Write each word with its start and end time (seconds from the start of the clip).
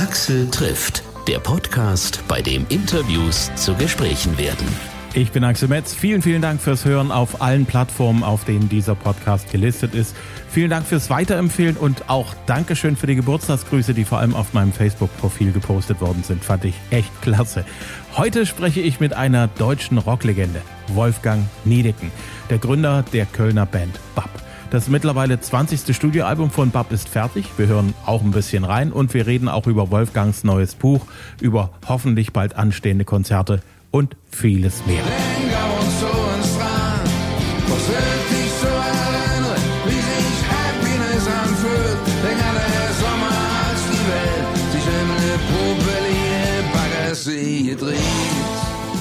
Axel 0.00 0.50
trifft, 0.50 1.02
der 1.28 1.40
Podcast, 1.40 2.24
bei 2.26 2.40
dem 2.40 2.64
Interviews 2.70 3.50
zu 3.54 3.74
Gesprächen 3.74 4.38
werden. 4.38 4.66
Ich 5.12 5.30
bin 5.30 5.44
Axel 5.44 5.68
Metz. 5.68 5.92
Vielen, 5.94 6.22
vielen 6.22 6.40
Dank 6.40 6.58
fürs 6.62 6.86
Hören 6.86 7.12
auf 7.12 7.42
allen 7.42 7.66
Plattformen, 7.66 8.22
auf 8.22 8.46
denen 8.46 8.70
dieser 8.70 8.94
Podcast 8.94 9.50
gelistet 9.52 9.94
ist. 9.94 10.16
Vielen 10.48 10.70
Dank 10.70 10.86
fürs 10.86 11.10
Weiterempfehlen 11.10 11.76
und 11.76 12.08
auch 12.08 12.34
Dankeschön 12.46 12.96
für 12.96 13.08
die 13.08 13.14
Geburtstagsgrüße, 13.14 13.92
die 13.92 14.06
vor 14.06 14.20
allem 14.20 14.34
auf 14.34 14.54
meinem 14.54 14.72
Facebook-Profil 14.72 15.52
gepostet 15.52 16.00
worden 16.00 16.22
sind. 16.22 16.42
Fand 16.42 16.64
ich 16.64 16.76
echt 16.88 17.20
klasse. 17.20 17.66
Heute 18.16 18.46
spreche 18.46 18.80
ich 18.80 19.00
mit 19.00 19.12
einer 19.12 19.48
deutschen 19.48 19.98
Rocklegende, 19.98 20.62
Wolfgang 20.88 21.44
Niedecken, 21.66 22.10
der 22.48 22.56
Gründer 22.56 23.04
der 23.12 23.26
Kölner 23.26 23.66
Band 23.66 24.00
BAP. 24.14 24.30
Das 24.70 24.88
mittlerweile 24.88 25.40
20. 25.40 25.96
Studioalbum 25.96 26.50
von 26.50 26.70
Bab 26.70 26.92
ist 26.92 27.08
fertig. 27.08 27.46
Wir 27.56 27.66
hören 27.66 27.92
auch 28.06 28.22
ein 28.22 28.30
bisschen 28.30 28.62
rein 28.62 28.92
und 28.92 29.12
wir 29.14 29.26
reden 29.26 29.48
auch 29.48 29.66
über 29.66 29.90
Wolfgangs 29.90 30.44
neues 30.44 30.76
Buch, 30.76 31.06
über 31.40 31.70
hoffentlich 31.88 32.32
bald 32.32 32.54
anstehende 32.54 33.04
Konzerte 33.04 33.62
und 33.90 34.16
vieles 34.30 34.86
mehr. 34.86 35.02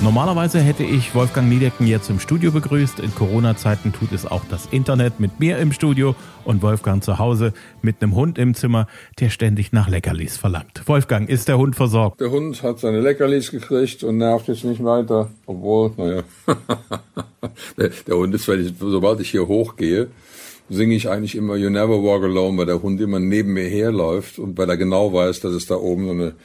Normalerweise 0.09 0.59
hätte 0.59 0.83
ich 0.83 1.13
Wolfgang 1.13 1.47
Niedecken 1.47 1.85
jetzt 1.85 2.09
im 2.09 2.19
Studio 2.19 2.51
begrüßt. 2.51 2.99
In 2.99 3.13
Corona-Zeiten 3.13 3.93
tut 3.93 4.11
es 4.11 4.25
auch 4.25 4.41
das 4.49 4.65
Internet 4.71 5.19
mit 5.19 5.39
mir 5.39 5.59
im 5.59 5.71
Studio 5.71 6.15
und 6.45 6.63
Wolfgang 6.63 7.03
zu 7.03 7.19
Hause 7.19 7.53
mit 7.83 8.01
einem 8.01 8.15
Hund 8.15 8.39
im 8.39 8.55
Zimmer, 8.55 8.87
der 9.19 9.29
ständig 9.29 9.71
nach 9.71 9.87
Leckerlis 9.87 10.35
verlangt. 10.35 10.81
Wolfgang, 10.87 11.29
ist 11.29 11.47
der 11.47 11.59
Hund 11.59 11.75
versorgt? 11.75 12.21
Der 12.21 12.31
Hund 12.31 12.63
hat 12.63 12.79
seine 12.79 13.01
Leckerlis 13.01 13.51
gekriegt 13.51 14.03
und 14.03 14.17
nervt 14.17 14.47
jetzt 14.47 14.63
nicht 14.63 14.83
weiter. 14.83 15.29
Obwohl, 15.45 15.91
naja, 15.95 16.23
der, 17.77 18.15
Hund 18.15 18.33
ist, 18.33 18.47
wenn 18.47 18.65
ich, 18.65 18.73
sobald 18.79 19.19
ich 19.19 19.29
hier 19.29 19.47
hochgehe, 19.47 20.07
singe 20.69 20.95
ich 20.95 21.09
eigentlich 21.09 21.35
immer 21.35 21.55
You 21.55 21.69
Never 21.69 22.03
Walk 22.03 22.23
Alone, 22.23 22.57
weil 22.57 22.65
der 22.65 22.81
Hund 22.81 23.01
immer 23.01 23.19
neben 23.19 23.53
mir 23.53 23.67
herläuft 23.67 24.39
und 24.39 24.57
weil 24.57 24.69
er 24.69 24.77
genau 24.77 25.13
weiß, 25.13 25.39
dass 25.41 25.53
es 25.53 25.65
da 25.65 25.75
oben 25.75 26.05
so 26.05 26.11
eine, 26.11 26.35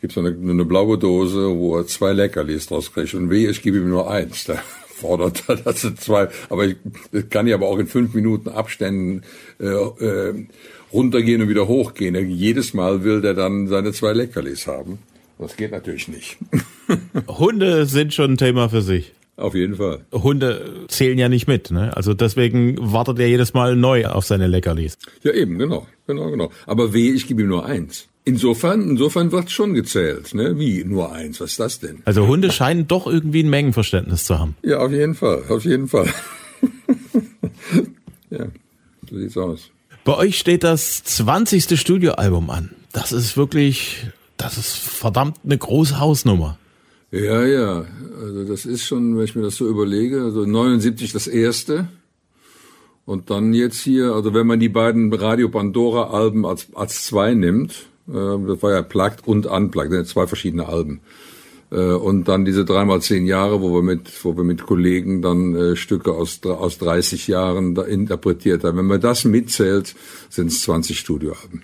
gibt 0.00 0.12
so 0.12 0.20
eine, 0.20 0.30
eine 0.30 0.64
blaue 0.64 0.98
Dose, 0.98 1.56
wo 1.56 1.76
er 1.76 1.86
zwei 1.86 2.12
Leckerlis 2.12 2.66
draus 2.66 2.92
kriegt. 2.92 3.14
Und 3.14 3.30
weh, 3.30 3.46
ich 3.46 3.62
gebe 3.62 3.78
ihm 3.78 3.88
nur 3.88 4.10
eins. 4.10 4.44
Da 4.54 4.58
fordert 5.00 5.42
er, 5.48 5.56
dass 5.56 5.82
er 5.82 5.96
zwei, 5.96 6.28
aber 6.48 6.66
ich, 6.66 6.76
das 7.10 7.28
kann 7.28 7.48
ich 7.48 7.52
aber 7.52 7.66
auch 7.66 7.78
in 7.78 7.88
fünf 7.88 8.14
Minuten 8.14 8.48
Abständen 8.48 9.22
äh, 9.58 9.66
äh, 9.66 10.46
runtergehen 10.92 11.42
und 11.42 11.48
wieder 11.48 11.66
hochgehen. 11.66 12.14
Jedes 12.30 12.74
Mal 12.74 13.02
will 13.02 13.20
der 13.20 13.34
dann 13.34 13.66
seine 13.66 13.92
zwei 13.92 14.12
Leckerlis 14.12 14.68
haben. 14.68 15.00
Das 15.38 15.56
geht 15.56 15.72
natürlich 15.72 16.06
nicht. 16.06 16.38
Hunde 17.26 17.86
sind 17.86 18.14
schon 18.14 18.34
ein 18.34 18.36
Thema 18.36 18.68
für 18.68 18.82
sich. 18.82 19.12
Auf 19.36 19.54
jeden 19.54 19.76
Fall. 19.76 20.04
Hunde 20.12 20.84
zählen 20.88 21.18
ja 21.18 21.28
nicht 21.28 21.48
mit, 21.48 21.72
ne? 21.72 21.96
Also 21.96 22.14
deswegen 22.14 22.76
wartet 22.80 23.18
er 23.18 23.28
jedes 23.28 23.52
Mal 23.52 23.74
neu 23.74 24.06
auf 24.06 24.24
seine 24.24 24.46
Leckerlis. 24.46 24.96
Ja, 25.22 25.32
eben, 25.32 25.58
genau, 25.58 25.86
genau, 26.06 26.30
genau. 26.30 26.50
Aber 26.66 26.92
weh, 26.92 27.10
ich 27.10 27.26
gebe 27.26 27.42
ihm 27.42 27.48
nur 27.48 27.66
eins. 27.66 28.06
Insofern, 28.24 28.88
insofern 28.90 29.32
wird 29.32 29.50
schon 29.50 29.74
gezählt, 29.74 30.34
ne? 30.34 30.58
Wie 30.58 30.84
nur 30.84 31.12
eins? 31.12 31.40
Was 31.40 31.52
ist 31.52 31.60
das 31.60 31.80
denn? 31.80 32.02
Also 32.04 32.26
Hunde 32.26 32.52
scheinen 32.52 32.86
doch 32.86 33.06
irgendwie 33.06 33.42
ein 33.42 33.50
Mengenverständnis 33.50 34.24
zu 34.24 34.38
haben. 34.38 34.56
Ja, 34.62 34.78
auf 34.78 34.92
jeden 34.92 35.14
Fall, 35.14 35.42
auf 35.48 35.64
jeden 35.64 35.88
Fall. 35.88 36.08
ja, 38.30 38.46
so 39.10 39.18
sieht's 39.18 39.36
aus. 39.36 39.70
Bei 40.04 40.16
euch 40.16 40.38
steht 40.38 40.62
das 40.64 41.02
20. 41.02 41.78
Studioalbum 41.78 42.50
an. 42.50 42.70
Das 42.92 43.10
ist 43.10 43.36
wirklich, 43.36 44.06
das 44.36 44.58
ist 44.58 44.76
verdammt 44.76 45.38
eine 45.44 45.58
große 45.58 45.98
Hausnummer. 45.98 46.58
Ja, 47.14 47.44
ja. 47.44 47.84
Also 48.20 48.44
das 48.44 48.66
ist 48.66 48.84
schon, 48.84 49.16
wenn 49.16 49.24
ich 49.24 49.36
mir 49.36 49.42
das 49.42 49.54
so 49.54 49.68
überlege, 49.68 50.22
also 50.22 50.44
79 50.44 51.12
das 51.12 51.28
erste. 51.28 51.86
Und 53.06 53.30
dann 53.30 53.54
jetzt 53.54 53.80
hier, 53.80 54.14
also 54.14 54.34
wenn 54.34 54.48
man 54.48 54.58
die 54.58 54.68
beiden 54.68 55.12
Radio 55.12 55.48
Pandora 55.48 56.10
Alben 56.10 56.44
als, 56.44 56.66
als 56.74 57.04
zwei 57.04 57.34
nimmt, 57.34 57.86
äh, 58.08 58.12
das 58.12 58.62
war 58.62 58.72
ja 58.72 58.82
Plugged 58.82 59.28
und 59.28 59.46
Unplugged, 59.46 59.92
das 59.92 59.98
sind 59.98 60.08
zwei 60.08 60.26
verschiedene 60.26 60.66
Alben. 60.66 61.02
Äh, 61.70 61.92
und 61.92 62.26
dann 62.26 62.44
diese 62.44 62.64
dreimal 62.64 63.00
zehn 63.00 63.26
Jahre, 63.26 63.60
wo 63.60 63.72
wir 63.72 63.82
mit, 63.82 64.24
wo 64.24 64.36
wir 64.36 64.42
mit 64.42 64.66
Kollegen 64.66 65.22
dann 65.22 65.54
äh, 65.54 65.76
Stücke 65.76 66.12
aus, 66.14 66.40
aus 66.42 66.78
30 66.78 67.28
Jahren 67.28 67.76
da 67.76 67.82
interpretiert 67.82 68.64
haben. 68.64 68.78
Wenn 68.78 68.86
man 68.86 69.00
das 69.00 69.24
mitzählt, 69.24 69.94
sind 70.30 70.48
es 70.48 70.62
20 70.62 70.98
Studioalben. 70.98 71.62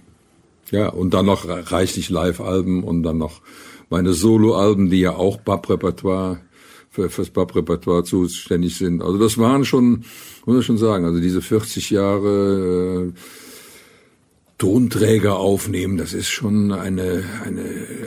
Ja, 0.71 0.91
und 0.91 1.13
dann 1.13 1.27
noch 1.27 1.49
reichlich 1.49 2.09
Live-Alben 2.09 2.85
und 2.85 3.03
dann 3.03 3.19
noch 3.19 3.41
meine 3.91 4.15
Soloalben, 4.15 4.89
die 4.89 5.01
ja 5.01 5.15
auch 5.15 5.37
Bab-Repertoire 5.39 6.41
für, 6.91 7.09
fürs 7.11 7.31
Bab-Repertoire 7.31 8.05
zuständig 8.05 8.77
sind. 8.77 9.03
Also 9.03 9.19
das 9.19 9.39
waren 9.39 9.65
schon, 9.65 10.05
muss 10.47 10.61
ich 10.61 10.67
schon 10.67 10.79
sagen, 10.79 11.05
also 11.05 11.21
diese 11.21 11.43
40 11.43 11.91
Jahre 11.91 13.09
äh, 13.09 13.21
Tonträger 14.59 15.39
aufnehmen, 15.39 15.97
das 15.97 16.13
ist 16.13 16.29
schon 16.29 16.71
eine, 16.73 17.25
eine, 17.47 17.65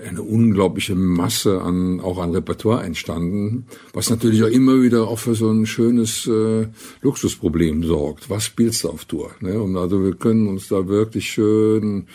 eine 0.07 0.21
unglaubliche 0.21 0.93
Masse 0.93 1.61
an, 1.61 1.99
auch 1.99 2.19
an 2.19 2.29
Repertoire 2.29 2.83
entstanden, 2.83 3.65
was 3.91 4.11
natürlich 4.11 4.43
auch 4.43 4.49
immer 4.49 4.79
wieder 4.83 5.07
auch 5.07 5.17
für 5.17 5.33
so 5.33 5.49
ein 5.49 5.65
schönes 5.65 6.27
äh, 6.27 6.67
Luxusproblem 7.01 7.83
sorgt. 7.83 8.29
Was 8.29 8.45
spielst 8.45 8.83
du 8.83 8.89
auf 8.89 9.05
Tour? 9.05 9.31
Ne? 9.39 9.59
Und 9.59 9.75
also 9.77 10.03
wir 10.03 10.13
können 10.13 10.47
uns 10.47 10.67
da 10.67 10.87
wirklich 10.87 11.31
schön 11.31 12.05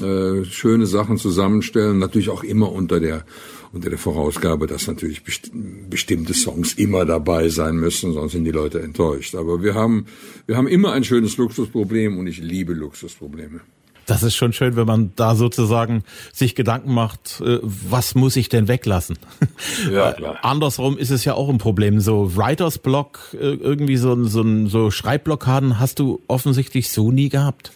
äh, 0.00 0.44
schöne 0.44 0.86
Sachen 0.86 1.18
zusammenstellen, 1.18 1.98
natürlich 1.98 2.30
auch 2.30 2.42
immer 2.42 2.72
unter 2.72 3.00
der 3.00 3.24
unter 3.72 3.90
der 3.90 3.98
Vorausgabe, 3.98 4.68
dass 4.68 4.86
natürlich 4.86 5.24
besti 5.24 5.50
bestimmte 5.90 6.32
Songs 6.32 6.74
immer 6.74 7.04
dabei 7.04 7.48
sein 7.48 7.74
müssen, 7.76 8.12
sonst 8.12 8.32
sind 8.32 8.44
die 8.44 8.52
Leute 8.52 8.80
enttäuscht. 8.80 9.34
Aber 9.34 9.62
wir 9.62 9.74
haben 9.74 10.06
wir 10.46 10.56
haben 10.56 10.68
immer 10.68 10.92
ein 10.92 11.04
schönes 11.04 11.36
Luxusproblem 11.36 12.18
und 12.18 12.26
ich 12.26 12.38
liebe 12.38 12.72
Luxusprobleme. 12.72 13.60
Das 14.06 14.22
ist 14.22 14.34
schon 14.34 14.52
schön, 14.52 14.76
wenn 14.76 14.86
man 14.86 15.12
da 15.16 15.34
sozusagen 15.34 16.04
sich 16.32 16.54
Gedanken 16.54 16.92
macht, 16.92 17.40
äh, 17.40 17.58
was 17.62 18.14
muss 18.14 18.36
ich 18.36 18.48
denn 18.48 18.68
weglassen? 18.68 19.18
Ja, 19.90 20.12
klar. 20.12 20.38
Andersrum 20.42 20.96
ist 20.98 21.10
es 21.10 21.24
ja 21.24 21.34
auch 21.34 21.48
ein 21.48 21.58
Problem. 21.58 22.00
So 22.00 22.36
Writers 22.36 22.78
Block, 22.78 23.34
äh, 23.34 23.54
irgendwie 23.54 23.96
so, 23.96 24.24
so, 24.24 24.66
so 24.66 24.90
Schreibblockaden 24.90 25.78
hast 25.78 25.98
du 25.98 26.22
offensichtlich 26.26 26.90
so 26.90 27.10
nie 27.10 27.28
gehabt. 27.28 27.72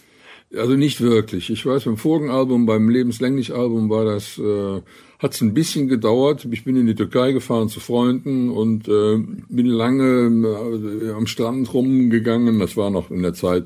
Also 0.55 0.73
nicht 0.73 0.99
wirklich. 1.01 1.51
Ich 1.51 1.63
weiß, 1.63 1.83
beim 1.83 1.97
vorigen 1.97 2.31
Album, 2.31 2.65
beim 2.65 2.89
Lebenslänglich-Album 2.89 3.87
war 3.91 4.03
das, 4.03 4.39
äh, 4.39 4.81
hat 5.19 5.35
es 5.35 5.41
ein 5.41 5.53
bisschen 5.53 5.87
gedauert. 5.87 6.47
Ich 6.49 6.63
bin 6.63 6.75
in 6.75 6.87
die 6.87 6.95
Türkei 6.95 7.33
gefahren 7.33 7.69
zu 7.69 7.79
Freunden 7.79 8.49
und 8.49 8.87
äh, 8.87 9.17
bin 9.47 9.67
lange 9.67 11.05
äh, 11.05 11.11
am 11.11 11.27
Strand 11.27 11.71
rumgegangen. 11.71 12.57
Das 12.57 12.75
war 12.75 12.89
noch 12.89 13.11
in 13.11 13.21
der 13.21 13.35
Zeit, 13.35 13.65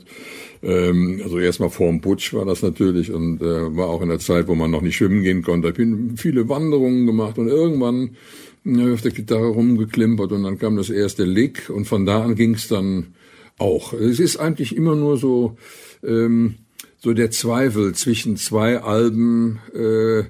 ähm, 0.61 1.21
also 1.23 1.39
erstmal 1.39 1.69
vor 1.69 1.87
dem 1.87 2.01
Putsch 2.01 2.33
war 2.33 2.43
das 2.43 2.61
natürlich 2.61 3.13
und 3.13 3.41
äh, 3.41 3.77
war 3.77 3.87
auch 3.87 4.01
in 4.01 4.09
der 4.09 4.19
Zeit, 4.19 4.49
wo 4.49 4.55
man 4.55 4.71
noch 4.71 4.81
nicht 4.81 4.97
schwimmen 4.97 5.23
gehen 5.23 5.41
konnte. 5.41 5.69
Ich 5.69 5.75
bin 5.75 6.17
viele 6.17 6.49
Wanderungen 6.49 7.05
gemacht 7.05 7.37
und 7.37 7.47
irgendwann 7.47 8.17
äh, 8.65 8.91
auf 8.91 9.01
der 9.01 9.11
Gitarre 9.11 9.47
rumgeklimpert 9.47 10.33
und 10.33 10.43
dann 10.43 10.59
kam 10.59 10.75
das 10.75 10.89
erste 10.89 11.23
Lick 11.23 11.69
und 11.69 11.85
von 11.85 12.05
da 12.05 12.23
an 12.23 12.35
ging 12.35 12.55
es 12.55 12.67
dann 12.67 13.13
auch. 13.57 13.93
Es 13.93 14.19
ist 14.19 14.35
eigentlich 14.35 14.75
immer 14.75 14.95
nur 14.95 15.15
so, 15.15 15.55
ähm, 16.03 16.55
so 17.03 17.13
der 17.13 17.31
Zweifel 17.31 17.93
zwischen 17.93 18.37
zwei 18.37 18.79
Alben, 18.79 19.59
äh, 19.75 20.23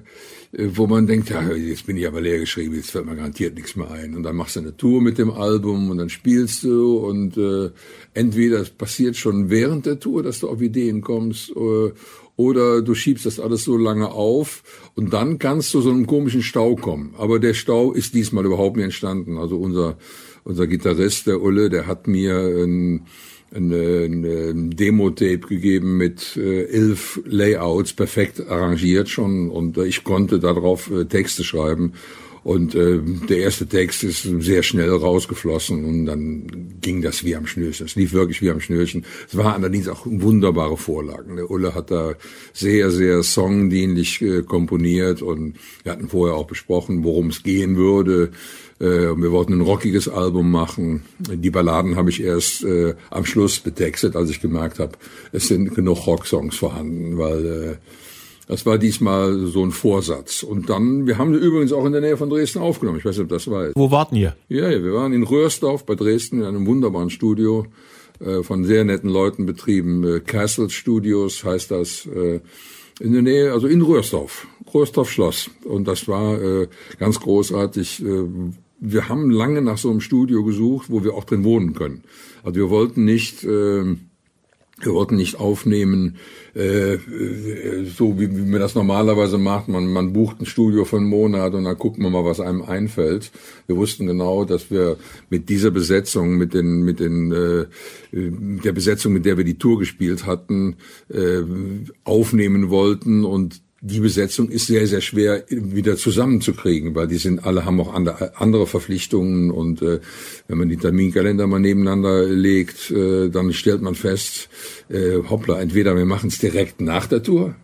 wo 0.72 0.88
man 0.88 1.06
denkt, 1.06 1.30
ja, 1.30 1.52
jetzt 1.52 1.86
bin 1.86 1.96
ich 1.96 2.06
aber 2.06 2.20
leer 2.20 2.40
geschrieben, 2.40 2.74
jetzt 2.74 2.90
fällt 2.90 3.06
mir 3.06 3.14
garantiert 3.14 3.54
nichts 3.54 3.76
mehr 3.76 3.90
ein. 3.92 4.16
Und 4.16 4.24
dann 4.24 4.34
machst 4.34 4.56
du 4.56 4.60
eine 4.60 4.76
Tour 4.76 5.00
mit 5.00 5.18
dem 5.18 5.30
Album 5.30 5.90
und 5.90 5.98
dann 5.98 6.10
spielst 6.10 6.64
du 6.64 6.96
und 6.96 7.36
äh, 7.36 7.70
entweder 8.12 8.60
es 8.60 8.70
passiert 8.70 9.16
schon 9.16 9.50
während 9.50 9.86
der 9.86 10.00
Tour, 10.00 10.24
dass 10.24 10.40
du 10.40 10.48
auf 10.48 10.60
Ideen 10.60 11.00
kommst, 11.00 11.50
äh, 11.50 11.92
oder 12.36 12.82
du 12.82 12.94
schiebst 12.96 13.26
das 13.26 13.38
alles 13.38 13.62
so 13.62 13.76
lange 13.76 14.10
auf 14.10 14.64
und 14.96 15.12
dann 15.12 15.38
kannst 15.38 15.72
du 15.74 15.80
so 15.80 15.90
einem 15.90 16.08
komischen 16.08 16.42
Stau 16.42 16.74
kommen. 16.74 17.14
Aber 17.16 17.38
der 17.38 17.54
Stau 17.54 17.92
ist 17.92 18.14
diesmal 18.14 18.44
überhaupt 18.44 18.76
nicht 18.76 18.86
entstanden. 18.86 19.38
Also 19.38 19.58
unser, 19.58 19.96
unser 20.42 20.66
Gitarrist, 20.66 21.28
der 21.28 21.40
Ulle, 21.40 21.70
der 21.70 21.86
hat 21.86 22.08
mir 22.08 22.36
ein 22.36 23.06
eine, 23.54 24.04
eine 24.04 24.70
Demo-Tape 24.70 25.38
gegeben 25.38 25.96
mit 25.96 26.36
äh, 26.36 26.64
elf 26.64 27.20
Layouts, 27.24 27.92
perfekt 27.92 28.46
arrangiert 28.48 29.08
schon 29.08 29.50
und 29.50 29.76
äh, 29.76 29.84
ich 29.84 30.04
konnte 30.04 30.38
darauf 30.38 30.90
äh, 30.90 31.04
Texte 31.04 31.44
schreiben. 31.44 31.92
Und 32.44 32.74
äh, 32.74 33.00
der 33.28 33.38
erste 33.38 33.66
Text 33.66 34.04
ist 34.04 34.22
sehr 34.40 34.62
schnell 34.62 34.90
rausgeflossen 34.90 35.82
und 35.86 36.04
dann 36.04 36.76
ging 36.82 37.00
das 37.00 37.24
wie 37.24 37.34
am 37.34 37.46
Schnürchen. 37.46 37.86
Es 37.86 37.96
lief 37.96 38.12
wirklich 38.12 38.42
wie 38.42 38.50
am 38.50 38.60
Schnürchen. 38.60 39.06
Es 39.26 39.34
war 39.34 39.54
allerdings 39.54 39.88
auch 39.88 40.02
wunderbare 40.04 40.76
Vorlagen. 40.76 41.36
Der 41.36 41.50
Ulle 41.50 41.74
hat 41.74 41.90
da 41.90 42.12
sehr, 42.52 42.90
sehr 42.90 43.22
songdienlich 43.22 44.20
äh, 44.20 44.42
komponiert 44.42 45.22
und 45.22 45.56
wir 45.84 45.92
hatten 45.92 46.08
vorher 46.08 46.36
auch 46.36 46.46
besprochen, 46.46 47.02
worum 47.02 47.28
es 47.28 47.42
gehen 47.42 47.76
würde. 47.76 48.30
Äh, 48.78 48.84
wir 49.16 49.32
wollten 49.32 49.54
ein 49.54 49.62
rockiges 49.62 50.08
Album 50.08 50.50
machen. 50.50 51.04
Die 51.18 51.50
Balladen 51.50 51.96
habe 51.96 52.10
ich 52.10 52.22
erst 52.22 52.62
äh, 52.62 52.94
am 53.08 53.24
Schluss 53.24 53.58
betextet, 53.60 54.16
als 54.16 54.28
ich 54.28 54.42
gemerkt 54.42 54.80
habe, 54.80 54.92
es 55.32 55.48
sind 55.48 55.74
genug 55.74 56.06
Rocksongs 56.06 56.56
vorhanden, 56.56 57.16
weil 57.16 57.46
äh, 57.46 57.76
Das 58.46 58.66
war 58.66 58.78
diesmal 58.78 59.46
so 59.46 59.64
ein 59.64 59.70
Vorsatz. 59.70 60.42
Und 60.42 60.68
dann, 60.68 61.06
wir 61.06 61.18
haben 61.18 61.34
übrigens 61.34 61.72
auch 61.72 61.84
in 61.86 61.92
der 61.92 62.00
Nähe 62.00 62.16
von 62.16 62.28
Dresden 62.28 62.58
aufgenommen. 62.58 62.98
Ich 62.98 63.04
weiß 63.04 63.16
nicht, 63.16 63.24
ob 63.24 63.30
das 63.30 63.50
weiß. 63.50 63.72
Wo 63.74 63.90
warten 63.90 64.16
ihr? 64.16 64.36
Ja, 64.48 64.68
wir 64.68 64.92
waren 64.92 65.12
in 65.12 65.22
Röhrsdorf 65.22 65.86
bei 65.86 65.94
Dresden 65.94 66.40
in 66.40 66.46
einem 66.46 66.66
wunderbaren 66.66 67.10
Studio 67.10 67.66
äh, 68.20 68.42
von 68.42 68.64
sehr 68.64 68.84
netten 68.84 69.08
Leuten 69.08 69.46
betrieben. 69.46 70.04
Äh, 70.04 70.20
Castle 70.20 70.68
Studios 70.70 71.44
heißt 71.44 71.70
das. 71.70 72.06
Äh, 72.06 72.40
in 73.00 73.12
der 73.12 73.22
Nähe, 73.22 73.52
also 73.52 73.66
in 73.66 73.82
Röhrsdorf, 73.82 74.46
Röhrsdorf 74.72 75.10
Schloss. 75.10 75.50
Und 75.64 75.88
das 75.88 76.06
war 76.08 76.40
äh, 76.40 76.68
ganz 76.98 77.20
großartig. 77.20 78.04
Äh, 78.04 78.24
wir 78.80 79.08
haben 79.08 79.30
lange 79.30 79.62
nach 79.62 79.78
so 79.78 79.90
einem 79.90 80.00
Studio 80.00 80.44
gesucht, 80.44 80.90
wo 80.90 81.04
wir 81.04 81.14
auch 81.14 81.24
drin 81.24 81.44
wohnen 81.44 81.74
können. 81.74 82.02
Also 82.42 82.56
wir 82.56 82.70
wollten 82.70 83.04
nicht, 83.04 83.44
äh, 83.44 83.96
wir 84.80 84.92
wollten 84.92 85.16
nicht 85.16 85.38
aufnehmen, 85.38 86.16
äh, 86.54 86.98
so 87.96 88.18
wie, 88.18 88.28
wie 88.36 88.42
man 88.42 88.60
das 88.60 88.74
normalerweise 88.74 89.38
macht. 89.38 89.68
Man, 89.68 89.86
man 89.86 90.12
bucht 90.12 90.40
ein 90.40 90.46
Studio 90.46 90.84
für 90.84 90.96
einen 90.96 91.08
Monat 91.08 91.54
und 91.54 91.64
dann 91.64 91.78
guckt 91.78 91.98
man 91.98 92.12
mal, 92.12 92.24
was 92.24 92.40
einem 92.40 92.62
einfällt. 92.62 93.30
Wir 93.66 93.76
wussten 93.76 94.06
genau, 94.06 94.44
dass 94.44 94.70
wir 94.70 94.96
mit 95.30 95.48
dieser 95.48 95.70
Besetzung, 95.70 96.36
mit 96.36 96.54
den, 96.54 96.82
mit 96.82 96.98
den, 96.98 97.30
äh, 97.32 97.66
der 98.12 98.72
Besetzung, 98.72 99.12
mit 99.12 99.24
der 99.24 99.36
wir 99.36 99.44
die 99.44 99.58
Tour 99.58 99.78
gespielt 99.78 100.26
hatten, 100.26 100.76
äh, 101.08 101.42
aufnehmen 102.04 102.68
wollten 102.70 103.24
und 103.24 103.63
die 103.86 104.00
Besetzung 104.00 104.48
ist 104.48 104.66
sehr, 104.66 104.86
sehr 104.86 105.02
schwer 105.02 105.44
wieder 105.48 105.98
zusammenzukriegen, 105.98 106.94
weil 106.94 107.06
die 107.06 107.18
sind 107.18 107.44
alle 107.44 107.66
haben 107.66 107.78
auch 107.80 107.92
andere 107.92 108.66
Verpflichtungen 108.66 109.50
und 109.50 109.82
äh, 109.82 110.00
wenn 110.48 110.56
man 110.56 110.70
die 110.70 110.78
Terminkalender 110.78 111.46
mal 111.46 111.60
nebeneinander 111.60 112.24
legt, 112.24 112.90
äh, 112.90 113.28
dann 113.28 113.52
stellt 113.52 113.82
man 113.82 113.94
fest, 113.94 114.48
äh, 114.88 115.18
hoppla, 115.28 115.60
entweder 115.60 115.94
wir 115.96 116.06
machen 116.06 116.28
es 116.28 116.38
direkt 116.38 116.80
nach 116.80 117.06
der 117.06 117.22
Tour, 117.22 117.56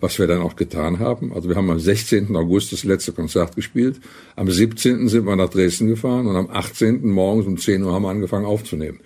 was 0.00 0.18
wir 0.18 0.26
dann 0.26 0.40
auch 0.40 0.56
getan 0.56 1.00
haben. 1.00 1.34
Also 1.34 1.50
wir 1.50 1.56
haben 1.56 1.68
am 1.70 1.78
16. 1.78 2.34
August 2.34 2.72
das 2.72 2.84
letzte 2.84 3.12
Konzert 3.12 3.54
gespielt, 3.54 4.00
am 4.36 4.50
17. 4.50 5.08
sind 5.08 5.26
wir 5.26 5.36
nach 5.36 5.50
Dresden 5.50 5.86
gefahren 5.86 6.26
und 6.28 6.36
am 6.36 6.48
18. 6.48 7.06
morgens 7.06 7.46
um 7.46 7.58
10 7.58 7.82
Uhr 7.82 7.92
haben 7.92 8.04
wir 8.04 8.10
angefangen 8.10 8.46
aufzunehmen. 8.46 9.00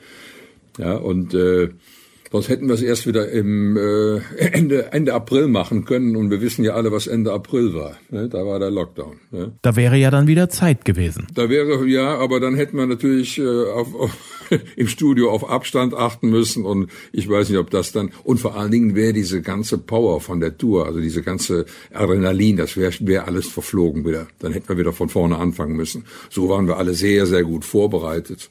Ja, 0.78 0.94
und 0.94 1.34
äh, 1.34 1.70
Sonst 2.32 2.48
hätten 2.48 2.66
wir 2.66 2.74
es 2.74 2.82
erst 2.82 3.06
wieder 3.06 3.28
im 3.30 3.76
äh, 3.76 4.20
Ende, 4.38 4.90
Ende 4.92 5.12
April 5.12 5.48
machen 5.48 5.84
können 5.84 6.16
und 6.16 6.30
wir 6.30 6.40
wissen 6.40 6.64
ja 6.64 6.72
alle, 6.72 6.90
was 6.90 7.06
Ende 7.06 7.30
April 7.30 7.74
war. 7.74 7.98
Ne? 8.08 8.30
Da 8.30 8.46
war 8.46 8.58
der 8.58 8.70
Lockdown. 8.70 9.20
Ne? 9.30 9.52
Da 9.60 9.76
wäre 9.76 9.96
ja 9.96 10.10
dann 10.10 10.26
wieder 10.26 10.48
Zeit 10.48 10.86
gewesen. 10.86 11.26
Da 11.34 11.50
wäre 11.50 11.86
ja, 11.86 12.16
aber 12.16 12.40
dann 12.40 12.54
hätten 12.54 12.78
wir 12.78 12.86
natürlich 12.86 13.38
äh, 13.38 13.70
auf, 13.70 13.94
auf, 13.94 14.16
im 14.76 14.88
Studio 14.88 15.30
auf 15.30 15.48
Abstand 15.48 15.92
achten 15.92 16.30
müssen 16.30 16.64
und 16.64 16.90
ich 17.12 17.28
weiß 17.28 17.50
nicht, 17.50 17.58
ob 17.58 17.68
das 17.68 17.92
dann 17.92 18.12
und 18.24 18.38
vor 18.38 18.56
allen 18.56 18.70
Dingen 18.70 18.94
wäre 18.94 19.12
diese 19.12 19.42
ganze 19.42 19.76
Power 19.76 20.22
von 20.22 20.40
der 20.40 20.56
Tour, 20.56 20.86
also 20.86 21.00
diese 21.00 21.22
ganze 21.22 21.66
Adrenalin, 21.92 22.56
das 22.56 22.78
wäre 22.78 22.92
wär 23.00 23.28
alles 23.28 23.46
verflogen 23.46 24.06
wieder. 24.06 24.26
Dann 24.38 24.52
hätten 24.52 24.70
wir 24.70 24.78
wieder 24.78 24.94
von 24.94 25.10
vorne 25.10 25.36
anfangen 25.36 25.76
müssen. 25.76 26.06
So 26.30 26.48
waren 26.48 26.66
wir 26.66 26.78
alle 26.78 26.94
sehr, 26.94 27.26
sehr 27.26 27.44
gut 27.44 27.66
vorbereitet. 27.66 28.48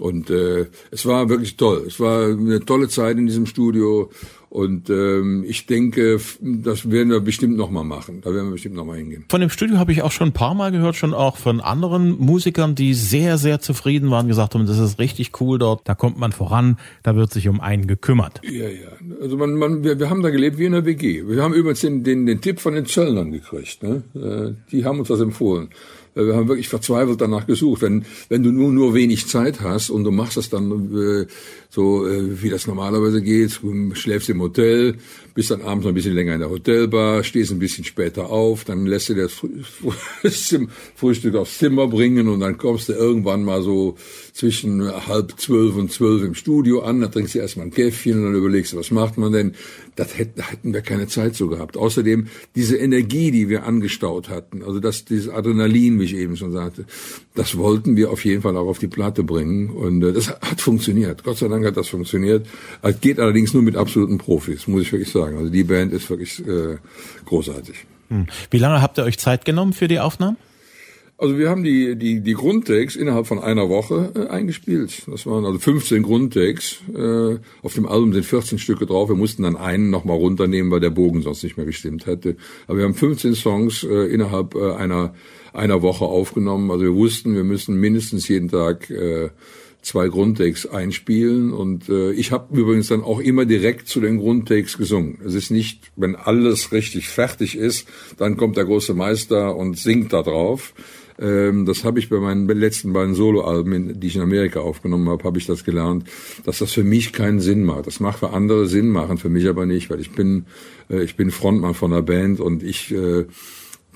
Und 0.00 0.30
äh, 0.30 0.66
es 0.90 1.04
war 1.04 1.28
wirklich 1.28 1.58
toll. 1.58 1.84
Es 1.86 2.00
war 2.00 2.28
eine 2.28 2.64
tolle 2.64 2.88
Zeit 2.88 3.18
in 3.18 3.26
diesem 3.26 3.44
Studio. 3.44 4.10
Und 4.48 4.88
ähm, 4.88 5.44
ich 5.46 5.66
denke, 5.66 6.18
das 6.40 6.90
werden 6.90 7.10
wir 7.10 7.20
bestimmt 7.20 7.56
nochmal 7.58 7.84
machen. 7.84 8.22
Da 8.22 8.34
werden 8.34 8.46
wir 8.46 8.52
bestimmt 8.52 8.76
nochmal 8.76 8.96
hingehen. 8.96 9.26
Von 9.28 9.42
dem 9.42 9.50
Studio 9.50 9.78
habe 9.78 9.92
ich 9.92 10.02
auch 10.02 10.10
schon 10.10 10.30
ein 10.30 10.32
paar 10.32 10.54
Mal 10.54 10.72
gehört, 10.72 10.96
schon 10.96 11.12
auch 11.12 11.36
von 11.36 11.60
anderen 11.60 12.18
Musikern, 12.18 12.74
die 12.74 12.94
sehr, 12.94 13.36
sehr 13.36 13.60
zufrieden 13.60 14.10
waren, 14.10 14.26
gesagt 14.26 14.54
haben, 14.54 14.66
das 14.66 14.78
ist 14.78 14.98
richtig 14.98 15.38
cool 15.40 15.58
dort, 15.58 15.82
da 15.84 15.94
kommt 15.94 16.18
man 16.18 16.32
voran, 16.32 16.78
da 17.02 17.14
wird 17.14 17.30
sich 17.30 17.46
um 17.46 17.60
einen 17.60 17.86
gekümmert. 17.86 18.40
Ja, 18.42 18.68
ja. 18.68 18.88
Also 19.20 19.36
man, 19.36 19.54
man, 19.54 19.84
wir, 19.84 20.00
wir 20.00 20.08
haben 20.08 20.22
da 20.22 20.30
gelebt 20.30 20.58
wie 20.58 20.64
in 20.64 20.72
der 20.72 20.86
WG. 20.86 21.28
Wir 21.28 21.42
haben 21.42 21.54
übrigens 21.54 21.80
den, 21.80 22.02
den, 22.02 22.24
den 22.24 22.40
Tipp 22.40 22.58
von 22.58 22.74
den 22.74 22.86
Zöllnern 22.86 23.30
gekriegt. 23.30 23.82
Ne? 23.82 24.02
Äh, 24.14 24.70
die 24.72 24.84
haben 24.84 24.98
uns 24.98 25.08
das 25.08 25.20
empfohlen. 25.20 25.68
Äh, 26.14 26.26
wir 26.26 26.34
haben 26.34 26.48
wirklich 26.48 26.68
verzweifelt 26.68 27.20
danach 27.20 27.46
gesucht. 27.46 27.82
Wenn, 27.82 28.04
wenn 28.28 28.42
du 28.42 28.52
nur, 28.52 28.72
nur 28.72 28.94
wenig 28.94 29.26
Zeit 29.28 29.60
hast 29.60 29.90
und 29.90 30.04
du 30.04 30.10
machst 30.10 30.36
das 30.36 30.50
dann 30.50 30.94
äh, 30.94 31.26
so, 31.68 32.06
äh, 32.06 32.42
wie 32.42 32.50
das 32.50 32.66
normalerweise 32.66 33.22
geht, 33.22 33.60
schläfst 33.92 34.28
im 34.28 34.40
Hotel, 34.40 34.96
bist 35.34 35.52
dann 35.52 35.62
abends 35.62 35.84
noch 35.84 35.92
ein 35.92 35.94
bisschen 35.94 36.14
länger 36.14 36.34
in 36.34 36.40
der 36.40 36.50
Hotelbar, 36.50 37.22
stehst 37.22 37.52
ein 37.52 37.60
bisschen 37.60 37.84
später 37.84 38.28
auf, 38.28 38.64
dann 38.64 38.86
lässt 38.86 39.08
du 39.08 39.14
das 40.22 40.56
Frühstück 40.96 41.36
aufs 41.36 41.58
Zimmer 41.58 41.86
bringen 41.86 42.28
und 42.28 42.40
dann 42.40 42.58
kommst 42.58 42.88
du 42.88 42.94
irgendwann 42.94 43.44
mal 43.44 43.62
so 43.62 43.96
zwischen 44.32 44.90
halb 45.06 45.40
zwölf 45.40 45.76
und 45.76 45.92
zwölf 45.92 46.24
im 46.24 46.34
Studio 46.34 46.80
an, 46.80 47.00
dann 47.00 47.12
trinkst 47.12 47.36
du 47.36 47.38
erstmal 47.38 47.66
ein 47.66 47.72
Käffchen 47.72 48.18
und 48.18 48.24
dann 48.24 48.34
überlegst 48.34 48.72
du, 48.72 48.76
was 48.76 48.90
macht 48.90 49.16
man 49.16 49.32
denn? 49.32 49.54
Das 49.94 50.18
hätten, 50.18 50.42
hätten 50.42 50.72
wir 50.72 50.80
keine 50.80 51.06
Zeit 51.06 51.36
so 51.36 51.48
gehabt. 51.48 51.76
Außerdem 51.76 52.26
diese 52.56 52.76
Energie, 52.76 53.30
die 53.30 53.48
wir 53.48 53.64
angestaut 53.64 54.28
hatten, 54.28 54.64
also 54.64 54.80
das, 54.80 55.04
dieses 55.04 55.28
Adrenalin, 55.28 55.99
wie 56.00 56.04
ich 56.04 56.14
eben 56.14 56.36
schon 56.36 56.52
sagte, 56.52 56.84
das 57.34 57.56
wollten 57.56 57.96
wir 57.96 58.10
auf 58.10 58.24
jeden 58.24 58.42
Fall 58.42 58.56
auch 58.56 58.66
auf 58.66 58.78
die 58.78 58.88
Platte 58.88 59.22
bringen 59.22 59.70
und 59.70 60.02
äh, 60.02 60.12
das 60.12 60.30
hat 60.30 60.60
funktioniert. 60.60 61.22
Gott 61.22 61.38
sei 61.38 61.48
Dank 61.48 61.64
hat 61.64 61.76
das 61.76 61.88
funktioniert. 61.88 62.46
Es 62.82 63.00
geht 63.00 63.20
allerdings 63.20 63.54
nur 63.54 63.62
mit 63.62 63.76
absoluten 63.76 64.18
Profis, 64.18 64.66
muss 64.66 64.82
ich 64.82 64.92
wirklich 64.92 65.10
sagen. 65.10 65.38
Also 65.38 65.50
die 65.50 65.64
Band 65.64 65.92
ist 65.92 66.10
wirklich 66.10 66.40
äh, 66.46 66.76
großartig. 67.26 67.86
Hm. 68.08 68.26
Wie 68.50 68.58
lange 68.58 68.82
habt 68.82 68.98
ihr 68.98 69.04
euch 69.04 69.18
Zeit 69.18 69.44
genommen 69.44 69.72
für 69.72 69.86
die 69.86 70.00
Aufnahmen? 70.00 70.36
Also 71.20 71.36
wir 71.36 71.50
haben 71.50 71.62
die, 71.62 71.96
die, 71.96 72.20
die 72.20 72.32
Grundtakes 72.32 72.96
innerhalb 72.96 73.26
von 73.26 73.38
einer 73.38 73.68
Woche 73.68 74.10
äh, 74.14 74.28
eingespielt. 74.28 75.02
Das 75.06 75.26
waren 75.26 75.44
also 75.44 75.58
15 75.58 76.02
Grundtakes. 76.02 76.78
Äh, 76.96 77.36
auf 77.62 77.74
dem 77.74 77.86
Album 77.86 78.14
sind 78.14 78.24
14 78.24 78.58
Stücke 78.58 78.86
drauf. 78.86 79.10
Wir 79.10 79.16
mussten 79.16 79.42
dann 79.42 79.54
einen 79.54 79.90
nochmal 79.90 80.16
runternehmen, 80.16 80.72
weil 80.72 80.80
der 80.80 80.88
Bogen 80.88 81.20
sonst 81.20 81.42
nicht 81.42 81.58
mehr 81.58 81.66
gestimmt 81.66 82.06
hätte. 82.06 82.36
Aber 82.66 82.78
wir 82.78 82.84
haben 82.84 82.94
15 82.94 83.34
Songs 83.34 83.84
äh, 83.84 84.06
innerhalb 84.06 84.54
äh, 84.54 84.72
einer, 84.72 85.12
einer 85.52 85.82
Woche 85.82 86.04
aufgenommen. 86.04 86.70
Also 86.70 86.84
wir 86.84 86.94
wussten, 86.94 87.34
wir 87.34 87.44
müssen 87.44 87.76
mindestens 87.76 88.28
jeden 88.28 88.48
Tag 88.48 88.90
äh, 88.90 89.30
zwei 89.82 90.08
Grundtakes 90.08 90.66
einspielen. 90.66 91.52
Und 91.52 91.88
äh, 91.88 92.12
ich 92.12 92.32
habe 92.32 92.56
übrigens 92.58 92.88
dann 92.88 93.02
auch 93.02 93.20
immer 93.20 93.44
direkt 93.44 93.88
zu 93.88 94.00
den 94.00 94.18
Grundtakes 94.18 94.78
gesungen. 94.78 95.18
Es 95.24 95.34
ist 95.34 95.50
nicht, 95.50 95.90
wenn 95.96 96.16
alles 96.16 96.72
richtig 96.72 97.08
fertig 97.08 97.56
ist, 97.56 97.88
dann 98.18 98.36
kommt 98.36 98.56
der 98.56 98.64
große 98.64 98.94
Meister 98.94 99.56
und 99.56 99.78
singt 99.78 100.12
da 100.12 100.22
drauf 100.22 100.74
ähm, 101.20 101.66
das 101.66 101.84
habe 101.84 101.98
ich 101.98 102.08
bei 102.08 102.18
meinen 102.18 102.48
letzten 102.48 102.92
beiden 102.92 103.14
Soloalben, 103.14 104.00
die 104.00 104.06
ich 104.06 104.16
in 104.16 104.22
Amerika 104.22 104.60
aufgenommen 104.60 105.08
habe, 105.10 105.24
habe 105.24 105.38
ich 105.38 105.46
das 105.46 105.64
gelernt, 105.64 106.04
dass 106.46 106.58
das 106.58 106.72
für 106.72 106.82
mich 106.82 107.12
keinen 107.12 107.40
Sinn 107.40 107.62
macht. 107.62 107.86
Das 107.86 108.00
macht 108.00 108.20
für 108.20 108.30
andere 108.30 108.66
Sinn 108.66 108.88
machen, 108.88 109.18
für 109.18 109.28
mich 109.28 109.46
aber 109.46 109.66
nicht, 109.66 109.90
weil 109.90 110.00
ich 110.00 110.12
bin, 110.12 110.46
äh, 110.88 111.02
ich 111.02 111.16
bin 111.16 111.30
Frontmann 111.30 111.74
von 111.74 111.92
einer 111.92 112.02
Band 112.02 112.40
und 112.40 112.62
ich 112.62 112.90
äh, 112.92 113.26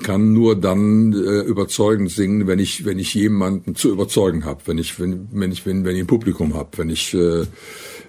kann 0.03 0.33
nur 0.33 0.57
dann 0.57 1.13
äh, 1.13 1.41
überzeugend 1.43 2.11
singen, 2.11 2.47
wenn 2.47 2.59
ich 2.59 2.85
wenn 2.85 2.99
ich 2.99 3.15
jemanden 3.15 3.75
zu 3.75 3.91
überzeugen 3.91 4.45
habe, 4.45 4.61
wenn 4.67 4.79
ich 4.79 4.99
wenn 4.99 5.29
wenn 5.33 5.53
ich 5.53 5.65
wenn 5.67 5.85
wenn 5.85 5.95
ich 5.95 6.03
ein 6.03 6.07
Publikum 6.07 6.55
habe, 6.55 6.71
wenn 6.77 6.91
ich 6.91 7.15
äh, 7.15 7.45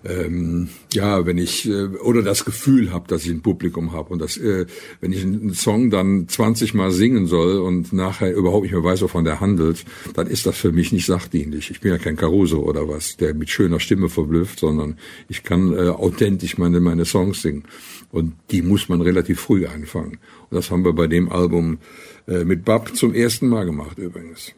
ähm, 0.06 0.70
ja, 0.94 1.26
wenn 1.26 1.38
ich 1.38 1.68
äh, 1.68 1.86
oder 1.86 2.22
das 2.22 2.46
Gefühl 2.46 2.92
habe, 2.92 3.08
dass 3.08 3.26
ich 3.26 3.32
ein 3.32 3.42
Publikum 3.42 3.92
habe 3.92 4.14
und 4.14 4.20
das, 4.20 4.38
äh, 4.38 4.66
wenn 5.02 5.12
ich 5.12 5.24
einen 5.24 5.54
Song 5.54 5.90
dann 5.90 6.28
20 6.28 6.74
Mal 6.74 6.92
singen 6.92 7.26
soll 7.28 7.60
und 7.60 7.92
nachher 7.92 8.34
überhaupt 8.34 8.64
nicht 8.64 8.74
mehr 8.74 8.84
weiß, 8.84 9.02
wovon 9.02 9.26
der 9.26 9.40
handelt, 9.40 9.84
dann 10.14 10.28
ist 10.28 10.46
das 10.46 10.58
für 10.58 10.72
mich 10.72 10.92
nicht 10.92 11.06
sachdienlich. 11.06 11.72
Ich 11.72 11.82
bin 11.82 11.92
ja 11.92 11.98
kein 11.98 12.16
Caruso 12.16 12.60
oder 12.60 12.88
was, 12.88 13.18
der 13.18 13.34
mit 13.34 13.50
schöner 13.50 13.80
Stimme 13.80 14.10
verblüfft, 14.10 14.60
sondern 14.60 14.98
ich 15.28 15.44
kann 15.44 15.74
äh, 15.74 15.90
authentisch 15.90 16.58
meine 16.58 16.80
meine 16.80 17.06
Songs 17.06 17.42
singen 17.42 17.64
und 18.12 18.34
die 18.52 18.62
muss 18.62 18.90
man 18.90 19.02
relativ 19.02 19.40
früh 19.40 19.66
anfangen. 19.66 20.20
Und 20.50 20.56
das 20.56 20.72
haben 20.72 20.86
wir 20.86 20.94
bei 20.94 21.08
dem 21.08 21.30
Album 21.30 21.80
äh, 22.28 22.44
mit 22.44 22.64
Bab 22.64 22.96
zum 22.96 23.14
ersten 23.14 23.48
Mal 23.48 23.66
gemacht 23.66 23.98
übrigens. 23.98 24.54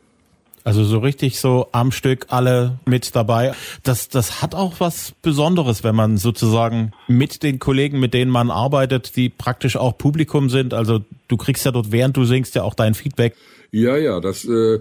Also 0.64 0.84
so 0.84 1.00
richtig 1.00 1.40
so 1.40 1.68
am 1.72 1.92
Stück 1.92 2.26
alle 2.30 2.80
mit 2.86 3.16
dabei. 3.16 3.54
Das, 3.84 4.10
das 4.10 4.42
hat 4.42 4.54
auch 4.54 4.80
was 4.80 5.14
Besonderes, 5.22 5.84
wenn 5.84 5.96
man 5.96 6.18
sozusagen 6.18 6.92
mit 7.08 7.42
den 7.42 7.60
Kollegen, 7.60 8.00
mit 8.00 8.14
denen 8.14 8.32
man 8.32 8.52
arbeitet, 8.52 9.16
die 9.16 9.30
praktisch 9.30 9.78
auch 9.78 9.98
Publikum 9.98 10.50
sind. 10.50 10.74
Also 10.74 11.00
du 11.30 11.38
kriegst 11.38 11.66
ja 11.66 11.72
dort, 11.72 11.92
während 11.92 12.18
du 12.18 12.26
singst, 12.26 12.56
ja 12.56 12.64
auch 12.64 12.74
dein 12.74 12.96
Feedback. 12.96 13.36
Ja, 13.72 13.96
ja, 13.98 14.20
das 14.20 14.46
äh, 14.46 14.80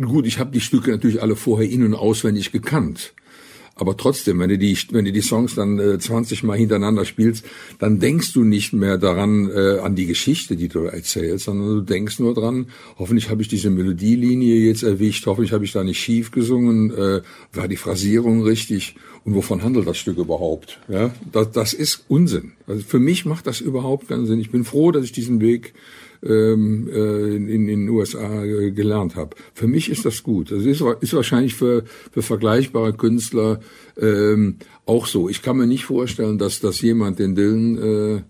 gut. 0.00 0.26
Ich 0.26 0.38
habe 0.38 0.50
die 0.50 0.60
Stücke 0.60 0.90
natürlich 0.90 1.20
alle 1.22 1.36
vorher 1.36 1.68
in 1.68 1.84
und 1.84 1.94
auswendig 1.94 2.52
gekannt. 2.52 3.12
Aber 3.78 3.96
trotzdem, 3.96 4.40
wenn 4.40 4.48
du 4.48 4.58
die, 4.58 4.76
wenn 4.90 5.04
du 5.04 5.12
die 5.12 5.20
Songs 5.20 5.54
dann 5.54 5.78
äh, 5.78 5.98
20 5.98 6.42
Mal 6.42 6.58
hintereinander 6.58 7.04
spielst, 7.04 7.44
dann 7.78 8.00
denkst 8.00 8.32
du 8.32 8.42
nicht 8.42 8.72
mehr 8.72 8.98
daran, 8.98 9.48
äh, 9.48 9.78
an 9.78 9.94
die 9.94 10.06
Geschichte, 10.06 10.56
die 10.56 10.68
du 10.68 10.80
erzählst, 10.80 11.44
sondern 11.44 11.68
du 11.68 11.80
denkst 11.82 12.18
nur 12.18 12.34
dran, 12.34 12.66
hoffentlich 12.98 13.30
habe 13.30 13.40
ich 13.40 13.48
diese 13.48 13.70
Melodielinie 13.70 14.56
jetzt 14.56 14.82
erwischt, 14.82 15.26
hoffentlich 15.26 15.52
habe 15.52 15.64
ich 15.64 15.72
da 15.72 15.84
nicht 15.84 16.00
schief 16.00 16.32
gesungen, 16.32 16.90
äh, 16.90 17.22
war 17.52 17.68
die 17.68 17.76
Phrasierung 17.76 18.42
richtig 18.42 18.96
und 19.24 19.34
wovon 19.34 19.62
handelt 19.62 19.86
das 19.86 19.96
Stück 19.96 20.18
überhaupt? 20.18 20.80
Ja, 20.88 21.14
das, 21.30 21.52
das 21.52 21.72
ist 21.72 22.04
Unsinn. 22.08 22.52
Also 22.66 22.82
für 22.82 22.98
mich 22.98 23.24
macht 23.24 23.46
das 23.46 23.60
überhaupt 23.60 24.08
keinen 24.08 24.26
Sinn. 24.26 24.40
Ich 24.40 24.50
bin 24.50 24.64
froh, 24.64 24.90
dass 24.90 25.04
ich 25.04 25.12
diesen 25.12 25.40
Weg 25.40 25.74
ähm, 26.24 26.88
äh, 26.92 27.36
in, 27.36 27.66
den 27.66 27.88
USA 27.88 28.44
äh, 28.44 28.70
gelernt 28.70 29.16
habe. 29.16 29.36
Für 29.54 29.66
mich 29.66 29.90
ist 29.90 30.04
das 30.04 30.22
gut. 30.22 30.50
Das 30.50 30.64
ist, 30.64 30.82
ist 31.00 31.14
wahrscheinlich 31.14 31.54
für, 31.54 31.84
für 32.12 32.22
vergleichbare 32.22 32.92
Künstler 32.92 33.60
ähm, 34.00 34.56
auch 34.86 35.06
so. 35.06 35.28
Ich 35.28 35.42
kann 35.42 35.56
mir 35.56 35.66
nicht 35.66 35.84
vorstellen, 35.84 36.38
dass, 36.38 36.60
dass 36.60 36.80
jemand 36.80 37.18
den 37.18 37.34
Dylan 37.34 37.78
äh, 37.78 38.22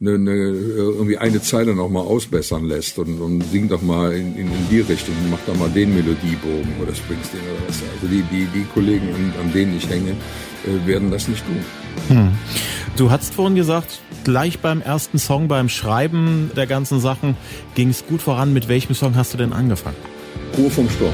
eine, 0.00 0.14
eine, 0.14 0.32
irgendwie 0.34 1.18
eine 1.18 1.40
Zeile 1.40 1.74
noch 1.74 1.88
mal 1.88 2.00
ausbessern 2.00 2.64
lässt 2.64 2.98
und, 2.98 3.20
und 3.20 3.42
singt 3.44 3.70
doch 3.70 3.82
mal 3.82 4.12
in, 4.12 4.34
in, 4.34 4.46
in 4.48 4.68
die 4.70 4.80
Richtung, 4.80 5.14
macht 5.30 5.46
doch 5.46 5.56
mal 5.56 5.70
den 5.70 5.94
Melodiebogen 5.94 6.74
oder 6.82 6.94
Springsteen 6.94 7.40
oder 7.42 7.68
was. 7.68 7.82
Also 7.94 8.08
die, 8.08 8.22
die, 8.22 8.46
die 8.52 8.64
Kollegen, 8.74 9.08
an, 9.14 9.32
an 9.40 9.52
denen 9.52 9.76
ich 9.76 9.88
hänge, 9.88 10.16
werden 10.86 11.10
das 11.10 11.28
nicht 11.28 11.44
tun. 11.46 11.64
Hm. 12.08 12.32
Du 12.96 13.10
hast 13.10 13.34
vorhin 13.34 13.56
gesagt, 13.56 14.00
gleich 14.24 14.60
beim 14.60 14.82
ersten 14.82 15.18
Song, 15.18 15.48
beim 15.48 15.68
Schreiben 15.68 16.50
der 16.56 16.66
ganzen 16.66 17.00
Sachen, 17.00 17.36
ging 17.74 17.90
es 17.90 18.06
gut 18.06 18.22
voran. 18.22 18.52
Mit 18.52 18.68
welchem 18.68 18.94
Song 18.94 19.14
hast 19.16 19.32
du 19.32 19.38
denn 19.38 19.52
angefangen? 19.52 19.96
Ruhe 20.56 20.70
vom 20.70 20.88
Sturm. 20.90 21.12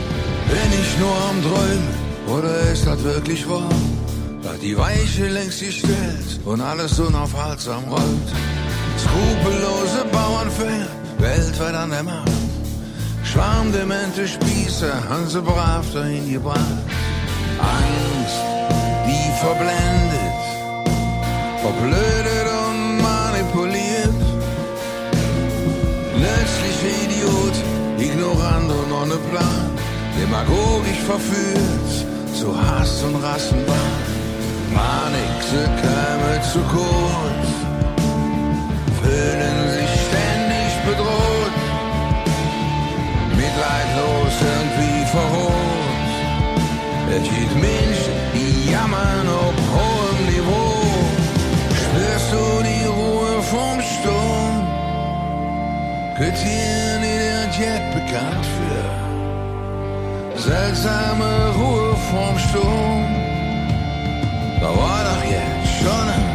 Bin 0.49 0.81
ich 0.81 0.99
nur 0.99 1.17
am 1.31 1.43
Träumen 1.43 2.39
oder 2.39 2.61
ist 2.73 2.87
das 2.87 3.03
wirklich 3.05 3.49
wahr? 3.49 3.69
Da 4.43 4.55
die 4.63 4.77
Weiche 4.77 5.29
längst 5.29 5.61
gestellt 5.61 6.41
und 6.45 6.61
alles 6.61 6.99
unaufhaltsam 6.99 7.85
rollt. 7.85 8.29
Skrupellose 8.99 10.05
Bauernfänger, 10.13 10.89
weltweit 11.19 11.75
an 11.75 11.91
der 11.91 12.03
Macht. 12.03 12.31
Schwarmdemente 13.25 14.27
Spießer, 14.27 15.09
haben 15.09 15.29
sie 15.29 15.43
brav 15.43 15.85
dahin 15.93 16.33
gebracht. 16.33 16.59
Angst, 17.59 18.58
verblendet, 19.41 20.41
verblödet 21.63 22.47
und 22.67 23.03
manipuliert. 23.09 24.21
Nützliche 26.25 26.89
Idiot, 27.05 27.57
ignorant 27.99 28.71
und 28.71 28.93
ohne 29.01 29.17
Plan, 29.31 29.71
demagogisch 30.21 31.03
verführt 31.07 31.93
zu 32.35 32.49
Hass 32.61 33.03
und 33.05 33.17
Rassenbahn. 33.23 34.03
Panik, 34.75 35.39
sie 35.51 35.67
käme 35.83 36.43
zu 36.53 36.61
kurz 36.75 37.49
fühlen 39.09 39.59
sich 39.77 39.93
ständig 40.07 40.71
bedroht, 40.87 41.57
mitleidlos 43.37 44.35
irgendwie 44.53 45.07
verholt. 45.17 46.11
Es 47.11 47.23
gibt 47.23 47.55
Menschen, 47.55 47.88
Göttingen 56.19 57.03
in 57.03 57.21
der 57.21 57.47
Jet 57.57 57.85
bekannt 57.95 58.47
für 58.57 58.89
seltsame 60.41 61.31
Ruhe 61.57 61.97
vom 62.11 62.39
Sturm. 62.39 63.07
Da 64.61 64.69
war 64.77 65.01
doch 65.05 65.25
jetzt 65.25 65.71
schon 65.81 66.09
ein 66.09 66.29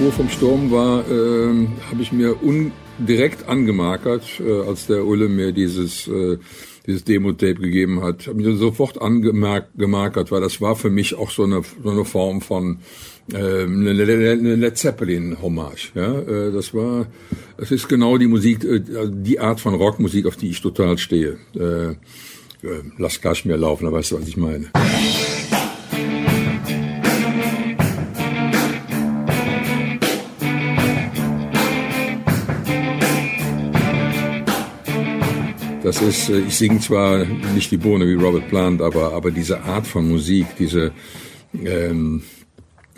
Ruhe 0.00 0.12
vom 0.12 0.30
Sturm 0.30 0.70
war, 0.70 1.00
äh, 1.00 1.68
habe 1.90 2.00
ich 2.00 2.10
mir 2.10 2.42
un 2.42 2.72
direkt 2.96 3.46
angemarkert, 3.46 4.24
äh, 4.40 4.62
als 4.66 4.86
der 4.86 5.04
Ulle 5.04 5.28
mir 5.28 5.52
dieses 5.52 6.08
äh, 6.08 6.38
dieses 6.86 7.04
Demo-Tape 7.04 7.54
gegeben 7.54 8.02
hat. 8.02 8.26
Habe 8.26 8.42
mir 8.42 8.56
sofort 8.56 9.00
angemarkert, 9.00 10.30
weil 10.30 10.40
das 10.40 10.60
war 10.60 10.76
für 10.76 10.90
mich 10.90 11.14
auch 11.14 11.30
so 11.30 11.44
eine 11.44 11.62
so 11.82 11.90
eine 11.90 12.04
Form 12.04 12.40
von 12.40 12.78
äh, 13.32 13.64
eine 13.64 13.92
Led 13.92 14.76
Zeppelin-Hommage. 14.76 15.92
Ja, 15.94 16.18
äh, 16.20 16.52
das 16.52 16.74
war, 16.74 17.06
das 17.56 17.70
ist 17.70 17.88
genau 17.88 18.18
die 18.18 18.26
Musik, 18.26 18.64
äh, 18.64 18.80
die 19.08 19.40
Art 19.40 19.60
von 19.60 19.74
Rockmusik, 19.74 20.26
auf 20.26 20.36
die 20.36 20.50
ich 20.50 20.60
total 20.60 20.98
stehe. 20.98 21.38
Äh, 21.54 21.90
äh, 21.90 22.82
lass 22.98 23.20
Kaschmir 23.20 23.56
laufen, 23.56 23.84
da 23.84 23.92
weißt 23.92 24.12
du, 24.12 24.20
was 24.20 24.28
ich 24.28 24.36
meine. 24.36 24.66
Das 35.82 36.02
ist, 36.02 36.28
äh, 36.28 36.40
ich 36.40 36.56
singe 36.56 36.80
zwar 36.80 37.24
nicht 37.54 37.70
die 37.70 37.78
Bohne 37.78 38.06
wie 38.06 38.14
Robert 38.14 38.48
Plant, 38.48 38.82
aber, 38.82 39.12
aber 39.12 39.30
diese 39.30 39.62
Art 39.62 39.86
von 39.86 40.08
Musik, 40.08 40.46
diese 40.58 40.92
ähm, 41.54 42.22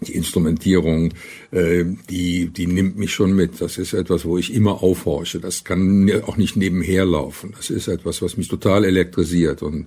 die 0.07 0.15
Instrumentierung, 0.15 1.13
äh, 1.53 1.85
die, 2.11 2.49
die 2.49 2.67
nimmt 2.67 2.99
mich 2.99 3.13
schon 3.13 3.35
mit. 3.35 3.61
Das 3.61 3.79
ist 3.79 3.93
etwas, 3.93 4.25
wo 4.25 4.37
ich 4.37 4.53
immer 4.53 4.83
aufhorche. 4.83 5.39
Das 5.39 5.65
kann 5.65 6.11
auch 6.27 6.37
nicht 6.37 6.57
nebenher 6.57 7.05
laufen. 7.05 7.53
Das 7.57 7.71
ist 7.71 7.89
etwas, 7.89 8.21
was 8.21 8.37
mich 8.37 8.49
total 8.49 8.85
elektrisiert. 8.85 9.63
Und 9.63 9.87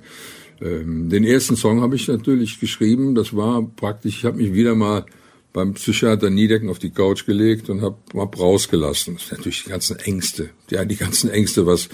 ähm, 0.62 1.10
den 1.10 1.24
ersten 1.24 1.56
Song 1.56 1.82
habe 1.82 1.96
ich 1.96 2.08
natürlich 2.08 2.60
geschrieben. 2.60 3.14
Das 3.16 3.36
war 3.36 3.62
praktisch, 3.76 4.20
ich 4.20 4.26
habe 4.26 4.38
mich 4.38 4.54
wieder 4.54 4.76
mal 4.76 5.06
beim 5.56 5.74
Psychiater 5.74 6.30
Niedecken 6.30 6.70
auf 6.70 6.80
die 6.80 6.90
Couch 6.90 7.26
gelegt 7.26 7.70
und 7.70 7.82
hab, 7.82 8.14
hab 8.14 8.38
rausgelassen. 8.38 9.18
Natürlich 9.32 9.64
die 9.64 9.70
ganzen 9.70 9.98
Ängste, 9.98 10.50
ja, 10.70 10.84
die 10.84 10.98
ganzen 10.98 11.30
Ängste, 11.30 11.66
was, 11.66 11.88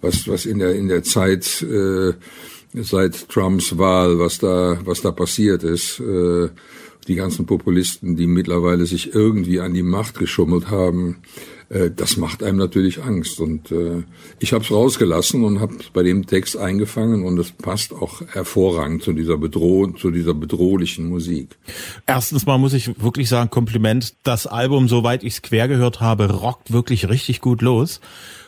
was, 0.00 0.28
was 0.28 0.46
in 0.46 0.60
der, 0.60 0.76
in 0.76 0.86
der 0.86 1.02
Zeit, 1.02 1.60
äh, 1.62 2.12
seit 2.74 3.28
Trumps 3.28 3.76
Wahl, 3.76 4.20
was 4.20 4.38
da, 4.38 4.78
was 4.84 5.00
da 5.00 5.10
passiert 5.10 5.64
ist, 5.64 5.98
äh, 5.98 6.48
die 7.08 7.16
ganzen 7.16 7.44
Populisten, 7.44 8.14
die 8.14 8.28
mittlerweile 8.28 8.86
sich 8.86 9.12
irgendwie 9.12 9.58
an 9.58 9.74
die 9.74 9.82
Macht 9.82 10.16
geschummelt 10.16 10.70
haben, 10.70 11.16
äh, 11.70 11.90
das 11.94 12.16
macht 12.16 12.42
einem 12.42 12.58
natürlich 12.58 13.02
Angst. 13.02 13.40
Und 13.40 13.70
äh, 13.70 14.02
ich 14.38 14.52
habe 14.52 14.64
es 14.64 14.70
rausgelassen 14.70 15.44
und 15.44 15.60
habe 15.60 15.74
bei 15.92 16.02
dem 16.02 16.26
Text 16.26 16.56
eingefangen 16.56 17.24
und 17.24 17.38
es 17.38 17.50
passt 17.52 17.92
auch 17.92 18.22
hervorragend 18.32 19.02
zu 19.02 19.12
dieser 19.12 19.36
Bedroh 19.36 19.86
zu 19.88 20.10
dieser 20.10 20.34
bedrohlichen 20.34 21.08
Musik. 21.08 21.56
Erstens 22.06 22.46
mal 22.46 22.58
muss 22.58 22.72
ich 22.72 23.00
wirklich 23.02 23.28
sagen, 23.28 23.50
Kompliment. 23.50 24.14
Das 24.22 24.46
Album, 24.46 24.88
soweit 24.88 25.22
ich 25.22 25.34
es 25.34 25.42
quer 25.42 25.68
gehört 25.68 26.00
habe, 26.00 26.30
rockt 26.30 26.72
wirklich 26.72 27.08
richtig 27.08 27.40
gut 27.40 27.62
los. 27.62 28.00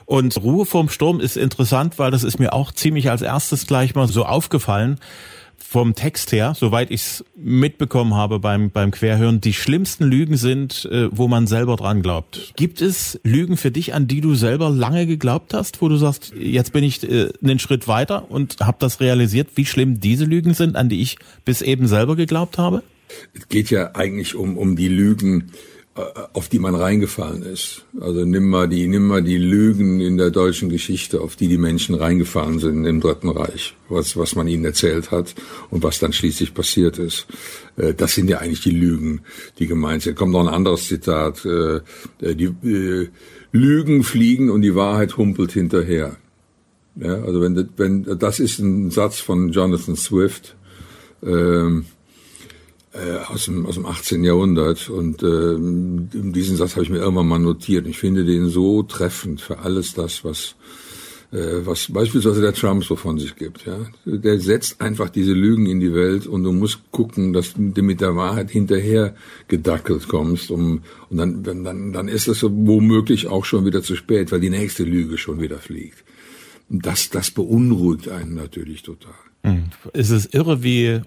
Und 0.06 0.42
Ruhe 0.42 0.66
vorm 0.66 0.88
Sturm 0.88 1.20
ist 1.20 1.36
interessant, 1.36 1.98
weil 1.98 2.10
das 2.10 2.24
ist 2.24 2.40
mir 2.40 2.52
auch 2.52 2.72
ziemlich 2.72 3.10
als 3.10 3.22
erstes 3.22 3.66
gleich 3.66 3.94
mal 3.94 4.08
so 4.08 4.24
aufgefallen 4.24 4.98
vom 5.70 5.94
Text 5.94 6.32
her, 6.32 6.54
soweit 6.56 6.90
ich 6.90 7.00
es 7.00 7.24
mitbekommen 7.36 8.14
habe 8.14 8.40
beim, 8.40 8.72
beim 8.72 8.90
Querhören, 8.90 9.40
die 9.40 9.52
schlimmsten 9.52 10.02
Lügen 10.02 10.36
sind, 10.36 10.84
äh, 10.90 11.08
wo 11.12 11.28
man 11.28 11.46
selber 11.46 11.76
dran 11.76 12.02
glaubt. 12.02 12.54
Gibt 12.56 12.82
es 12.82 13.20
Lügen 13.22 13.56
für 13.56 13.70
dich, 13.70 13.94
an 13.94 14.08
die 14.08 14.20
du 14.20 14.34
selber 14.34 14.68
lange 14.68 15.06
geglaubt 15.06 15.54
hast, 15.54 15.80
wo 15.80 15.88
du 15.88 15.94
sagst, 15.94 16.32
jetzt 16.36 16.72
bin 16.72 16.82
ich 16.82 17.08
äh, 17.08 17.28
einen 17.40 17.60
Schritt 17.60 17.86
weiter 17.86 18.32
und 18.32 18.56
habe 18.58 18.78
das 18.80 18.98
realisiert, 18.98 19.50
wie 19.54 19.64
schlimm 19.64 20.00
diese 20.00 20.24
Lügen 20.24 20.54
sind, 20.54 20.74
an 20.74 20.88
die 20.88 21.02
ich 21.02 21.18
bis 21.44 21.62
eben 21.62 21.86
selber 21.86 22.16
geglaubt 22.16 22.58
habe? 22.58 22.82
Es 23.32 23.46
geht 23.46 23.70
ja 23.70 23.94
eigentlich 23.94 24.34
um, 24.34 24.58
um 24.58 24.74
die 24.74 24.88
Lügen, 24.88 25.52
auf 25.94 26.48
die 26.48 26.60
man 26.60 26.74
reingefallen 26.76 27.42
ist. 27.42 27.84
Also 28.00 28.24
nimm 28.24 28.48
mal 28.48 28.68
die, 28.68 28.86
nimm 28.86 29.06
mal 29.06 29.22
die 29.22 29.38
Lügen 29.38 30.00
in 30.00 30.16
der 30.16 30.30
deutschen 30.30 30.68
Geschichte, 30.68 31.20
auf 31.20 31.34
die 31.34 31.48
die 31.48 31.58
Menschen 31.58 31.96
reingefallen 31.96 32.60
sind 32.60 32.84
im 32.84 33.00
Dritten 33.00 33.28
Reich, 33.28 33.74
was, 33.88 34.16
was 34.16 34.36
man 34.36 34.46
ihnen 34.46 34.64
erzählt 34.64 35.10
hat 35.10 35.34
und 35.70 35.82
was 35.82 35.98
dann 35.98 36.12
schließlich 36.12 36.54
passiert 36.54 36.98
ist. 36.98 37.26
Äh, 37.76 37.94
das 37.94 38.14
sind 38.14 38.30
ja 38.30 38.38
eigentlich 38.38 38.60
die 38.60 38.70
Lügen, 38.70 39.22
die 39.58 39.66
gemeint 39.66 40.02
sind. 40.02 40.16
Kommt 40.16 40.32
noch 40.32 40.40
ein 40.46 40.54
anderes 40.54 40.86
Zitat. 40.86 41.44
Äh, 41.44 41.80
die 42.20 43.08
Lügen 43.52 44.02
fliegen 44.04 44.50
und 44.50 44.62
die 44.62 44.76
Wahrheit 44.76 45.16
humpelt 45.16 45.52
hinterher. 45.52 46.16
Ja, 46.94 47.22
also 47.22 47.40
wenn, 47.40 47.68
wenn, 47.76 48.18
das 48.18 48.38
ist 48.38 48.60
ein 48.60 48.90
Satz 48.90 49.18
von 49.18 49.50
Jonathan 49.50 49.96
Swift. 49.96 50.56
Ähm, 51.22 51.86
äh, 52.92 53.18
aus, 53.32 53.44
dem, 53.46 53.66
aus 53.66 53.74
dem 53.74 53.86
18. 53.86 54.24
Jahrhundert. 54.24 54.88
Und 54.90 55.22
äh, 55.22 55.56
diesen 56.32 56.56
Satz 56.56 56.72
habe 56.72 56.84
ich 56.84 56.90
mir 56.90 56.98
irgendwann 56.98 57.28
mal 57.28 57.38
notiert. 57.38 57.86
Ich 57.86 57.98
finde 57.98 58.24
den 58.24 58.48
so 58.48 58.82
treffend 58.82 59.40
für 59.40 59.58
alles 59.58 59.94
das, 59.94 60.24
was 60.24 60.54
äh, 61.32 61.64
was 61.64 61.92
beispielsweise 61.92 62.40
der 62.40 62.52
Trump 62.52 62.84
so 62.84 62.96
von 62.96 63.18
sich 63.18 63.36
gibt. 63.36 63.64
Ja, 63.64 63.78
der 64.04 64.40
setzt 64.40 64.80
einfach 64.80 65.10
diese 65.10 65.32
Lügen 65.32 65.66
in 65.66 65.78
die 65.78 65.94
Welt 65.94 66.26
und 66.26 66.42
du 66.42 66.52
musst 66.52 66.80
gucken, 66.90 67.32
dass 67.32 67.54
du 67.54 67.82
mit 67.82 68.00
der 68.00 68.16
Wahrheit 68.16 68.50
hinterher 68.50 69.14
gedackelt 69.46 70.08
kommst, 70.08 70.50
um 70.50 70.82
und 71.08 71.16
dann 71.16 71.42
dann 71.44 71.92
dann 71.92 72.08
ist 72.08 72.26
es 72.26 72.42
womöglich 72.42 73.28
auch 73.28 73.44
schon 73.44 73.64
wieder 73.64 73.82
zu 73.82 73.94
spät, 73.94 74.32
weil 74.32 74.40
die 74.40 74.50
nächste 74.50 74.82
Lüge 74.82 75.18
schon 75.18 75.40
wieder 75.40 75.58
fliegt. 75.58 76.02
Das 76.68 77.10
das 77.10 77.30
beunruhigt 77.30 78.08
einen 78.08 78.34
natürlich 78.34 78.82
total. 78.82 79.14
Hm. 79.44 79.66
Es 79.92 80.10
ist 80.10 80.34
irre, 80.34 80.64
wie 80.64 81.00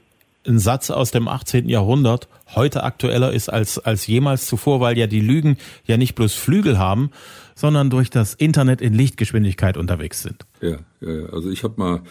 ein 0.48 0.60
Satz 0.60 0.90
aus 0.90 1.12
dem 1.12 1.28
18. 1.28 1.70
Jahrhundert 1.70 2.28
heute 2.56 2.84
aktueller 2.84 3.34
ist 3.34 3.50
als, 3.50 3.80
als 3.80 4.08
jemals 4.08 4.48
zuvor, 4.48 4.80
weil 4.80 4.98
ja 4.98 5.08
die 5.08 5.22
Lügen 5.22 5.58
ja 5.86 5.98
nicht 5.98 6.16
bloß 6.16 6.34
Flügel 6.34 6.78
haben, 6.78 7.12
sondern 7.56 7.90
durch 7.90 8.10
das 8.10 8.34
Internet 8.34 8.82
in 8.82 8.94
Lichtgeschwindigkeit 8.94 9.78
unterwegs 9.78 10.22
sind. 10.22 10.46
Ja, 10.62 10.78
ja 11.02 11.26
also 11.32 11.50
ich 11.50 11.64
habe 11.64 11.76
mal 11.78 12.02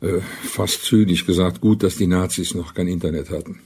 äh, 0.00 0.20
fast 0.42 0.84
zynisch 0.84 1.26
gesagt, 1.26 1.60
gut, 1.60 1.82
dass 1.82 1.96
die 1.96 2.06
Nazis 2.06 2.54
noch 2.54 2.74
kein 2.74 2.88
Internet 2.88 3.30
hatten. 3.30 3.60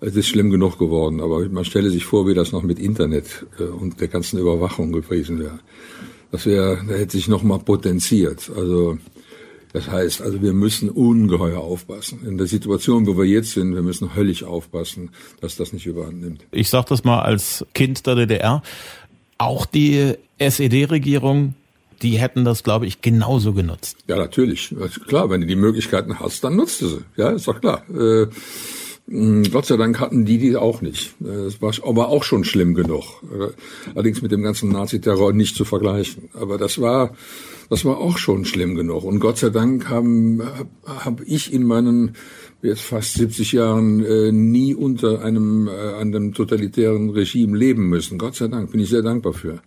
Es 0.00 0.14
ist 0.14 0.28
schlimm 0.28 0.50
genug 0.50 0.78
geworden, 0.78 1.20
aber 1.20 1.48
man 1.48 1.64
stelle 1.64 1.90
sich 1.90 2.04
vor, 2.04 2.28
wie 2.28 2.34
das 2.34 2.52
noch 2.52 2.62
mit 2.62 2.78
Internet 2.78 3.46
äh, 3.58 3.64
und 3.64 4.00
der 4.00 4.08
ganzen 4.08 4.38
Überwachung 4.38 4.92
gewesen 4.92 5.40
wäre. 5.40 5.58
Das 6.30 6.46
wäre, 6.46 6.84
da 6.86 6.94
hätte 6.94 7.16
sich 7.16 7.26
noch 7.26 7.42
mal 7.42 7.58
potenziert. 7.58 8.50
Also 8.54 8.98
Das 9.72 9.90
heißt 9.90 10.22
also, 10.22 10.42
wir 10.42 10.52
müssen 10.52 10.88
ungeheuer 10.88 11.58
aufpassen. 11.58 12.20
In 12.26 12.38
der 12.38 12.46
Situation, 12.46 13.06
wo 13.06 13.16
wir 13.18 13.24
jetzt 13.24 13.52
sind, 13.52 13.74
wir 13.74 13.82
müssen 13.82 14.14
höllisch 14.14 14.44
aufpassen, 14.44 15.10
dass 15.40 15.56
das 15.56 15.72
nicht 15.72 15.86
überhand 15.86 16.20
nimmt. 16.20 16.44
Ich 16.50 16.70
sage 16.70 16.86
das 16.88 17.04
mal 17.04 17.20
als 17.20 17.66
Kind 17.74 18.06
der 18.06 18.14
DDR. 18.14 18.62
Auch 19.36 19.66
die 19.66 20.14
SED-Regierung, 20.38 21.54
die 22.02 22.18
hätten 22.18 22.44
das, 22.44 22.62
glaube 22.62 22.86
ich, 22.86 23.02
genauso 23.02 23.52
genutzt. 23.52 23.98
Ja, 24.08 24.16
natürlich. 24.16 24.74
Klar, 25.06 25.30
wenn 25.30 25.42
du 25.42 25.46
die 25.46 25.56
Möglichkeiten 25.56 26.18
hast, 26.18 26.44
dann 26.44 26.56
nutzt 26.56 26.80
du 26.80 26.88
sie. 26.88 27.00
Ja, 27.16 27.30
ist 27.30 27.46
doch 27.46 27.60
klar. 27.60 27.82
Äh, 27.90 28.26
Gott 29.50 29.64
sei 29.64 29.76
Dank 29.78 30.00
hatten 30.00 30.26
die 30.26 30.38
die 30.38 30.56
auch 30.56 30.82
nicht. 30.82 31.14
Das 31.18 31.62
war 31.62 31.72
aber 31.82 32.08
auch 32.08 32.24
schon 32.24 32.44
schlimm 32.44 32.74
genug. 32.74 33.04
Allerdings 33.94 34.20
mit 34.20 34.32
dem 34.32 34.42
ganzen 34.42 34.68
Naziterror 34.70 35.32
nicht 35.32 35.56
zu 35.56 35.64
vergleichen. 35.64 36.28
Aber 36.34 36.58
das 36.58 36.78
war, 36.78 37.14
das 37.70 37.84
war 37.84 37.98
auch 37.98 38.18
schon 38.18 38.44
schlimm 38.44 38.74
genug. 38.74 39.04
Und 39.04 39.20
Gott 39.20 39.38
sei 39.38 39.50
Dank 39.50 39.88
habe 39.88 41.24
ich 41.24 41.52
in 41.52 41.64
meinen 41.64 42.16
jetzt 42.62 42.82
fast 42.82 43.14
70 43.14 43.52
Jahren 43.52 44.04
äh, 44.04 44.32
nie 44.32 44.74
unter 44.74 45.22
einem, 45.22 45.68
äh, 45.68 45.94
einem 45.94 46.32
totalitären 46.34 47.10
Regime 47.10 47.56
leben 47.56 47.88
müssen. 47.88 48.18
Gott 48.18 48.36
sei 48.36 48.48
Dank 48.48 48.72
bin 48.72 48.80
ich 48.80 48.88
sehr 48.88 49.02
dankbar 49.02 49.32
für. 49.32 49.60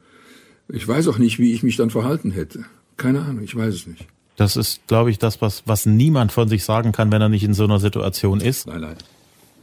Ich 0.68 0.88
weiß 0.88 1.08
auch 1.08 1.18
nicht, 1.18 1.40
wie 1.40 1.54
ich 1.54 1.64
mich 1.64 1.78
dann 1.78 1.90
verhalten 1.90 2.32
hätte. 2.32 2.66
Keine 2.98 3.22
Ahnung, 3.22 3.44
ich 3.44 3.56
weiß 3.56 3.74
es 3.74 3.88
nicht. 3.88 4.08
Das 4.36 4.56
ist, 4.56 4.88
glaube 4.88 5.12
ich, 5.12 5.20
das, 5.20 5.42
was, 5.42 5.64
was 5.66 5.86
niemand 5.86 6.32
von 6.32 6.48
sich 6.48 6.64
sagen 6.64 6.92
kann, 6.92 7.12
wenn 7.12 7.22
er 7.22 7.30
nicht 7.30 7.44
in 7.44 7.54
so 7.54 7.64
einer 7.64 7.80
Situation 7.80 8.42
ist. 8.42 8.68
Nein, 8.68 8.82
nein. 8.82 8.96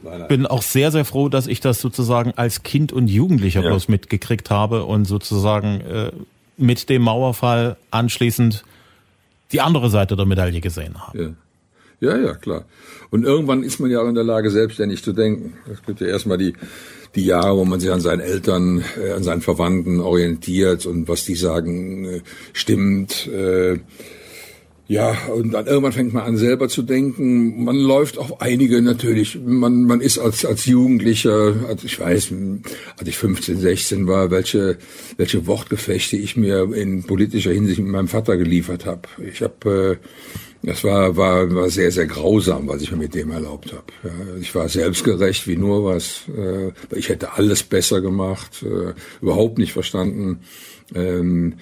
Nein, 0.01 0.19
nein. 0.19 0.27
Bin 0.29 0.45
auch 0.45 0.61
sehr, 0.61 0.91
sehr 0.91 1.03
froh, 1.03 1.27
dass 1.27 1.47
ich 1.47 1.59
das 1.59 1.81
sozusagen 1.81 2.31
als 2.35 2.63
Kind 2.63 2.93
und 2.93 3.09
Jugendlicher 3.09 3.61
ja. 3.61 3.69
bloß 3.69 3.89
mitgekriegt 3.89 4.49
habe 4.49 4.85
und 4.85 5.05
sozusagen 5.05 5.81
äh, 5.81 6.11
mit 6.59 6.89
dem 6.89 7.03
Mauerfall 7.03 7.77
anschließend 7.91 8.63
die 9.51 9.61
andere 9.61 9.89
Seite 9.89 10.15
der 10.15 10.25
Medaille 10.25 10.61
gesehen 10.61 10.95
habe. 11.07 11.35
Ja. 12.01 12.11
ja, 12.11 12.17
ja, 12.17 12.33
klar. 12.35 12.65
Und 13.09 13.23
irgendwann 13.23 13.63
ist 13.63 13.79
man 13.79 13.89
ja 13.89 14.01
auch 14.01 14.07
in 14.07 14.15
der 14.15 14.23
Lage, 14.23 14.51
selbstständig 14.51 15.03
zu 15.03 15.13
denken. 15.13 15.53
Es 15.71 15.83
gibt 15.83 16.01
ja 16.01 16.07
erstmal 16.07 16.37
die, 16.37 16.53
die 17.15 17.25
Jahre, 17.25 17.57
wo 17.57 17.65
man 17.65 17.79
sich 17.79 17.91
an 17.91 18.01
seinen 18.01 18.19
Eltern, 18.19 18.83
äh, 19.03 19.13
an 19.13 19.23
seinen 19.23 19.41
Verwandten 19.41 19.99
orientiert 19.99 20.85
und 20.85 21.07
was 21.07 21.25
die 21.25 21.35
sagen, 21.35 22.05
äh, 22.05 22.21
stimmt. 22.53 23.27
Äh, 23.27 23.79
ja, 24.89 25.15
und 25.35 25.51
dann 25.51 25.67
irgendwann 25.67 25.91
fängt 25.91 26.13
man 26.15 26.23
an, 26.23 26.35
selber 26.35 26.67
zu 26.67 26.81
denken. 26.81 27.63
Man 27.63 27.75
läuft 27.75 28.17
auf 28.17 28.41
einige 28.41 28.81
natürlich. 28.81 29.37
Man, 29.39 29.83
man 29.83 30.01
ist 30.01 30.17
als, 30.17 30.45
als 30.45 30.65
Jugendlicher, 30.65 31.53
also 31.67 31.85
ich 31.85 31.99
weiß, 31.99 32.33
als 32.97 33.07
ich 33.07 33.15
15, 33.19 33.59
16 33.59 34.07
war, 34.07 34.31
welche, 34.31 34.79
welche 35.15 35.45
Wortgefechte 35.45 36.17
ich 36.17 36.35
mir 36.37 36.73
in 36.73 37.03
politischer 37.03 37.51
Hinsicht 37.51 37.77
mit 37.77 37.91
meinem 37.91 38.07
Vater 38.07 38.35
geliefert 38.35 38.87
habe. 38.87 39.03
Ich 39.31 39.43
habe, 39.43 39.99
äh, 40.01 40.67
das 40.67 40.83
war, 40.83 41.15
war, 41.15 41.53
war 41.53 41.69
sehr, 41.69 41.91
sehr 41.91 42.07
grausam, 42.07 42.67
was 42.67 42.81
ich 42.81 42.89
mir 42.89 42.97
mit 42.97 43.13
dem 43.13 43.29
erlaubt 43.29 43.71
habe. 43.71 44.39
Ich 44.41 44.55
war 44.55 44.67
selbstgerecht 44.69 45.47
wie 45.47 45.55
nur 45.55 45.85
was. 45.85 46.23
Äh, 46.35 46.71
ich 46.97 47.09
hätte 47.09 47.33
alles 47.33 47.61
besser 47.61 48.01
gemacht, 48.01 48.63
äh, 48.63 48.95
überhaupt 49.21 49.59
nicht 49.59 49.73
verstanden. 49.73 50.39
Ähm, 50.95 51.57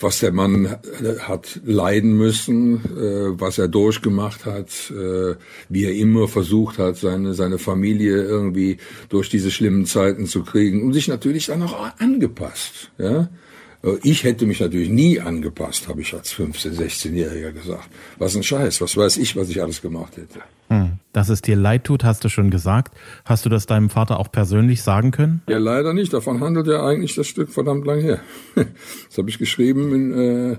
was 0.00 0.20
der 0.20 0.32
Mann 0.32 0.76
hat 1.20 1.60
leiden 1.64 2.16
müssen, 2.16 2.76
äh, 2.96 3.38
was 3.38 3.58
er 3.58 3.68
durchgemacht 3.68 4.46
hat, 4.46 4.90
äh, 4.90 5.34
wie 5.68 5.84
er 5.84 5.94
immer 5.94 6.28
versucht 6.28 6.78
hat, 6.78 6.96
seine, 6.96 7.34
seine 7.34 7.58
Familie 7.58 8.22
irgendwie 8.22 8.78
durch 9.10 9.28
diese 9.28 9.50
schlimmen 9.50 9.84
Zeiten 9.84 10.26
zu 10.26 10.44
kriegen 10.44 10.82
und 10.82 10.94
sich 10.94 11.08
natürlich 11.08 11.46
dann 11.46 11.62
auch 11.62 11.98
angepasst. 11.98 12.90
Ja? 12.98 13.28
Äh, 13.82 13.98
ich 14.02 14.24
hätte 14.24 14.46
mich 14.46 14.60
natürlich 14.60 14.88
nie 14.88 15.20
angepasst, 15.20 15.88
habe 15.88 16.00
ich 16.00 16.14
als 16.14 16.32
15-, 16.32 16.78
16-Jähriger 16.78 17.52
gesagt. 17.52 17.90
Was 18.18 18.34
ein 18.36 18.42
Scheiß, 18.42 18.80
was 18.80 18.96
weiß 18.96 19.18
ich, 19.18 19.36
was 19.36 19.50
ich 19.50 19.62
alles 19.62 19.82
gemacht 19.82 20.16
hätte. 20.16 20.40
Hm. 20.68 20.89
Dass 21.12 21.28
es 21.28 21.42
dir 21.42 21.56
leid 21.56 21.84
tut, 21.84 22.04
hast 22.04 22.24
du 22.24 22.28
schon 22.28 22.50
gesagt. 22.50 22.96
Hast 23.24 23.44
du 23.44 23.48
das 23.48 23.66
deinem 23.66 23.90
Vater 23.90 24.20
auch 24.20 24.30
persönlich 24.30 24.82
sagen 24.82 25.10
können? 25.10 25.42
Ja, 25.48 25.58
leider 25.58 25.92
nicht. 25.92 26.12
Davon 26.12 26.40
handelt 26.40 26.68
ja 26.68 26.86
eigentlich 26.86 27.16
das 27.16 27.26
Stück 27.26 27.50
verdammt 27.50 27.86
lang 27.86 28.00
her. 28.00 28.20
Das 29.08 29.18
habe 29.18 29.28
ich 29.28 29.38
geschrieben 29.38 30.12
äh, 30.12 30.56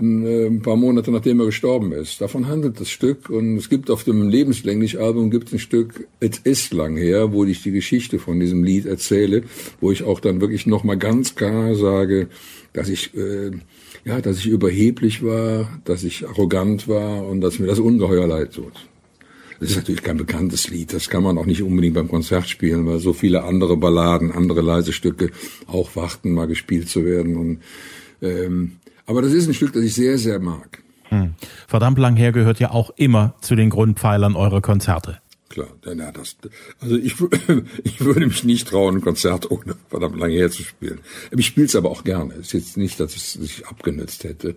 in, 0.00 0.24
äh, 0.24 0.46
ein 0.46 0.62
paar 0.62 0.76
Monate, 0.76 1.10
nachdem 1.10 1.40
er 1.40 1.46
gestorben 1.46 1.92
ist. 1.92 2.20
Davon 2.20 2.48
handelt 2.48 2.80
das 2.80 2.88
Stück. 2.88 3.28
Und 3.28 3.56
es 3.56 3.68
gibt 3.68 3.90
auf 3.90 4.04
dem 4.04 4.28
Lebenslänglich-Album 4.28 5.30
gibt 5.30 5.52
ein 5.52 5.58
Stück, 5.58 6.08
es 6.18 6.38
ist 6.38 6.72
lang 6.72 6.96
her, 6.96 7.32
wo 7.32 7.44
ich 7.44 7.62
die 7.62 7.70
Geschichte 7.70 8.18
von 8.18 8.40
diesem 8.40 8.64
Lied 8.64 8.86
erzähle, 8.86 9.42
wo 9.80 9.92
ich 9.92 10.02
auch 10.02 10.20
dann 10.20 10.40
wirklich 10.40 10.66
nochmal 10.66 10.96
ganz 10.96 11.34
klar 11.34 11.74
sage, 11.74 12.28
dass 12.72 12.88
ich, 12.88 13.14
äh, 13.14 13.50
ja, 14.04 14.20
dass 14.20 14.38
ich 14.38 14.46
überheblich 14.46 15.22
war, 15.22 15.68
dass 15.84 16.04
ich 16.04 16.26
arrogant 16.26 16.88
war 16.88 17.26
und 17.26 17.40
dass 17.42 17.58
mir 17.58 17.66
das 17.66 17.78
ungeheuer 17.78 18.26
leid 18.26 18.54
tut. 18.54 18.72
Das 19.60 19.70
ist 19.70 19.76
natürlich 19.76 20.02
kein 20.02 20.16
bekanntes 20.16 20.68
Lied, 20.70 20.92
das 20.94 21.10
kann 21.10 21.22
man 21.22 21.36
auch 21.36 21.44
nicht 21.44 21.62
unbedingt 21.62 21.94
beim 21.94 22.08
Konzert 22.08 22.48
spielen, 22.48 22.86
weil 22.86 22.98
so 22.98 23.12
viele 23.12 23.44
andere 23.44 23.76
Balladen, 23.76 24.32
andere 24.32 24.62
leise 24.62 24.94
Stücke 24.94 25.30
auch 25.66 25.94
warten, 25.96 26.32
mal 26.32 26.46
gespielt 26.46 26.88
zu 26.88 27.04
werden. 27.04 27.36
Und, 27.36 27.60
ähm, 28.22 28.72
aber 29.04 29.20
das 29.20 29.32
ist 29.32 29.48
ein 29.48 29.54
Stück, 29.54 29.74
das 29.74 29.84
ich 29.84 29.94
sehr, 29.94 30.16
sehr 30.16 30.40
mag. 30.40 30.82
Hm. 31.10 31.34
Verdammt 31.68 31.98
lang 31.98 32.16
her 32.16 32.32
gehört 32.32 32.58
ja 32.58 32.70
auch 32.70 32.90
immer 32.96 33.34
zu 33.42 33.54
den 33.54 33.68
Grundpfeilern 33.68 34.34
eurer 34.34 34.62
Konzerte. 34.62 35.20
Klar, 35.50 35.68
ja, 35.84 36.12
das, 36.12 36.36
also 36.78 36.96
ich, 36.96 37.16
ich 37.84 38.00
würde 38.00 38.26
mich 38.26 38.44
nicht 38.44 38.68
trauen, 38.68 38.96
ein 38.96 39.00
Konzert 39.02 39.50
ohne 39.50 39.74
verdammt 39.88 40.18
lange 40.18 40.34
her 40.34 40.50
zu 40.50 40.62
spielen. 40.62 41.00
Ich 41.36 41.46
spiele 41.46 41.66
es 41.66 41.76
aber 41.76 41.90
auch 41.90 42.04
gerne. 42.04 42.34
Es 42.34 42.46
ist 42.46 42.52
jetzt 42.52 42.76
nicht, 42.78 42.98
dass 42.98 43.14
ich 43.14 43.36
es 43.36 43.62
abgenützt 43.64 44.24
hätte. 44.24 44.54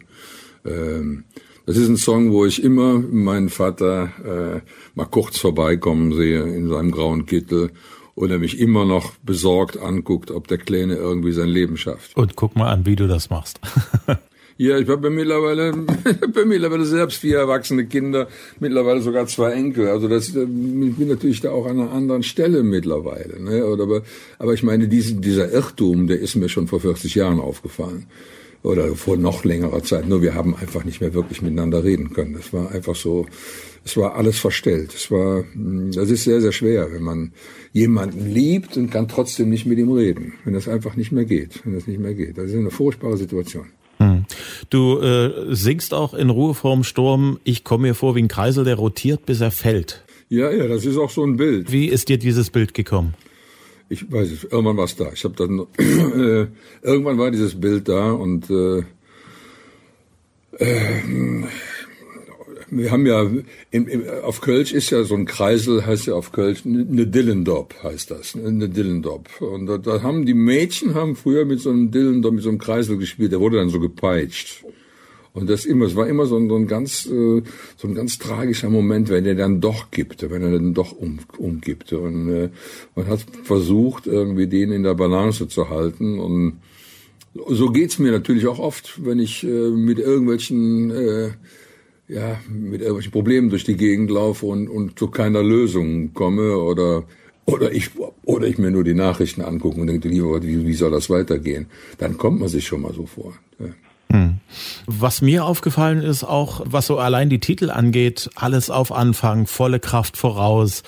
Ähm, 0.64 1.26
das 1.66 1.78
ist 1.78 1.88
ein 1.88 1.98
Song, 1.98 2.32
wo 2.32 2.46
ich 2.46 2.64
immer 2.64 3.00
meinen 3.00 3.50
Vater 3.50 4.12
äh, 4.24 4.62
mal 4.96 5.06
kurz 5.06 5.38
vorbeikommen 5.38 6.14
sehe 6.14 6.44
in 6.44 6.70
seinem 6.70 6.92
grauen 6.92 7.26
Kittel 7.26 7.72
und 8.16 8.32
er 8.32 8.40
mich 8.40 8.60
immer 8.60 8.86
noch 8.86 9.14
besorgt 9.24 9.78
anguckt, 9.78 10.32
ob 10.32 10.48
der 10.48 10.58
Kleine 10.58 10.96
irgendwie 10.96 11.32
sein 11.32 11.48
Leben 11.48 11.78
schafft. 11.78 12.16
Und 12.16 12.36
guck 12.36 12.56
mal 12.56 12.70
an, 12.70 12.86
wie 12.86 12.96
du 12.96 13.08
das 13.08 13.30
machst. 13.30 13.60
Ja, 14.58 14.78
ich 14.78 14.88
habe 14.88 15.10
mittlerweile, 15.10 15.72
bin 16.34 16.48
mittlerweile 16.48 16.86
selbst 16.86 17.18
vier 17.18 17.40
erwachsene 17.40 17.88
Kinder, 17.88 18.28
mittlerweile 18.60 19.02
sogar 19.02 19.26
zwei 19.26 19.54
Enkel. 19.54 19.88
Also 19.88 20.08
das, 20.08 20.30
ich 20.30 20.36
bin 20.36 21.08
natürlich 21.08 21.42
da 21.42 21.52
auch 21.52 21.66
an 21.66 21.80
einer 21.80 21.92
anderen 21.92 22.24
Stelle 22.24 22.62
mittlerweile. 22.62 23.42
Ne? 23.42 23.66
Oder, 23.66 23.84
aber, 23.84 24.02
aber 24.38 24.54
ich 24.54 24.64
meine, 24.64 24.88
diesen, 24.88 25.22
dieser 25.22 25.52
Irrtum, 25.52 26.08
der 26.08 26.20
ist 26.20 26.36
mir 26.36 26.50
schon 26.50 26.68
vor 26.68 26.80
40 26.80 27.16
Jahren 27.16 27.40
aufgefallen. 27.40 28.06
Oder 28.64 28.96
vor 28.96 29.18
noch 29.18 29.44
längerer 29.44 29.84
Zeit. 29.84 30.08
Nur 30.08 30.22
wir 30.22 30.36
haben 30.36 30.56
einfach 30.56 30.86
nicht 30.86 31.02
mehr 31.02 31.14
wirklich 31.14 31.42
miteinander 31.42 31.84
reden 31.84 32.14
können. 32.14 32.36
Es 32.40 32.54
war 32.54 32.72
einfach 32.72 32.96
so, 32.96 33.26
es 33.84 33.98
war 33.98 34.16
alles 34.16 34.40
verstellt. 34.40 34.94
Es 34.94 35.12
war, 35.12 35.44
das 35.54 36.10
ist 36.10 36.24
sehr, 36.24 36.40
sehr 36.40 36.54
schwer, 36.54 36.92
wenn 36.94 37.04
man 37.04 37.34
jemanden 37.74 38.32
liebt 38.32 38.78
und 38.78 38.90
kann 38.90 39.10
trotzdem 39.10 39.50
nicht 39.50 39.66
mit 39.66 39.80
ihm 39.80 39.92
reden. 39.92 40.34
Wenn 40.46 40.54
das 40.54 40.70
einfach 40.70 40.96
nicht 40.96 41.12
mehr 41.12 41.26
geht. 41.26 41.60
Wenn 41.66 41.74
das 41.74 41.88
nicht 41.88 42.00
mehr 42.00 42.14
geht. 42.14 42.38
Das 42.38 42.46
ist 42.46 42.56
eine 42.56 42.72
furchtbare 42.72 43.18
Situation. 43.18 43.66
Hm. 43.98 44.26
Du 44.70 45.00
äh, 45.00 45.54
singst 45.54 45.94
auch 45.94 46.14
in 46.14 46.30
Ruhe 46.30 46.54
vorm 46.54 46.86
Sturm, 46.86 47.40
ich 47.44 47.66
komme 47.66 47.90
mir 47.90 47.96
vor 47.96 48.16
wie 48.16 48.24
ein 48.24 48.28
Kreisel, 48.30 48.64
der 48.64 48.76
rotiert, 48.76 49.26
bis 49.26 49.42
er 49.42 49.52
fällt. 49.52 50.04
Ja, 50.30 50.52
ja, 50.52 50.68
das 50.68 50.86
ist 50.86 50.98
auch 50.98 51.10
so 51.10 51.24
ein 51.24 51.38
Bild. 51.38 51.72
Wie 51.72 51.88
ist 51.88 52.10
dir 52.10 52.18
dieses 52.18 52.50
Bild 52.50 52.74
gekommen? 52.74 53.14
Ich 53.90 54.12
weiß 54.12 54.32
es, 54.32 54.44
irgendwann 54.46 54.78
war 54.78 54.86
es 54.86 54.96
da. 54.96 55.12
Ich 55.14 55.24
habe 55.24 55.36
dann 55.36 55.60
äh, 55.78 56.48
irgendwann 56.82 57.18
war 57.18 57.32
dieses 57.32 57.60
Bild 57.60 57.88
da 57.88 58.12
und 58.12 58.50
äh, 58.50 58.84
äh, 60.58 61.44
wir 62.70 62.92
haben 62.92 63.06
ja, 63.06 63.30
im, 63.72 63.88
im, 63.88 64.04
auf 64.24 64.42
Kölsch 64.42 64.74
ist 64.74 64.90
ja 64.90 65.04
so 65.04 65.16
ein 65.16 65.26
Kreisel, 65.26 65.86
heißt 65.86 66.08
ja 66.08 66.16
auf 66.16 66.32
Kölsch, 66.32 66.66
eine 66.66 67.06
Dillendorp 67.08 67.76
heißt 67.84 68.12
das, 68.12 68.36
eine 68.36 68.70
Dillendorp. 68.70 69.42
Und 69.42 69.68
da, 69.68 69.78
da 69.78 70.02
haben 70.02 70.26
die 70.26 70.34
Mädchen 70.34 70.96
haben 70.96 71.16
früher 71.16 71.46
mit 71.46 71.60
so 71.60 71.70
einem 71.70 71.92
Dillendorp, 71.92 72.36
mit 72.36 72.44
so 72.44 72.50
einem 72.50 72.58
Kreisel 72.58 72.98
gespielt, 72.98 73.32
der 73.32 73.40
wurde 73.40 73.58
dann 73.58 73.70
so 73.70 73.80
gepeitscht. 73.80 74.64
Und 75.34 75.50
das 75.50 75.66
immer, 75.66 75.86
es 75.86 75.96
war 75.96 76.08
immer 76.08 76.28
so 76.28 76.38
ein, 76.38 76.48
so 76.48 76.56
ein 76.56 76.68
ganz, 76.68 77.08
äh, 77.08 77.42
so 77.76 77.88
ein 77.88 77.96
ganz 77.96 78.20
tragischer 78.20 78.70
Moment, 78.70 79.10
wenn 79.10 79.26
er 79.26 79.36
dann 79.36 79.62
doch 79.62 79.90
gibt, 79.90 80.30
wenn 80.30 80.44
er 80.44 80.52
dann 80.52 80.74
doch 80.74 80.92
um, 80.92 81.20
umgibt. 81.38 81.92
Und 81.94 82.30
äh, 82.30 82.50
man 82.96 83.08
hat 83.08 83.26
versucht, 83.44 84.06
irgendwie 84.06 84.48
den 84.48 84.72
in 84.72 84.84
der 84.84 84.94
Balance 84.94 85.48
zu 85.48 85.70
halten. 85.70 86.20
Und 86.20 86.60
so 87.48 87.72
geht's 87.72 87.98
mir 87.98 88.12
natürlich 88.12 88.46
auch 88.46 88.60
oft, 88.60 89.04
wenn 89.04 89.20
ich 89.20 89.44
äh, 89.44 89.48
mit 89.48 89.98
irgendwelchen 89.98 90.92
äh, 90.92 91.32
ja, 92.08 92.40
mit 92.50 92.82
irgendwelchen 92.82 93.12
Problemen 93.12 93.50
durch 93.50 93.64
die 93.64 93.78
Gegend 93.78 94.12
laufe 94.12 94.46
und, 94.46 94.68
und 94.68 95.00
zu 95.00 95.08
keiner 95.08 95.42
Lösung 95.42 96.14
komme 96.14 96.58
oder 96.58 97.06
oder 97.46 97.74
ich 97.74 97.92
oder 98.24 98.48
ich 98.48 98.58
mir 98.58 98.72
nur 98.72 98.84
die 98.84 98.94
Nachrichten 98.94 99.42
angucke 99.42 99.82
und 99.82 99.88
denke, 99.88 100.10
lieber 100.10 100.42
wie, 100.44 100.66
wie 100.66 100.74
soll 100.74 100.92
das 100.92 101.10
weitergehen? 101.10 101.68
Dann 101.98 102.18
kommt 102.18 102.40
man 102.40 102.50
sich 102.50 102.66
schon 102.66 102.82
mal 102.82 102.94
so 102.94 103.06
vor. 103.06 103.34
Ja. 103.60 103.66
Hm. 104.14 104.38
Was 104.86 105.24
mir 105.24 105.44
aufgefallen 105.44 106.02
ist, 106.02 106.24
auch 106.24 106.62
was 106.66 106.86
so 106.86 107.00
allein 107.00 107.32
die 107.32 107.40
Titel 107.40 107.72
angeht, 107.72 108.30
alles 108.36 108.70
auf 108.70 108.92
Anfang, 108.92 109.48
volle 109.48 109.80
Kraft 109.80 110.18
voraus. 110.18 110.84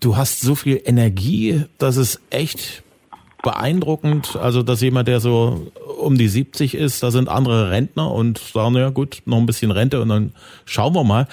Du 0.00 0.16
hast 0.16 0.40
so 0.40 0.54
viel 0.54 0.80
Energie, 0.86 1.64
dass 1.76 1.98
es 1.98 2.20
echt 2.30 2.82
beeindruckend, 3.42 4.36
also 4.36 4.62
dass 4.62 4.80
jemand, 4.80 5.08
der 5.08 5.20
so 5.20 5.70
um 5.98 6.16
die 6.16 6.28
70 6.28 6.74
ist, 6.74 7.02
da 7.02 7.10
sind 7.10 7.28
andere 7.28 7.70
Rentner 7.70 8.10
und 8.10 8.38
sagen, 8.38 8.76
ja 8.76 8.88
gut, 8.88 9.20
noch 9.26 9.36
ein 9.36 9.46
bisschen 9.46 9.70
Rente 9.70 10.00
und 10.00 10.08
dann 10.08 10.32
schauen 10.64 10.94
wir 10.94 11.04
mal. 11.04 11.28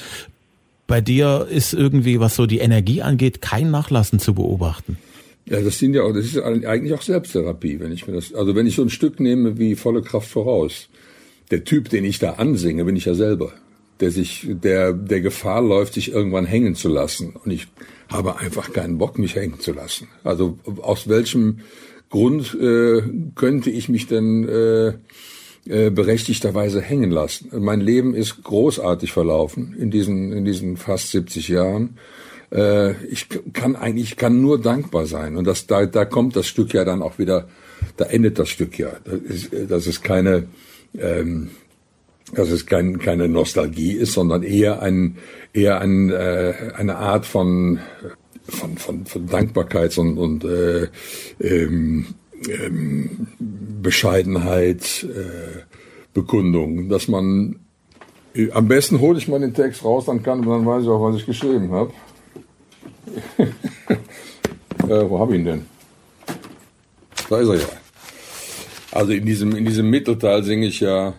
Bei 0.86 1.00
dir 1.00 1.48
ist 1.50 1.74
irgendwie, 1.74 2.20
was 2.20 2.36
so 2.36 2.46
die 2.46 2.60
Energie 2.60 3.02
angeht, 3.02 3.42
kein 3.42 3.72
Nachlassen 3.72 4.20
zu 4.20 4.34
beobachten. 4.34 4.98
Ja, 5.46 5.62
das 5.62 5.80
sind 5.80 5.94
ja 5.94 6.04
auch, 6.04 6.14
das 6.14 6.26
ist 6.26 6.40
eigentlich 6.40 6.94
auch 6.94 7.02
Selbsttherapie, 7.02 7.80
wenn 7.80 7.94
ich 7.94 8.06
mir 8.06 8.14
das, 8.16 8.34
also 8.34 8.54
wenn 8.54 8.68
ich 8.68 8.76
so 8.76 8.82
ein 8.82 8.90
Stück 8.90 9.22
nehme 9.22 9.58
wie 9.58 9.76
volle 9.76 10.02
Kraft 10.02 10.28
voraus. 10.28 10.90
Der 11.52 11.64
Typ, 11.64 11.90
den 11.90 12.06
ich 12.06 12.20
da 12.20 12.34
ansinge, 12.34 12.86
bin 12.86 12.96
ich 12.96 13.06
ja 13.06 13.14
selber. 13.14 13.54
Der 14.00 14.12
sich, 14.12 14.48
der, 14.48 14.94
der 14.94 15.22
Gefahr 15.22 15.62
läuft, 15.62 15.94
sich 15.94 16.12
irgendwann 16.12 16.46
hängen 16.46 16.76
zu 16.76 16.90
lassen. 16.90 17.36
Und 17.44 17.52
ich 17.52 17.68
habe 18.10 18.38
einfach 18.38 18.72
keinen 18.74 18.98
Bock, 18.98 19.18
mich 19.18 19.36
hängen 19.36 19.60
zu 19.60 19.74
lassen. 19.74 20.08
Also 20.24 20.60
aus 20.82 21.08
welchem 21.08 21.60
Grund 22.10 22.56
äh, 22.60 23.02
könnte 23.36 23.70
ich 23.70 23.90
mich 23.90 24.08
denn 24.08 24.48
äh, 24.48 24.88
äh, 25.66 25.90
berechtigterweise 25.90 26.82
hängen 26.82 27.12
lassen? 27.12 27.50
Mein 27.60 27.82
Leben 27.82 28.14
ist 28.14 28.44
großartig 28.44 29.12
verlaufen 29.12 29.76
in 29.78 29.90
diesen, 29.90 30.32
in 30.32 30.46
diesen 30.46 30.78
fast 30.78 31.12
70 31.12 31.48
Jahren 31.48 31.98
äh, 32.52 32.94
ich 33.06 33.28
kann 33.54 33.76
eigentlich, 33.76 34.12
ich 34.12 34.18
kann 34.18 34.42
nur 34.42 34.62
dankbar 34.62 35.06
sein. 35.06 35.36
Und 35.36 35.46
das, 35.46 35.68
da, 35.68 35.86
da 35.86 36.06
kommt 36.06 36.36
das 36.36 36.48
Stück 36.48 36.74
ja 36.74 36.86
dann 36.86 37.02
auch 37.02 37.20
wieder, 37.20 37.48
da 37.98 38.06
endet 38.06 38.40
das 38.40 38.50
Stück 38.50 38.78
ja. 38.80 38.92
Das 39.04 39.20
ist, 39.22 39.50
das 39.70 39.88
ist 39.88 40.04
keine, 40.04 40.48
ähm, 40.98 41.52
dass 42.34 42.50
es 42.50 42.66
kein, 42.66 43.00
keine 43.00 43.28
Nostalgie 43.28 43.94
ist, 43.94 44.14
sondern 44.14 44.44
eher 44.44 44.82
ein, 44.82 45.18
eher 45.54 45.80
ein, 45.80 46.10
äh, 46.10 46.54
eine 46.76 46.98
Art 46.98 47.26
von, 47.26 47.80
von, 48.48 48.78
von, 48.78 49.06
von 49.06 49.28
Dankbarkeit 49.28 49.98
und, 49.98 50.18
und 50.18 50.44
äh, 50.44 50.88
ähm, 51.40 52.08
ähm, 52.50 53.28
Bescheidenheit, 53.82 55.06
äh, 55.06 55.62
Bekundung, 56.14 56.90
dass 56.90 57.08
man 57.08 57.60
am 58.52 58.68
besten 58.68 59.00
hole 59.00 59.18
ich 59.18 59.28
mal 59.28 59.40
den 59.40 59.54
Text 59.54 59.84
raus, 59.84 60.06
dann 60.06 60.22
kann, 60.22 60.44
dann 60.44 60.66
weiß 60.66 60.84
ich 60.84 60.90
auch, 60.90 61.02
was 61.02 61.16
ich 61.16 61.26
geschrieben 61.26 61.72
habe. 61.72 61.92
äh, 64.84 65.10
wo 65.10 65.20
habe 65.20 65.34
ich 65.34 65.40
ihn 65.40 65.46
denn? 65.46 65.66
Da 67.30 67.40
ist 67.40 67.50
er 67.50 67.56
ja. 67.56 67.68
Also 68.92 69.12
in 69.12 69.26
diesem, 69.26 69.56
in 69.56 69.66
diesem 69.66 69.90
Mittelteil 69.90 70.44
singe 70.44 70.68
ich 70.68 70.80
ja, 70.80 71.14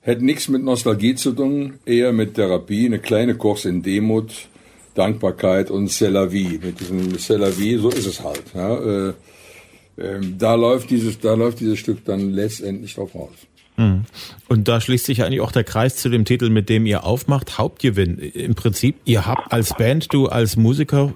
hätte 0.00 0.24
nichts 0.24 0.48
mit 0.48 0.62
Nostalgie 0.62 1.14
zu 1.14 1.32
tun, 1.32 1.74
eher 1.86 2.12
mit 2.12 2.34
Therapie, 2.34 2.86
eine 2.86 2.98
kleine 2.98 3.36
Kurs 3.36 3.64
in 3.64 3.82
Demut, 3.82 4.48
Dankbarkeit 4.94 5.70
und 5.70 5.88
Cellavi. 5.88 6.60
Mit 6.62 6.80
diesem 6.80 7.18
Cellavi, 7.18 7.78
so 7.78 7.88
ist 7.88 8.06
es 8.06 8.22
halt. 8.22 8.42
Ja, 8.54 9.08
äh, 9.08 9.14
äh, 9.96 10.20
da 10.38 10.54
läuft 10.54 10.90
dieses, 10.90 11.18
da 11.18 11.34
läuft 11.34 11.60
dieses 11.60 11.78
Stück 11.78 12.04
dann 12.04 12.30
letztendlich 12.30 12.94
drauf 12.94 13.14
raus. 13.14 13.32
Mhm. 13.76 14.04
Und 14.48 14.68
da 14.68 14.80
schließt 14.80 15.06
sich 15.06 15.24
eigentlich 15.24 15.40
auch 15.40 15.52
der 15.52 15.64
Kreis 15.64 15.96
zu 15.96 16.08
dem 16.08 16.24
Titel, 16.24 16.50
mit 16.50 16.68
dem 16.68 16.86
ihr 16.86 17.04
aufmacht, 17.04 17.58
Hauptgewinn. 17.58 18.18
Im 18.18 18.54
Prinzip, 18.54 18.96
ihr 19.04 19.26
habt 19.26 19.52
als 19.52 19.74
Band, 19.74 20.12
du 20.12 20.26
als 20.26 20.56
Musiker 20.56 21.12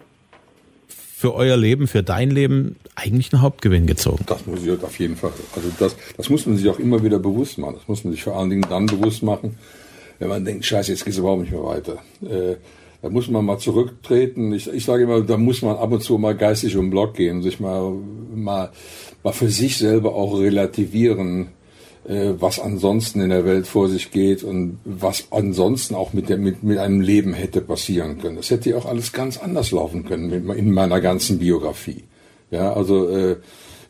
für 1.18 1.34
euer 1.34 1.56
Leben, 1.56 1.88
für 1.88 2.04
dein 2.04 2.30
Leben 2.30 2.76
eigentlich 2.94 3.32
einen 3.32 3.42
Hauptgewinn 3.42 3.88
gezogen. 3.88 4.24
Das 4.28 4.46
muss 4.46 4.64
ich 4.64 4.70
auf 4.70 5.00
jeden 5.00 5.16
Fall. 5.16 5.32
Also 5.56 5.68
das, 5.76 5.96
das 6.16 6.30
muss 6.30 6.46
man 6.46 6.56
sich 6.56 6.68
auch 6.68 6.78
immer 6.78 7.02
wieder 7.02 7.18
bewusst 7.18 7.58
machen. 7.58 7.74
Das 7.74 7.88
muss 7.88 8.04
man 8.04 8.12
sich 8.12 8.22
vor 8.22 8.36
allen 8.36 8.50
Dingen 8.50 8.64
dann 8.70 8.86
bewusst 8.86 9.24
machen, 9.24 9.58
wenn 10.20 10.28
man 10.28 10.44
denkt, 10.44 10.64
scheiße, 10.64 10.92
jetzt 10.92 11.04
geht 11.04 11.14
es 11.14 11.18
überhaupt 11.18 11.40
nicht 11.40 11.50
mehr 11.50 11.64
weiter. 11.64 11.98
Äh, 12.22 12.54
da 13.02 13.10
muss 13.10 13.28
man 13.28 13.44
mal 13.44 13.58
zurücktreten. 13.58 14.52
Ich, 14.52 14.72
ich 14.72 14.84
sage 14.84 15.02
immer, 15.02 15.20
da 15.22 15.36
muss 15.36 15.60
man 15.60 15.74
ab 15.74 15.90
und 15.90 16.04
zu 16.04 16.18
mal 16.18 16.36
geistig 16.36 16.76
um 16.76 16.84
den 16.84 16.90
Block 16.90 17.14
gehen, 17.14 17.42
sich 17.42 17.58
mal, 17.58 17.92
mal, 18.32 18.70
mal 19.24 19.32
für 19.32 19.48
sich 19.48 19.76
selber 19.76 20.14
auch 20.14 20.38
relativieren 20.38 21.48
was 22.08 22.58
ansonsten 22.58 23.20
in 23.20 23.28
der 23.28 23.44
Welt 23.44 23.66
vor 23.66 23.88
sich 23.88 24.10
geht 24.10 24.42
und 24.42 24.78
was 24.86 25.26
ansonsten 25.30 25.94
auch 25.94 26.14
mit, 26.14 26.30
der, 26.30 26.38
mit, 26.38 26.62
mit 26.62 26.78
einem 26.78 27.02
Leben 27.02 27.34
hätte 27.34 27.60
passieren 27.60 28.18
können. 28.18 28.36
Das 28.36 28.50
hätte 28.50 28.70
ja 28.70 28.76
auch 28.78 28.86
alles 28.86 29.12
ganz 29.12 29.36
anders 29.36 29.72
laufen 29.72 30.06
können 30.06 30.50
in 30.50 30.72
meiner 30.72 31.02
ganzen 31.02 31.38
Biografie. 31.38 32.04
Ja, 32.50 32.72
also 32.72 33.08
äh, 33.10 33.36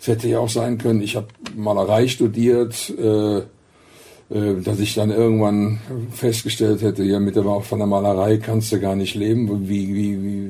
es 0.01 0.09
hätte 0.09 0.29
ja 0.29 0.41
auch 0.41 0.49
sein 0.49 0.79
können, 0.79 1.01
ich 1.01 1.15
habe 1.15 1.29
Malerei 1.57 2.09
studiert, 2.09 2.93
äh, 2.99 3.39
äh, 3.39 4.61
dass 4.65 4.81
ich 4.81 4.95
dann 4.95 5.11
irgendwann 5.11 5.79
festgestellt 6.13 6.83
hätte, 6.83 7.05
ja, 7.05 7.21
mit 7.21 7.37
der, 7.37 7.45
von 7.61 7.79
der 7.79 7.87
Malerei 7.87 8.39
kannst 8.39 8.73
du 8.73 8.81
gar 8.81 8.97
nicht 8.97 9.15
leben. 9.15 9.69
Wie, 9.69 9.95
wie, 9.95 10.23
wie, 10.23 10.49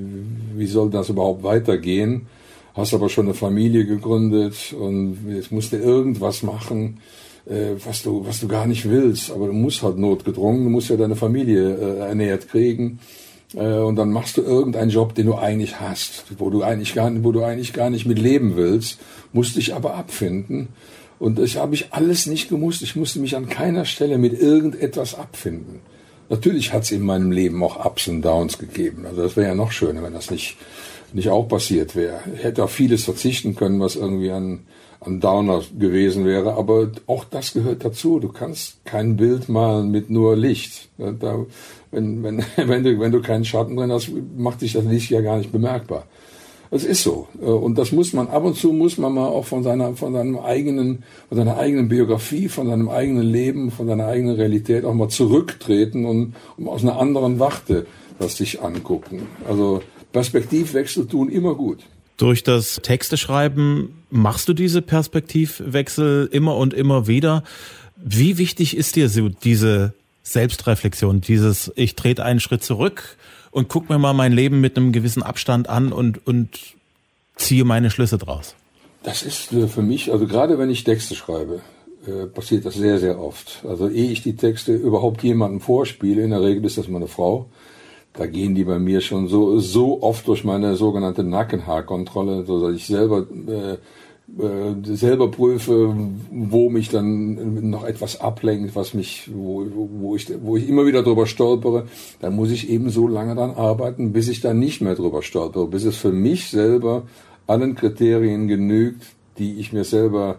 wie 0.56 0.66
soll 0.66 0.90
das 0.90 1.10
überhaupt 1.10 1.42
weitergehen? 1.42 2.26
Hast 2.74 2.94
aber 2.94 3.08
schon 3.08 3.26
eine 3.26 3.34
Familie 3.34 3.84
gegründet 3.84 4.72
und 4.78 5.18
jetzt 5.28 5.52
musst 5.52 5.72
du 5.72 5.76
irgendwas 5.76 6.42
machen 6.42 7.00
äh, 7.48 7.74
was 7.84 8.02
du 8.02 8.26
was 8.26 8.40
du 8.40 8.48
gar 8.48 8.66
nicht 8.66 8.88
willst, 8.88 9.30
aber 9.30 9.46
du 9.46 9.52
musst 9.52 9.82
halt 9.82 9.98
notgedrungen, 9.98 10.64
du 10.64 10.70
musst 10.70 10.90
ja 10.90 10.96
deine 10.96 11.16
Familie 11.16 11.74
äh, 11.74 11.98
ernährt 12.08 12.48
kriegen 12.48 12.98
äh, 13.54 13.78
und 13.78 13.96
dann 13.96 14.10
machst 14.10 14.36
du 14.36 14.42
irgendeinen 14.42 14.90
Job, 14.90 15.14
den 15.14 15.26
du 15.26 15.34
eigentlich 15.34 15.80
hast, 15.80 16.24
wo 16.38 16.50
du 16.50 16.62
eigentlich 16.62 16.94
gar 16.94 17.10
wo 17.22 17.32
du 17.32 17.42
eigentlich 17.42 17.72
gar 17.72 17.90
nicht 17.90 18.06
mit 18.06 18.18
leben 18.18 18.56
willst, 18.56 19.00
musst 19.32 19.56
dich 19.56 19.74
aber 19.74 19.94
abfinden. 19.94 20.68
Und 21.18 21.38
das 21.38 21.56
habe 21.56 21.74
ich 21.74 21.92
alles 21.92 22.26
nicht 22.26 22.48
gemusst. 22.48 22.82
Ich 22.82 22.94
musste 22.94 23.18
mich 23.18 23.36
an 23.36 23.48
keiner 23.48 23.84
Stelle 23.84 24.18
mit 24.18 24.40
irgendetwas 24.40 25.16
abfinden. 25.16 25.80
Natürlich 26.28 26.72
hat 26.72 26.82
es 26.82 26.92
in 26.92 27.02
meinem 27.02 27.32
Leben 27.32 27.62
auch 27.62 27.84
Ups 27.84 28.06
und 28.06 28.22
Downs 28.22 28.58
gegeben. 28.58 29.06
Also 29.06 29.22
das 29.22 29.36
wäre 29.36 29.48
ja 29.48 29.54
noch 29.54 29.72
schöner, 29.72 30.02
wenn 30.02 30.12
das 30.12 30.30
nicht, 30.30 30.56
nicht 31.12 31.30
auch 31.30 31.48
passiert 31.48 31.96
wäre. 31.96 32.20
Ich 32.36 32.44
hätte 32.44 32.62
auf 32.62 32.70
vieles 32.70 33.04
verzichten 33.04 33.56
können, 33.56 33.80
was 33.80 33.96
irgendwie 33.96 34.30
an, 34.30 34.60
ein 35.00 35.20
Downer 35.20 35.62
gewesen 35.78 36.24
wäre. 36.24 36.54
Aber 36.54 36.90
auch 37.06 37.24
das 37.24 37.52
gehört 37.52 37.84
dazu. 37.84 38.18
Du 38.20 38.28
kannst 38.28 38.84
kein 38.84 39.16
Bild 39.16 39.48
malen 39.48 39.90
mit 39.90 40.10
nur 40.10 40.36
Licht. 40.36 40.88
Da, 40.98 41.44
wenn, 41.90 42.22
wenn, 42.22 42.44
wenn, 42.56 42.84
du, 42.84 42.98
wenn 42.98 43.12
du 43.12 43.20
keinen 43.20 43.44
Schatten 43.44 43.76
drin 43.76 43.92
hast, 43.92 44.10
macht 44.36 44.60
sich 44.60 44.72
das 44.72 44.84
Licht 44.84 45.10
ja 45.10 45.20
gar 45.20 45.38
nicht 45.38 45.52
bemerkbar. 45.52 46.04
Es 46.70 46.84
ist 46.84 47.02
so. 47.02 47.28
Und 47.40 47.78
das 47.78 47.92
muss 47.92 48.12
man, 48.12 48.28
ab 48.28 48.44
und 48.44 48.54
zu 48.54 48.72
muss 48.72 48.98
man 48.98 49.14
mal 49.14 49.28
auch 49.28 49.46
von 49.46 49.62
seiner, 49.62 49.94
von 49.94 50.12
seinem 50.12 50.38
eigenen, 50.38 51.02
von 51.28 51.38
seiner 51.38 51.56
eigenen 51.56 51.88
Biografie, 51.88 52.48
von 52.48 52.68
seinem 52.68 52.90
eigenen 52.90 53.22
Leben, 53.22 53.70
von 53.70 53.86
seiner 53.86 54.06
eigenen 54.06 54.36
Realität 54.36 54.84
auch 54.84 54.92
mal 54.92 55.08
zurücktreten 55.08 56.04
und 56.04 56.34
um 56.58 56.68
aus 56.68 56.82
einer 56.82 56.98
anderen 56.98 57.38
Warte 57.38 57.86
das 58.18 58.36
sich 58.36 58.60
angucken. 58.60 59.28
Also 59.48 59.80
Perspektivwechsel 60.12 61.06
tun 61.06 61.30
immer 61.30 61.54
gut. 61.54 61.84
Durch 62.18 62.42
das 62.42 62.80
Texteschreiben 62.82 63.94
machst 64.10 64.48
du 64.48 64.52
diese 64.52 64.82
Perspektivwechsel 64.82 66.28
immer 66.30 66.56
und 66.56 66.74
immer 66.74 67.06
wieder. 67.06 67.44
Wie 67.96 68.38
wichtig 68.38 68.76
ist 68.76 68.96
dir 68.96 69.08
so 69.08 69.28
diese 69.28 69.94
Selbstreflexion, 70.24 71.20
dieses 71.20 71.72
ich 71.76 71.94
trete 71.94 72.24
einen 72.24 72.40
Schritt 72.40 72.62
zurück 72.64 73.16
und 73.52 73.68
guck 73.68 73.88
mir 73.88 73.98
mal 73.98 74.14
mein 74.14 74.32
Leben 74.32 74.60
mit 74.60 74.76
einem 74.76 74.92
gewissen 74.92 75.22
Abstand 75.22 75.68
an 75.68 75.92
und, 75.92 76.26
und 76.26 76.58
ziehe 77.36 77.64
meine 77.64 77.90
Schlüsse 77.90 78.18
draus? 78.18 78.56
Das 79.04 79.22
ist 79.22 79.52
äh, 79.52 79.68
für 79.68 79.82
mich, 79.82 80.12
also 80.12 80.26
gerade 80.26 80.58
wenn 80.58 80.70
ich 80.70 80.82
Texte 80.82 81.14
schreibe, 81.14 81.60
äh, 82.06 82.26
passiert 82.26 82.64
das 82.64 82.74
sehr, 82.74 82.98
sehr 82.98 83.20
oft. 83.20 83.64
Also 83.66 83.88
ehe 83.88 84.10
ich 84.10 84.22
die 84.22 84.34
Texte 84.36 84.74
überhaupt 84.74 85.22
jemandem 85.22 85.60
vorspiele, 85.60 86.22
in 86.22 86.30
der 86.30 86.42
Regel 86.42 86.64
ist 86.64 86.78
das 86.78 86.88
meine 86.88 87.06
Frau, 87.06 87.46
da 88.18 88.26
gehen 88.26 88.56
die 88.56 88.64
bei 88.64 88.80
mir 88.80 89.00
schon 89.00 89.28
so, 89.28 89.60
so 89.60 90.02
oft 90.02 90.26
durch 90.26 90.42
meine 90.42 90.74
sogenannte 90.74 91.22
Nackenhaarkontrolle, 91.22 92.44
so 92.44 92.66
dass 92.66 92.74
ich 92.74 92.84
selber, 92.84 93.24
äh, 93.46 93.74
äh, 94.42 94.74
selber 94.96 95.30
prüfe, 95.30 95.94
wo 96.32 96.68
mich 96.68 96.88
dann 96.88 97.70
noch 97.70 97.84
etwas 97.84 98.20
ablenkt, 98.20 98.74
was 98.74 98.92
mich, 98.92 99.30
wo, 99.32 99.64
wo, 100.00 100.16
ich, 100.16 100.26
wo 100.42 100.56
ich 100.56 100.68
immer 100.68 100.84
wieder 100.84 101.04
drüber 101.04 101.26
stolpere, 101.26 101.86
dann 102.20 102.34
muss 102.34 102.50
ich 102.50 102.68
eben 102.68 102.90
so 102.90 103.06
lange 103.06 103.36
dann 103.36 103.52
arbeiten, 103.52 104.12
bis 104.12 104.28
ich 104.28 104.40
dann 104.40 104.58
nicht 104.58 104.80
mehr 104.80 104.96
drüber 104.96 105.22
stolpere, 105.22 105.68
bis 105.68 105.84
es 105.84 105.96
für 105.96 106.12
mich 106.12 106.50
selber 106.50 107.04
allen 107.46 107.76
Kriterien 107.76 108.48
genügt, 108.48 109.04
die 109.38 109.60
ich 109.60 109.72
mir 109.72 109.84
selber 109.84 110.38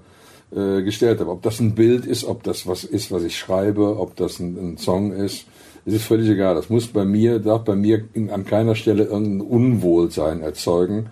äh, 0.56 0.82
gestellt 0.82 1.20
habe. 1.20 1.32
Ob 1.32 1.42
das 1.42 1.60
ein 1.60 1.76
Bild 1.76 2.06
ist, 2.06 2.24
ob 2.24 2.44
das 2.44 2.68
was 2.68 2.84
ist, 2.84 3.12
was 3.12 3.24
ich 3.24 3.38
schreibe, 3.38 4.00
ob 4.00 4.16
das 4.16 4.40
ein, 4.40 4.58
ein 4.58 4.78
Song 4.78 5.12
ist 5.12 5.46
es 5.86 5.94
ist 5.94 6.06
völlig 6.06 6.30
egal. 6.30 6.56
Das 6.56 6.70
muss 6.70 6.88
bei 6.88 7.06
mir, 7.06 7.40
darf 7.40 7.64
bei 7.64 7.76
mir 7.76 8.04
an 8.32 8.46
keiner 8.46 8.76
Stelle 8.76 9.06
irgendein 9.06 9.42
Unwohlsein 9.42 10.42
erzeugen. 10.42 11.08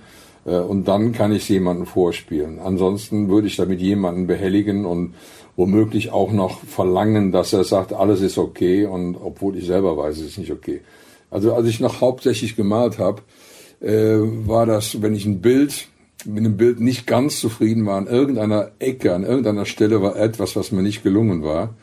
Äh, 0.46 0.60
und 0.60 0.88
dann 0.88 1.14
kann 1.14 1.32
ich 1.32 1.44
es 1.44 1.50
jemandem 1.50 1.86
vorspielen. 1.86 2.60
Ansonsten 2.60 3.30
würde 3.30 3.48
ich 3.48 3.56
damit 3.56 3.82
jemanden 3.82 4.28
behelligen 4.28 4.86
und 4.86 5.16
womöglich 5.56 6.12
auch 6.12 6.32
noch 6.32 6.60
verlangen, 6.60 7.32
dass 7.32 7.54
er 7.54 7.64
sagt, 7.64 7.94
alles 7.94 8.22
ist 8.22 8.38
okay 8.38 8.86
und 8.86 9.16
obwohl 9.16 9.58
ich 9.58 9.66
selber 9.66 9.98
weiß, 9.98 10.20
es 10.20 10.28
ist 10.28 10.38
nicht 10.38 10.52
okay. 10.52 10.82
Also 11.32 11.54
als 11.54 11.68
ich 11.68 11.80
noch 11.80 12.00
hauptsächlich 12.00 12.56
gemalt 12.56 13.00
habe, 13.00 13.24
äh, 13.82 14.18
war 14.48 14.68
das, 14.68 15.02
wenn 15.02 15.16
ich 15.16 15.26
ein 15.26 15.42
Bild 15.42 15.88
mit 16.26 16.40
einem 16.40 16.58
Bild 16.58 16.80
nicht 16.80 17.08
ganz 17.08 17.40
zufrieden 17.40 17.86
war, 17.86 17.98
an 17.98 18.08
irgendeiner 18.08 18.72
Ecke, 18.80 19.14
an 19.14 19.24
irgendeiner 19.24 19.66
Stelle 19.66 20.02
war 20.02 20.16
etwas, 20.16 20.56
was 20.56 20.72
mir 20.72 20.82
nicht 20.82 21.04
gelungen 21.04 21.44
war, 21.44 21.76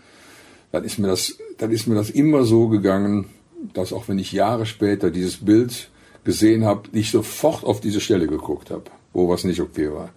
dann 0.72 0.84
ist 0.84 0.98
mir 0.98 1.06
das, 1.06 1.38
dann 1.58 1.70
ist 1.70 1.86
mir 1.86 1.94
das 1.94 2.10
immer 2.10 2.44
so 2.44 2.68
gegangen, 2.68 3.26
dass 3.72 3.92
auch 3.92 4.08
wenn 4.08 4.18
ich 4.18 4.32
Jahre 4.32 4.66
später 4.66 5.10
dieses 5.10 5.44
Bild 5.44 5.90
gesehen 6.24 6.64
habe, 6.64 6.88
ich 6.92 7.10
sofort 7.10 7.64
auf 7.64 7.80
diese 7.80 8.00
Stelle 8.00 8.26
geguckt 8.26 8.70
habe, 8.70 8.84
wo 9.12 9.28
was 9.28 9.44
nicht 9.44 9.60
okay 9.60 9.90
war. 9.92 10.10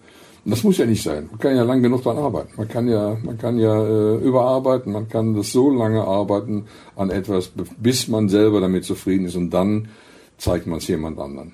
Und 0.44 0.52
das 0.52 0.64
muss 0.64 0.78
ja 0.78 0.86
nicht 0.86 1.02
sein. 1.02 1.28
Man 1.30 1.38
kann 1.38 1.56
ja 1.56 1.62
lang 1.62 1.82
genug 1.82 2.02
daran 2.02 2.22
arbeiten. 2.24 2.52
Man 2.56 2.68
kann 2.68 2.88
ja, 2.88 3.18
man 3.22 3.36
kann 3.38 3.58
ja 3.58 3.84
äh, 3.84 4.16
überarbeiten, 4.16 4.92
man 4.92 5.08
kann 5.08 5.34
das 5.34 5.52
so 5.52 5.70
lange 5.70 6.02
arbeiten 6.02 6.64
an 6.96 7.10
etwas, 7.10 7.52
bis 7.78 8.08
man 8.08 8.28
selber 8.28 8.60
damit 8.60 8.84
zufrieden 8.84 9.26
ist 9.26 9.36
und 9.36 9.50
dann 9.50 9.88
zeigt 10.38 10.66
man 10.66 10.78
es 10.78 10.88
jemand 10.88 11.18
anderen. 11.18 11.52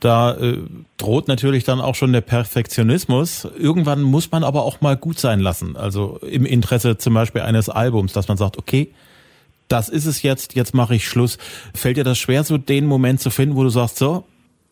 Da 0.00 0.36
äh, 0.36 0.58
droht 0.98 1.28
natürlich 1.28 1.64
dann 1.64 1.80
auch 1.80 1.94
schon 1.94 2.12
der 2.12 2.20
Perfektionismus. 2.20 3.48
Irgendwann 3.58 4.02
muss 4.02 4.30
man 4.30 4.44
aber 4.44 4.64
auch 4.64 4.80
mal 4.80 4.96
gut 4.96 5.18
sein 5.18 5.40
lassen. 5.40 5.76
Also 5.76 6.18
im 6.22 6.44
Interesse 6.44 6.98
zum 6.98 7.14
Beispiel 7.14 7.42
eines 7.42 7.68
Albums, 7.68 8.12
dass 8.12 8.28
man 8.28 8.36
sagt, 8.36 8.58
okay, 8.58 8.92
das 9.68 9.88
ist 9.88 10.06
es 10.06 10.22
jetzt, 10.22 10.54
jetzt 10.54 10.74
mache 10.74 10.94
ich 10.94 11.08
Schluss. 11.08 11.38
Fällt 11.74 11.96
dir 11.96 12.04
das 12.04 12.18
schwer, 12.18 12.44
so 12.44 12.58
den 12.58 12.86
Moment 12.86 13.20
zu 13.20 13.30
finden, 13.30 13.56
wo 13.56 13.62
du 13.62 13.68
sagst, 13.68 13.98
so? 13.98 14.24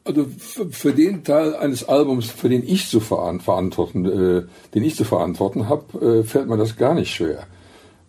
Also 0.04 0.26
für 0.70 0.92
den 0.92 1.24
Teil 1.24 1.56
eines 1.56 1.88
Albums, 1.88 2.26
für 2.26 2.50
den 2.50 2.62
ich 2.66 2.88
zu 2.88 3.00
verantworten, 3.00 4.04
äh, 4.04 4.42
den 4.74 4.84
ich 4.84 4.96
zu 4.96 5.04
verantworten 5.04 5.68
habe, 5.68 6.20
äh, 6.20 6.24
fällt 6.24 6.46
mir 6.46 6.58
das 6.58 6.76
gar 6.76 6.94
nicht 6.94 7.14
schwer. 7.14 7.46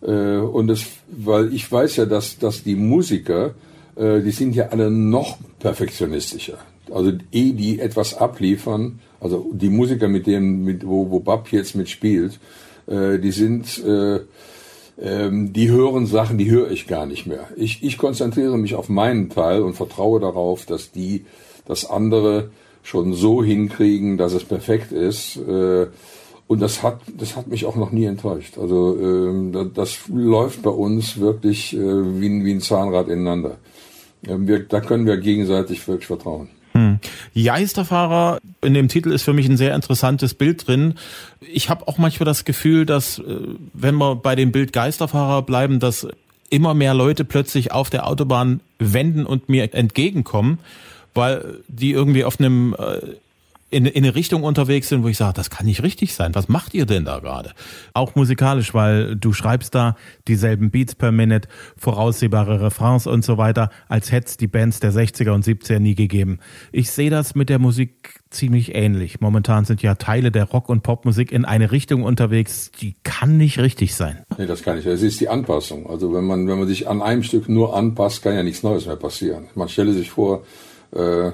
Äh, 0.02 0.36
und 0.36 0.66
das, 0.66 0.84
weil 1.08 1.54
ich 1.54 1.70
weiß 1.70 1.96
ja, 1.96 2.04
dass, 2.04 2.38
dass 2.38 2.62
die 2.62 2.76
Musiker, 2.76 3.54
äh, 3.96 4.20
die 4.20 4.30
sind 4.30 4.54
ja 4.54 4.68
alle 4.68 4.90
noch 4.90 5.38
perfektionistischer. 5.58 6.58
Also 6.92 7.12
eh 7.32 7.52
die 7.52 7.80
etwas 7.80 8.16
abliefern, 8.16 9.00
also 9.20 9.50
die 9.52 9.70
Musiker, 9.70 10.08
mit 10.08 10.26
denen, 10.26 10.64
mit, 10.64 10.86
wo, 10.86 11.10
wo 11.10 11.20
Bab 11.20 11.50
jetzt 11.50 11.74
mitspielt, 11.74 12.38
äh, 12.86 13.18
die 13.18 13.32
sind 13.32 13.82
äh, 13.84 14.20
ähm, 15.00 15.52
die 15.52 15.70
hören 15.70 16.06
Sachen, 16.06 16.38
die 16.38 16.50
höre 16.50 16.70
ich 16.70 16.86
gar 16.86 17.06
nicht 17.06 17.26
mehr. 17.26 17.48
Ich, 17.56 17.82
ich 17.82 17.98
konzentriere 17.98 18.56
mich 18.56 18.74
auf 18.74 18.88
meinen 18.88 19.28
Teil 19.28 19.62
und 19.62 19.74
vertraue 19.74 20.20
darauf, 20.20 20.64
dass 20.64 20.90
die 20.90 21.26
das 21.66 21.88
andere 21.88 22.50
schon 22.82 23.12
so 23.12 23.42
hinkriegen, 23.42 24.16
dass 24.16 24.32
es 24.32 24.44
perfekt 24.44 24.92
ist. 24.92 25.36
Äh, 25.36 25.88
und 26.48 26.62
das 26.62 26.82
hat, 26.82 27.00
das 27.18 27.36
hat 27.36 27.48
mich 27.48 27.66
auch 27.66 27.74
noch 27.74 27.90
nie 27.90 28.04
enttäuscht. 28.04 28.56
Also 28.56 28.96
äh, 28.96 29.66
das 29.74 29.98
läuft 30.08 30.62
bei 30.62 30.70
uns 30.70 31.18
wirklich 31.18 31.74
äh, 31.74 32.20
wie, 32.20 32.44
wie 32.44 32.52
ein 32.52 32.60
Zahnrad 32.60 33.08
ineinander. 33.08 33.58
Wir, 34.22 34.60
da 34.60 34.80
können 34.80 35.06
wir 35.06 35.16
gegenseitig 35.18 35.86
wirklich 35.86 36.06
vertrauen. 36.06 36.48
Hm. 36.72 36.98
Geisterfahrer, 37.34 38.38
in 38.62 38.74
dem 38.74 38.88
Titel 38.88 39.12
ist 39.12 39.22
für 39.22 39.32
mich 39.32 39.48
ein 39.48 39.56
sehr 39.56 39.74
interessantes 39.74 40.34
Bild 40.34 40.66
drin. 40.66 40.94
Ich 41.40 41.70
habe 41.70 41.88
auch 41.88 41.96
manchmal 41.96 42.26
das 42.26 42.44
Gefühl, 42.44 42.84
dass, 42.84 43.18
äh, 43.18 43.22
wenn 43.72 43.94
wir 43.96 44.16
bei 44.16 44.34
dem 44.34 44.52
Bild 44.52 44.72
Geisterfahrer 44.72 45.42
bleiben, 45.42 45.80
dass 45.80 46.06
immer 46.50 46.74
mehr 46.74 46.94
Leute 46.94 47.24
plötzlich 47.24 47.72
auf 47.72 47.90
der 47.90 48.06
Autobahn 48.06 48.60
wenden 48.78 49.26
und 49.26 49.48
mir 49.48 49.74
entgegenkommen, 49.74 50.58
weil 51.14 51.60
die 51.68 51.92
irgendwie 51.92 52.24
auf 52.24 52.38
einem 52.38 52.74
äh, 52.78 53.00
in, 53.76 53.84
in 53.84 54.04
eine 54.04 54.14
Richtung 54.14 54.42
unterwegs 54.42 54.88
sind, 54.88 55.02
wo 55.02 55.08
ich 55.08 55.18
sage, 55.18 55.34
das 55.34 55.50
kann 55.50 55.66
nicht 55.66 55.82
richtig 55.82 56.14
sein. 56.14 56.34
Was 56.34 56.48
macht 56.48 56.72
ihr 56.72 56.86
denn 56.86 57.04
da 57.04 57.18
gerade? 57.18 57.52
Auch 57.92 58.14
musikalisch, 58.14 58.72
weil 58.72 59.16
du 59.16 59.34
schreibst 59.34 59.74
da 59.74 59.96
dieselben 60.28 60.70
Beats 60.70 60.94
per 60.94 61.12
Minute, 61.12 61.46
voraussehbare 61.76 62.62
Refrains 62.62 63.06
und 63.06 63.22
so 63.22 63.36
weiter, 63.36 63.68
als 63.86 64.10
hätte 64.12 64.28
es 64.28 64.36
die 64.38 64.46
Bands 64.46 64.80
der 64.80 64.92
60er 64.92 65.32
und 65.32 65.44
70er 65.44 65.78
nie 65.78 65.94
gegeben. 65.94 66.38
Ich 66.72 66.90
sehe 66.90 67.10
das 67.10 67.34
mit 67.34 67.50
der 67.50 67.58
Musik 67.58 68.20
ziemlich 68.30 68.74
ähnlich. 68.74 69.20
Momentan 69.20 69.66
sind 69.66 69.82
ja 69.82 69.94
Teile 69.96 70.30
der 70.30 70.44
Rock- 70.44 70.70
und 70.70 70.82
Popmusik 70.82 71.30
in 71.30 71.44
eine 71.44 71.70
Richtung 71.70 72.02
unterwegs, 72.02 72.70
die 72.80 72.96
kann 73.02 73.36
nicht 73.36 73.58
richtig 73.58 73.94
sein. 73.94 74.24
Nee, 74.38 74.46
das 74.46 74.62
kann 74.62 74.76
nicht. 74.76 74.86
Es 74.86 75.02
ist 75.02 75.20
die 75.20 75.28
Anpassung. 75.28 75.86
Also 75.86 76.14
wenn 76.14 76.24
man, 76.24 76.48
wenn 76.48 76.58
man 76.58 76.66
sich 76.66 76.88
an 76.88 77.02
einem 77.02 77.22
Stück 77.22 77.46
nur 77.46 77.76
anpasst, 77.76 78.22
kann 78.22 78.34
ja 78.34 78.42
nichts 78.42 78.62
Neues 78.62 78.86
mehr 78.86 78.96
passieren. 78.96 79.48
Man 79.54 79.68
stelle 79.68 79.92
sich 79.92 80.10
vor, 80.10 80.44
äh, 80.92 81.32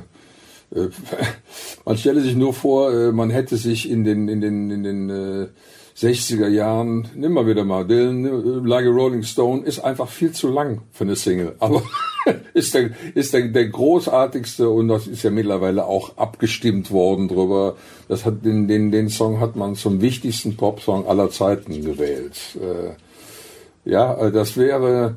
äh, 0.74 0.88
man 1.84 1.96
stelle 1.96 2.20
sich 2.20 2.34
nur 2.34 2.54
vor, 2.54 2.92
äh, 2.92 3.12
man 3.12 3.30
hätte 3.30 3.56
sich 3.56 3.90
in 3.90 4.04
den, 4.04 4.28
in 4.28 4.40
den, 4.40 4.70
in 4.70 4.82
den 4.82 5.10
äh, 5.10 5.48
60er 5.96 6.48
Jahren, 6.48 7.08
nimm 7.14 7.32
mal 7.32 7.46
wieder 7.46 7.64
mal 7.64 7.86
Dylan, 7.86 8.22
ne, 8.22 8.30
Like 8.64 8.86
a 8.86 8.90
Rolling 8.90 9.22
Stone, 9.22 9.62
ist 9.64 9.80
einfach 9.80 10.08
viel 10.08 10.32
zu 10.32 10.48
lang 10.48 10.82
für 10.90 11.04
eine 11.04 11.16
Single. 11.16 11.54
Aber 11.58 11.82
ist 12.54 12.74
der, 12.74 12.90
ist 13.14 13.34
der, 13.34 13.48
der 13.48 13.68
großartigste 13.68 14.70
und 14.70 14.88
das 14.88 15.06
ist 15.06 15.22
ja 15.22 15.30
mittlerweile 15.30 15.84
auch 15.84 16.16
abgestimmt 16.16 16.90
worden 16.90 17.28
drüber. 17.28 17.76
Das 18.08 18.24
hat 18.24 18.44
den, 18.44 18.68
den, 18.68 18.90
den 18.90 19.10
Song 19.10 19.40
hat 19.40 19.54
man 19.54 19.74
zum 19.74 20.00
wichtigsten 20.00 20.56
Popsong 20.56 21.06
aller 21.06 21.30
Zeiten 21.30 21.84
gewählt. 21.84 22.38
Äh, 22.56 22.94
ja, 23.84 24.30
das 24.30 24.56
wäre, 24.56 25.16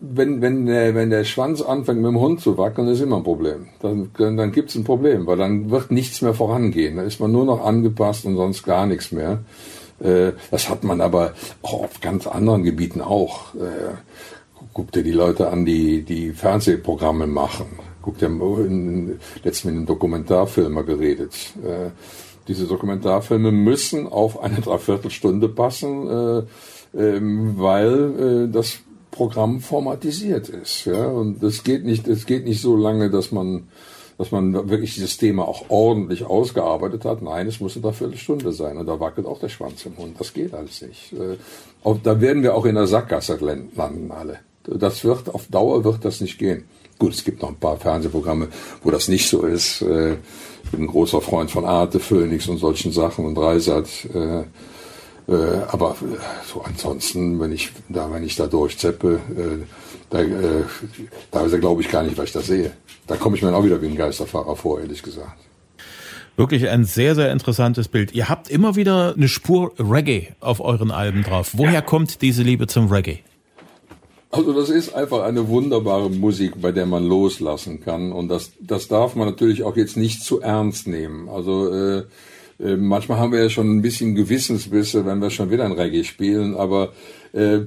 wenn, 0.00 0.40
wenn, 0.40 0.66
der, 0.66 0.94
wenn 0.94 1.10
der 1.10 1.24
Schwanz 1.24 1.62
anfängt 1.62 2.00
mit 2.00 2.10
dem 2.10 2.20
Hund 2.20 2.40
zu 2.40 2.58
wackeln, 2.58 2.88
ist 2.88 3.00
immer 3.00 3.18
ein 3.18 3.22
Problem. 3.22 3.68
Dann, 3.80 4.10
dann 4.16 4.52
gibt 4.52 4.70
es 4.70 4.76
ein 4.76 4.84
Problem, 4.84 5.26
weil 5.26 5.36
dann 5.36 5.70
wird 5.70 5.90
nichts 5.90 6.22
mehr 6.22 6.34
vorangehen. 6.34 6.96
Da 6.96 7.02
ist 7.02 7.20
man 7.20 7.32
nur 7.32 7.44
noch 7.44 7.64
angepasst 7.64 8.24
und 8.24 8.36
sonst 8.36 8.64
gar 8.64 8.86
nichts 8.86 9.12
mehr. 9.12 9.40
Äh, 10.00 10.32
das 10.50 10.68
hat 10.68 10.84
man 10.84 11.00
aber 11.00 11.34
auch 11.62 11.84
auf 11.84 12.00
ganz 12.00 12.26
anderen 12.26 12.64
Gebieten 12.64 13.00
auch. 13.00 13.54
Äh, 13.54 13.94
guck 14.74 14.92
dir 14.92 15.02
die 15.02 15.12
Leute 15.12 15.50
an, 15.50 15.64
die 15.64 16.02
die 16.02 16.32
Fernsehprogramme 16.32 17.26
machen. 17.26 17.66
Guck 18.02 18.18
dir 18.18 18.28
letztens 18.28 19.64
mit 19.64 19.74
einem 19.74 19.86
Dokumentarfilmer 19.86 20.82
geredet. 20.82 21.34
Äh, 21.64 21.90
diese 22.48 22.66
Dokumentarfilme 22.66 23.52
müssen 23.52 24.06
auf 24.06 24.40
eine 24.42 24.60
Dreiviertelstunde 24.60 25.48
passen, 25.48 26.08
äh, 26.08 26.42
ähm, 26.96 27.54
weil 27.58 28.48
das 28.50 28.80
Programm 29.18 29.60
formatisiert 29.60 30.48
ist. 30.48 30.84
Ja? 30.84 31.08
Und 31.08 31.42
es 31.42 31.64
geht 31.64 31.84
nicht, 31.84 32.06
es 32.06 32.24
geht 32.24 32.44
nicht 32.44 32.62
so 32.62 32.76
lange, 32.76 33.10
dass 33.10 33.32
man, 33.32 33.66
dass 34.16 34.30
man 34.30 34.54
wirklich 34.70 34.94
dieses 34.94 35.16
Thema 35.16 35.48
auch 35.48 35.64
ordentlich 35.70 36.24
ausgearbeitet 36.24 37.04
hat. 37.04 37.20
Nein, 37.20 37.48
es 37.48 37.58
muss 37.58 37.76
eine 37.76 37.92
Viertelstunde 37.92 38.52
sein. 38.52 38.76
Und 38.76 38.86
da 38.86 39.00
wackelt 39.00 39.26
auch 39.26 39.40
der 39.40 39.48
Schwanz 39.48 39.84
im 39.86 39.96
Hund. 39.98 40.14
Das 40.20 40.32
geht 40.32 40.54
alles 40.54 40.82
nicht. 40.82 41.12
Äh, 41.14 41.36
da 42.04 42.20
werden 42.20 42.44
wir 42.44 42.54
auch 42.54 42.64
in 42.64 42.76
der 42.76 42.86
Sackgasse 42.86 43.36
landen 43.76 44.12
alle. 44.12 44.38
Das 44.62 45.02
wird, 45.02 45.34
auf 45.34 45.48
Dauer 45.48 45.82
wird 45.82 46.04
das 46.04 46.20
nicht 46.20 46.38
gehen. 46.38 46.64
Gut, 47.00 47.12
es 47.12 47.24
gibt 47.24 47.42
noch 47.42 47.48
ein 47.48 47.56
paar 47.56 47.76
Fernsehprogramme, 47.76 48.48
wo 48.84 48.90
das 48.92 49.08
nicht 49.08 49.28
so 49.28 49.42
ist. 49.42 49.82
Äh, 49.82 50.12
ich 50.62 50.70
bin 50.70 50.82
ein 50.82 50.86
großer 50.86 51.20
Freund 51.20 51.50
von 51.50 51.64
Arte, 51.64 51.98
Phoenix 51.98 52.46
und 52.46 52.58
solchen 52.58 52.92
Sachen 52.92 53.24
und 53.24 53.34
Dreisat. 53.34 53.88
Äh, 55.28 55.32
aber 55.68 55.90
äh, 56.00 56.16
so 56.46 56.62
ansonsten, 56.62 57.38
wenn 57.38 57.52
ich 57.52 57.70
da, 57.88 58.10
wenn 58.10 58.24
ich 58.24 58.36
da 58.36 58.46
durchzeppe, 58.46 59.20
äh, 59.36 59.64
da, 60.10 60.20
äh, 60.20 60.64
da 61.30 61.46
glaube 61.58 61.82
ich 61.82 61.90
gar 61.90 62.02
nicht, 62.02 62.16
was 62.16 62.26
ich 62.26 62.32
da 62.32 62.40
sehe. 62.40 62.72
Da 63.06 63.16
komme 63.16 63.36
ich 63.36 63.42
mir 63.42 63.54
auch 63.54 63.64
wieder 63.64 63.80
wie 63.82 63.88
ein 63.88 63.96
Geisterfahrer 63.96 64.56
vor, 64.56 64.80
ehrlich 64.80 65.02
gesagt. 65.02 65.38
Wirklich 66.36 66.68
ein 66.68 66.84
sehr, 66.84 67.14
sehr 67.14 67.32
interessantes 67.32 67.88
Bild. 67.88 68.12
Ihr 68.12 68.28
habt 68.28 68.48
immer 68.48 68.76
wieder 68.76 69.14
eine 69.16 69.28
Spur 69.28 69.72
Reggae 69.78 70.28
auf 70.40 70.60
euren 70.60 70.92
Alben 70.92 71.24
drauf. 71.24 71.50
Woher 71.54 71.72
ja. 71.72 71.80
kommt 71.82 72.22
diese 72.22 72.42
Liebe 72.42 72.68
zum 72.68 72.90
Reggae? 72.90 73.18
Also 74.30 74.52
das 74.52 74.70
ist 74.70 74.94
einfach 74.94 75.22
eine 75.24 75.48
wunderbare 75.48 76.10
Musik, 76.10 76.60
bei 76.60 76.70
der 76.70 76.86
man 76.86 77.04
loslassen 77.04 77.80
kann. 77.80 78.12
Und 78.12 78.28
das, 78.28 78.52
das 78.60 78.86
darf 78.88 79.14
man 79.16 79.26
natürlich 79.26 79.64
auch 79.64 79.76
jetzt 79.76 79.96
nicht 79.96 80.22
zu 80.22 80.40
ernst 80.40 80.86
nehmen. 80.86 81.28
Also 81.28 81.72
äh, 81.72 82.04
äh, 82.60 82.76
manchmal 82.76 83.18
haben 83.18 83.32
wir 83.32 83.42
ja 83.42 83.50
schon 83.50 83.76
ein 83.76 83.82
bisschen 83.82 84.14
Gewissensbisse, 84.14 85.06
wenn 85.06 85.20
wir 85.20 85.30
schon 85.30 85.50
wieder 85.50 85.64
ein 85.64 85.72
Reggae 85.72 86.04
spielen, 86.04 86.54
aber 86.54 86.92
äh, 87.32 87.60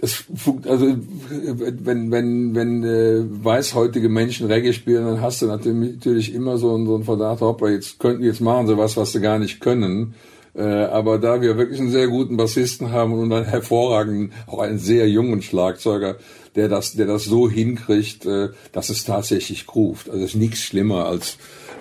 das 0.00 0.24
also 0.68 0.96
wenn 1.30 2.10
wenn 2.10 2.54
wenn 2.54 2.84
äh, 2.84 3.24
weißhäutige 3.44 4.08
Menschen 4.08 4.48
Reggae 4.48 4.72
spielen, 4.72 5.06
dann 5.06 5.20
hast 5.20 5.40
du 5.40 5.46
natürlich 5.46 6.34
immer 6.34 6.58
so, 6.58 6.74
einen, 6.74 6.86
so 6.86 6.94
einen 6.96 7.04
Verdacht, 7.04 7.40
hopp, 7.40 7.62
jetzt 7.68 7.98
könnten 7.98 8.24
jetzt 8.24 8.40
machen 8.40 8.66
sie 8.66 8.76
was, 8.76 8.96
was 8.96 9.12
sie 9.12 9.20
gar 9.20 9.38
nicht 9.38 9.60
können. 9.60 10.14
Äh, 10.54 10.62
aber 10.62 11.18
da 11.18 11.40
wir 11.40 11.56
wirklich 11.56 11.80
einen 11.80 11.90
sehr 11.90 12.06
guten 12.06 12.36
Bassisten 12.36 12.92
haben 12.92 13.12
und 13.12 13.32
einen 13.32 13.44
hervorragenden, 13.44 14.32
auch 14.46 14.60
einen 14.60 14.78
sehr 14.78 15.08
jungen 15.08 15.42
Schlagzeuger, 15.42 16.16
der 16.54 16.68
das, 16.68 16.92
der 16.92 17.06
das 17.06 17.24
so 17.24 17.50
hinkriegt, 17.50 18.24
äh, 18.26 18.50
dass 18.72 18.88
es 18.88 19.04
tatsächlich 19.04 19.66
groovt. 19.66 20.08
Also 20.08 20.24
es 20.24 20.34
ist 20.34 20.40
nichts 20.40 20.60
schlimmer 20.60 21.06
als 21.06 21.38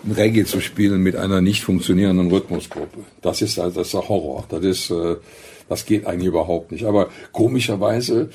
Reggae 0.09 0.45
zu 0.45 0.59
spielen 0.59 1.01
mit 1.01 1.15
einer 1.15 1.41
nicht 1.41 1.63
funktionierenden 1.63 2.29
Rhythmusgruppe. 2.29 2.99
Das 3.21 3.41
ist 3.41 3.59
also 3.59 3.79
das 3.79 3.87
ist 3.87 3.93
der 3.93 4.09
Horror. 4.09 4.45
Das 4.49 4.63
ist, 4.63 4.91
äh, 4.91 5.15
das 5.69 5.85
geht 5.85 6.05
eigentlich 6.05 6.27
überhaupt 6.27 6.71
nicht. 6.71 6.85
Aber 6.85 7.09
komischerweise 7.31 8.29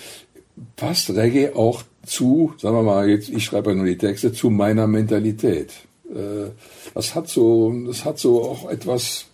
passt 0.76 1.10
Reggae 1.10 1.52
auch 1.54 1.82
zu, 2.04 2.54
sagen 2.58 2.76
wir 2.76 2.82
mal, 2.82 3.08
jetzt, 3.08 3.28
ich 3.28 3.44
schreibe 3.44 3.70
ja 3.70 3.76
nur 3.76 3.86
die 3.86 3.98
Texte, 3.98 4.32
zu 4.32 4.50
meiner 4.50 4.86
Mentalität. 4.86 5.72
Äh, 6.10 6.50
das 6.94 7.14
hat 7.14 7.28
so, 7.28 7.72
das 7.86 8.04
hat 8.04 8.18
so 8.18 8.42
auch 8.42 8.70
etwas 8.70 9.26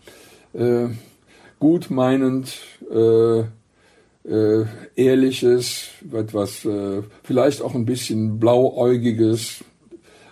äh, 0.54 0.86
gutmeinend, 1.60 2.56
äh, 2.90 3.44
äh, 4.28 4.64
ehrliches, 4.96 5.88
etwas, 6.12 6.64
äh, 6.64 7.02
vielleicht 7.22 7.62
auch 7.62 7.74
ein 7.74 7.84
bisschen 7.84 8.38
blauäugiges, 8.40 9.64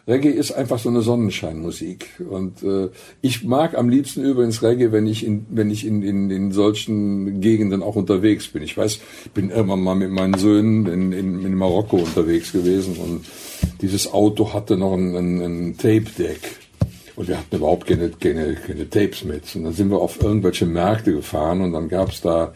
Reggae 0.07 0.31
ist 0.31 0.53
einfach 0.53 0.79
so 0.79 0.88
eine 0.88 1.03
Sonnenscheinmusik. 1.03 2.21
Und 2.29 2.62
äh, 2.62 2.88
ich 3.21 3.45
mag 3.45 3.77
am 3.79 3.88
liebsten 3.88 4.25
übrigens 4.25 4.62
Reggae, 4.62 4.91
wenn 4.91 5.07
ich 5.07 5.25
in, 5.25 5.47
wenn 5.51 5.71
ich 5.71 5.87
in, 5.87 6.03
in, 6.03 6.31
in 6.31 6.53
solchen 6.53 7.41
Gegenden 7.41 7.83
auch 7.83 7.95
unterwegs 7.95 8.49
bin. 8.49 8.62
Ich 8.62 8.77
weiß, 8.77 8.99
ich 9.25 9.31
bin 9.31 9.51
irgendwann 9.51 9.83
mal 9.83 9.95
mit 9.95 10.11
meinen 10.11 10.35
Söhnen 10.35 10.87
in, 10.87 11.12
in, 11.12 11.45
in 11.45 11.55
Marokko 11.55 11.99
unterwegs 11.99 12.53
gewesen 12.53 12.97
und 12.97 13.25
dieses 13.81 14.12
Auto 14.12 14.53
hatte 14.53 14.77
noch 14.77 14.95
ein, 14.95 15.15
ein, 15.15 15.41
ein 15.41 15.77
Tape-Deck. 15.77 16.41
Und 17.15 17.29
wir 17.29 17.38
hatten 17.38 17.57
überhaupt 17.57 17.87
keine, 17.87 18.09
keine, 18.11 18.55
keine 18.55 18.88
Tapes 18.88 19.23
mit. 19.25 19.55
Und 19.55 19.65
dann 19.65 19.73
sind 19.73 19.91
wir 19.91 20.01
auf 20.01 20.21
irgendwelche 20.21 20.67
Märkte 20.67 21.12
gefahren 21.12 21.61
und 21.61 21.73
dann 21.73 21.88
gab 21.88 22.11
es 22.11 22.23
da 22.23 22.55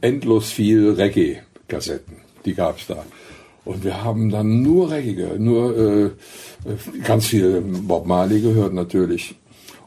endlos 0.00 0.50
viel 0.50 0.90
Reggae-Kassetten. 0.92 2.16
Die 2.44 2.54
gab 2.54 2.78
es 2.78 2.86
da. 2.86 3.04
Und 3.70 3.84
wir 3.84 4.02
haben 4.02 4.30
dann 4.30 4.62
nur 4.62 4.90
Reggae 4.90 5.14
gehört, 5.14 5.38
nur 5.38 5.78
äh, 5.78 6.10
ganz 7.04 7.26
viel 7.26 7.60
Bob 7.60 8.04
Marley 8.04 8.40
gehört 8.40 8.74
natürlich. 8.74 9.36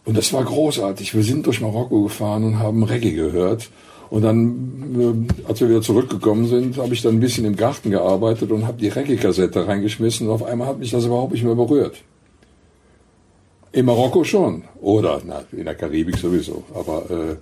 Und 0.06 0.16
das 0.16 0.32
war 0.32 0.46
großartig. 0.46 1.14
Wir 1.14 1.24
sind 1.24 1.46
durch 1.46 1.60
Marokko 1.60 2.04
gefahren 2.04 2.46
und 2.46 2.60
haben 2.60 2.84
Reggae 2.84 3.12
gehört. 3.12 3.70
Und 4.10 4.22
dann, 4.22 5.28
äh, 5.36 5.50
als 5.50 5.60
wir 5.60 5.68
wieder 5.68 5.82
zurückgekommen 5.82 6.48
sind, 6.48 6.78
habe 6.78 6.94
ich 6.94 7.02
dann 7.02 7.16
ein 7.16 7.20
bisschen 7.20 7.44
im 7.44 7.58
Garten 7.58 7.92
gearbeitet 7.92 8.52
und 8.52 8.66
habe 8.66 8.80
die 8.80 8.88
Reggae-Kassette 8.88 9.68
reingeschmissen. 9.68 10.28
Und 10.28 10.34
auf 10.34 10.44
einmal 10.44 10.70
hat 10.70 10.80
mich 10.80 10.92
das 10.92 11.04
überhaupt 11.04 11.34
nicht 11.34 11.44
mehr 11.44 11.56
berührt. 11.56 11.98
In 13.74 13.86
Marokko 13.86 14.24
schon. 14.24 14.64
Oder 14.80 15.22
na, 15.26 15.44
in 15.52 15.66
der 15.66 15.76
Karibik 15.76 16.18
sowieso. 16.18 16.64
Aber 16.74 17.12
äh, 17.12 17.36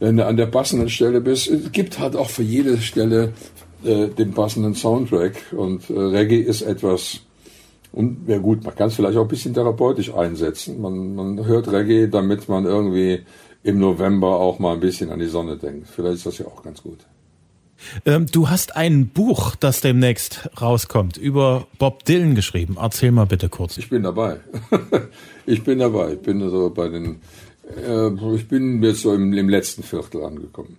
wenn 0.00 0.16
du 0.16 0.26
an 0.26 0.36
der 0.36 0.46
passenden 0.46 0.88
Stelle 0.88 1.20
bist, 1.20 1.46
es 1.46 1.70
gibt 1.70 2.00
halt 2.00 2.16
auch 2.16 2.30
für 2.30 2.42
jede 2.42 2.78
Stelle 2.78 3.32
äh, 3.84 4.08
den 4.08 4.32
passenden 4.32 4.74
Soundtrack. 4.74 5.52
Und 5.52 5.88
äh, 5.90 5.98
Reggae 5.98 6.40
ist 6.40 6.62
etwas, 6.62 7.20
und 7.92 8.28
ja 8.28 8.38
gut, 8.38 8.64
man 8.64 8.74
kann 8.74 8.88
es 8.88 8.94
vielleicht 8.94 9.16
auch 9.16 9.22
ein 9.22 9.28
bisschen 9.28 9.54
therapeutisch 9.54 10.12
einsetzen. 10.12 10.80
Man, 10.80 11.14
man 11.14 11.46
hört 11.46 11.70
Reggae, 11.70 12.08
damit 12.08 12.48
man 12.48 12.64
irgendwie 12.64 13.20
im 13.62 13.78
November 13.78 14.36
auch 14.36 14.58
mal 14.58 14.74
ein 14.74 14.80
bisschen 14.80 15.10
an 15.10 15.18
die 15.18 15.26
Sonne 15.26 15.56
denkt. 15.56 15.88
Vielleicht 15.88 16.16
ist 16.16 16.26
das 16.26 16.38
ja 16.38 16.46
auch 16.46 16.62
ganz 16.62 16.82
gut. 16.82 16.98
Ähm, 18.04 18.26
du 18.26 18.48
hast 18.48 18.76
ein 18.76 19.08
Buch, 19.08 19.54
das 19.54 19.80
demnächst 19.80 20.50
rauskommt, 20.60 21.16
über 21.16 21.66
Bob 21.78 22.04
Dylan 22.04 22.34
geschrieben. 22.34 22.76
Erzähl 22.80 23.12
mal 23.12 23.26
bitte 23.26 23.48
kurz. 23.48 23.78
Ich 23.78 23.88
bin 23.88 24.02
dabei. 24.02 24.40
ich 25.46 25.62
bin 25.62 25.78
dabei. 25.78 26.14
Ich 26.14 26.20
bin 26.20 26.42
also 26.42 26.70
bei 26.70 26.88
den, 26.88 27.20
äh, 27.86 28.34
ich 28.34 28.48
bin 28.48 28.82
jetzt 28.82 29.02
so 29.02 29.14
im, 29.14 29.32
im 29.32 29.48
letzten 29.48 29.82
Viertel 29.82 30.24
angekommen. 30.24 30.76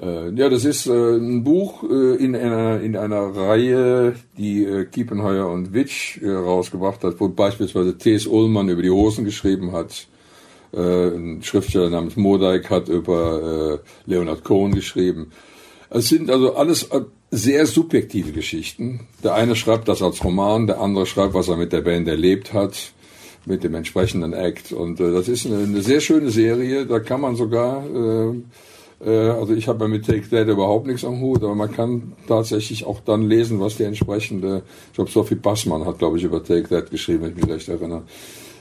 Äh, 0.00 0.30
ja, 0.30 0.48
das 0.48 0.64
ist 0.64 0.86
äh, 0.86 1.16
ein 1.16 1.44
Buch 1.44 1.84
äh, 1.84 2.16
in, 2.16 2.34
einer, 2.34 2.80
in 2.80 2.96
einer 2.96 3.34
Reihe, 3.36 4.14
die 4.36 4.86
Kiepenheuer 4.90 5.48
und 5.48 5.72
Witsch 5.72 6.20
rausgebracht 6.22 7.04
hat, 7.04 7.20
wo 7.20 7.28
beispielsweise 7.28 7.96
T.S. 7.96 8.26
Ullmann 8.26 8.68
über 8.68 8.82
die 8.82 8.90
Hosen 8.90 9.24
geschrieben 9.24 9.72
hat. 9.72 10.06
Ein 10.76 11.40
Schriftsteller 11.44 11.88
namens 11.88 12.16
Modeik 12.16 12.68
hat 12.68 12.88
über 12.88 13.78
Leonard 14.06 14.42
Cohen 14.42 14.74
geschrieben. 14.74 15.30
Es 15.88 16.08
sind 16.08 16.28
also 16.30 16.56
alles 16.56 16.88
sehr 17.30 17.64
subjektive 17.66 18.32
Geschichten. 18.32 19.06
Der 19.22 19.34
eine 19.34 19.54
schreibt 19.54 19.86
das 19.86 20.02
als 20.02 20.24
Roman, 20.24 20.66
der 20.66 20.80
andere 20.80 21.06
schreibt, 21.06 21.32
was 21.32 21.46
er 21.46 21.56
mit 21.56 21.72
der 21.72 21.82
Band 21.82 22.08
erlebt 22.08 22.52
hat, 22.52 22.92
mit 23.46 23.62
dem 23.62 23.76
entsprechenden 23.76 24.32
Act. 24.32 24.72
Und 24.72 24.98
das 24.98 25.28
ist 25.28 25.46
eine, 25.46 25.58
eine, 25.58 25.80
sehr 25.80 26.00
schöne 26.00 26.30
Serie. 26.30 26.86
Da 26.86 26.98
kann 26.98 27.20
man 27.20 27.36
sogar 27.36 27.86
äh, 27.86 28.34
also 29.00 29.54
ich 29.54 29.68
habe 29.68 29.88
mit 29.88 30.06
Take 30.06 30.28
That 30.30 30.48
überhaupt 30.48 30.86
nichts 30.86 31.04
am 31.04 31.20
Hut, 31.20 31.42
aber 31.42 31.54
man 31.54 31.70
kann 31.70 32.12
tatsächlich 32.26 32.86
auch 32.86 33.00
dann 33.00 33.28
lesen, 33.28 33.60
was 33.60 33.76
die 33.76 33.84
entsprechende, 33.84 34.62
ich 34.88 34.94
glaube 34.94 35.10
Sophie 35.10 35.34
Bassmann 35.34 35.84
hat, 35.84 35.98
glaube 35.98 36.18
ich, 36.18 36.24
über 36.24 36.42
Take 36.42 36.68
That 36.68 36.90
geschrieben, 36.90 37.22
wenn 37.22 37.30
ich 37.30 37.36
mich 37.36 37.48
recht 37.48 37.68
erinnere. 37.68 38.02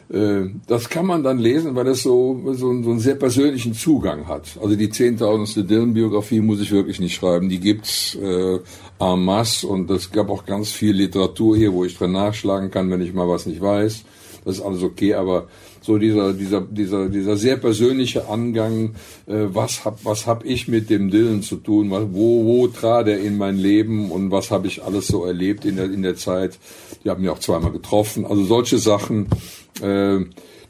Äh, 0.10 0.50
das 0.68 0.90
kann 0.90 1.06
man 1.06 1.24
dann 1.24 1.40
lesen, 1.40 1.76
weil 1.76 1.88
es 1.88 2.04
so, 2.04 2.42
so, 2.46 2.54
so 2.56 2.68
einen 2.70 3.00
sehr 3.00 3.16
persönlichen 3.16 3.74
Zugang 3.74 4.28
hat. 4.28 4.58
Also 4.62 4.76
die 4.76 4.90
zehntausendste 4.90 5.64
Dylan-Biografie 5.64 6.42
muss 6.42 6.62
ich 6.62 6.72
wirklich 6.72 7.00
nicht 7.00 7.16
schreiben. 7.16 7.50
Die 7.50 7.60
gibt's 7.60 8.16
äh, 8.16 8.60
en 9.00 9.26
masse 9.26 9.68
und 9.68 9.90
es 9.90 10.12
gab 10.12 10.30
auch 10.30 10.46
ganz 10.46 10.72
viel 10.72 10.96
Literatur 10.96 11.56
hier, 11.58 11.74
wo 11.74 11.86
ich 11.86 11.98
drin 11.98 12.12
nachschlagen 12.12 12.72
kann, 12.72 12.90
wenn 12.92 13.02
ich 13.02 13.14
mal 13.14 13.28
was 13.28 13.46
nicht 13.46 13.62
weiß. 13.62 14.04
Das 14.46 14.58
ist 14.58 14.62
alles 14.62 14.84
okay, 14.84 15.14
aber 15.14 15.48
so 15.84 15.98
dieser, 15.98 16.34
dieser, 16.34 16.62
dieser, 16.62 17.10
dieser 17.10 17.36
sehr 17.36 17.58
persönliche 17.58 18.30
Angang, 18.30 18.96
äh, 19.28 19.48
was 19.54 19.84
hab, 19.84 20.04
was 20.06 20.26
hab 20.26 20.46
ich 20.46 20.68
mit 20.70 20.90
dem 20.90 21.12
Dylan 21.12 21.44
zu 21.44 21.58
tun, 21.58 21.92
was, 21.92 22.06
wo, 22.12 22.46
wo 22.46 22.68
trat 22.68 23.10
er 23.10 23.20
in 23.20 23.38
mein 23.38 23.58
Leben 23.58 24.10
und 24.10 24.32
was 24.32 24.50
habe 24.50 24.68
ich 24.68 24.84
alles 24.84 25.08
so 25.08 25.26
erlebt 25.26 25.66
in 25.66 25.76
der, 25.76 25.86
in 25.86 26.02
der 26.02 26.16
Zeit. 26.16 26.58
Die 27.04 27.10
haben 27.10 27.22
mich 27.22 27.30
auch 27.30 27.40
zweimal 27.40 27.72
getroffen. 27.72 28.26
Also 28.26 28.46
solche 28.46 28.78
Sachen, 28.78 29.28
äh, 29.82 30.20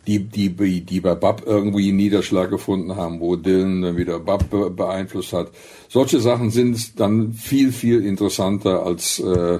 die, 0.07 0.19
die, 0.19 0.49
die 0.81 0.99
bei 0.99 1.15
Bab 1.15 1.43
irgendwie 1.45 1.89
einen 1.89 1.97
Niederschlag 1.97 2.49
gefunden 2.49 2.95
haben, 2.95 3.19
wo 3.19 3.35
Dylan 3.35 3.83
dann 3.83 3.97
wieder 3.97 4.19
Bab 4.19 4.49
beeinflusst 4.75 5.31
hat. 5.31 5.51
Solche 5.89 6.19
Sachen 6.19 6.49
sind 6.49 6.99
dann 6.99 7.33
viel, 7.33 7.71
viel 7.71 8.03
interessanter 8.03 8.83
als, 8.83 9.19
äh, 9.19 9.59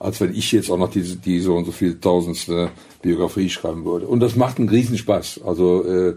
als 0.00 0.18
wenn 0.20 0.34
ich 0.34 0.50
jetzt 0.50 0.70
auch 0.70 0.78
noch 0.78 0.90
diese, 0.90 1.16
die 1.16 1.40
so 1.40 1.54
und 1.54 1.66
so 1.66 1.72
viel 1.72 2.00
tausendste 2.00 2.70
Biografie 3.02 3.50
schreiben 3.50 3.84
würde. 3.84 4.06
Und 4.06 4.20
das 4.20 4.34
macht 4.34 4.58
einen 4.58 4.70
Riesenspaß. 4.70 5.42
Also 5.44 5.84
äh, 5.84 6.14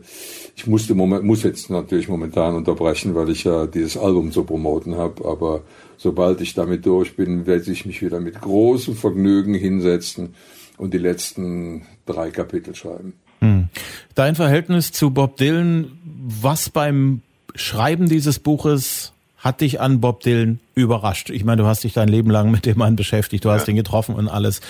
ich 0.56 0.66
musste 0.68 0.96
moment, 0.96 1.26
muss 1.26 1.44
jetzt 1.44 1.70
natürlich 1.70 2.08
momentan 2.08 2.56
unterbrechen, 2.56 3.14
weil 3.14 3.30
ich 3.30 3.44
ja 3.44 3.68
dieses 3.68 3.98
Album 3.98 4.32
zu 4.32 4.46
promoten 4.46 4.96
habe. 4.96 5.26
Aber 5.26 5.64
sobald 5.98 6.40
ich 6.40 6.54
damit 6.54 6.86
durch 6.86 7.18
bin, 7.18 7.46
werde 7.46 7.70
ich 7.70 7.86
mich 7.86 8.02
wieder 8.02 8.22
mit 8.22 8.40
großem 8.40 8.96
Vergnügen 8.96 9.54
hinsetzen 9.54 10.34
und 10.78 10.94
die 10.94 11.00
letzten 11.00 11.86
drei 12.06 12.32
Kapitel 12.32 12.74
schreiben. 12.76 13.14
Hm. 13.40 13.68
Dein 14.16 14.36
Verhältnis 14.36 14.94
zu 14.94 15.12
Bob 15.12 15.36
Dylan, 15.36 15.92
was 16.26 16.70
beim 16.70 17.22
Schreiben 17.54 18.08
dieses 18.08 18.40
Buches 18.40 19.13
hat 19.44 19.60
dich 19.60 19.82
an 19.82 20.00
Bob 20.00 20.22
Dylan 20.22 20.60
überrascht? 20.74 21.30
Ich 21.30 21.44
meine, 21.44 21.62
du 21.62 21.68
hast 21.68 21.84
dich 21.84 21.92
dein 21.94 22.08
Leben 22.08 22.32
lang 22.32 22.50
mit 22.50 22.66
dem 22.66 22.78
Mann 22.78 22.96
beschäftigt, 22.96 23.44
du 23.44 23.52
hast 23.52 23.68
ihn 23.68 23.76
getroffen 23.76 24.16
und 24.16 24.30
alles. 24.30 24.62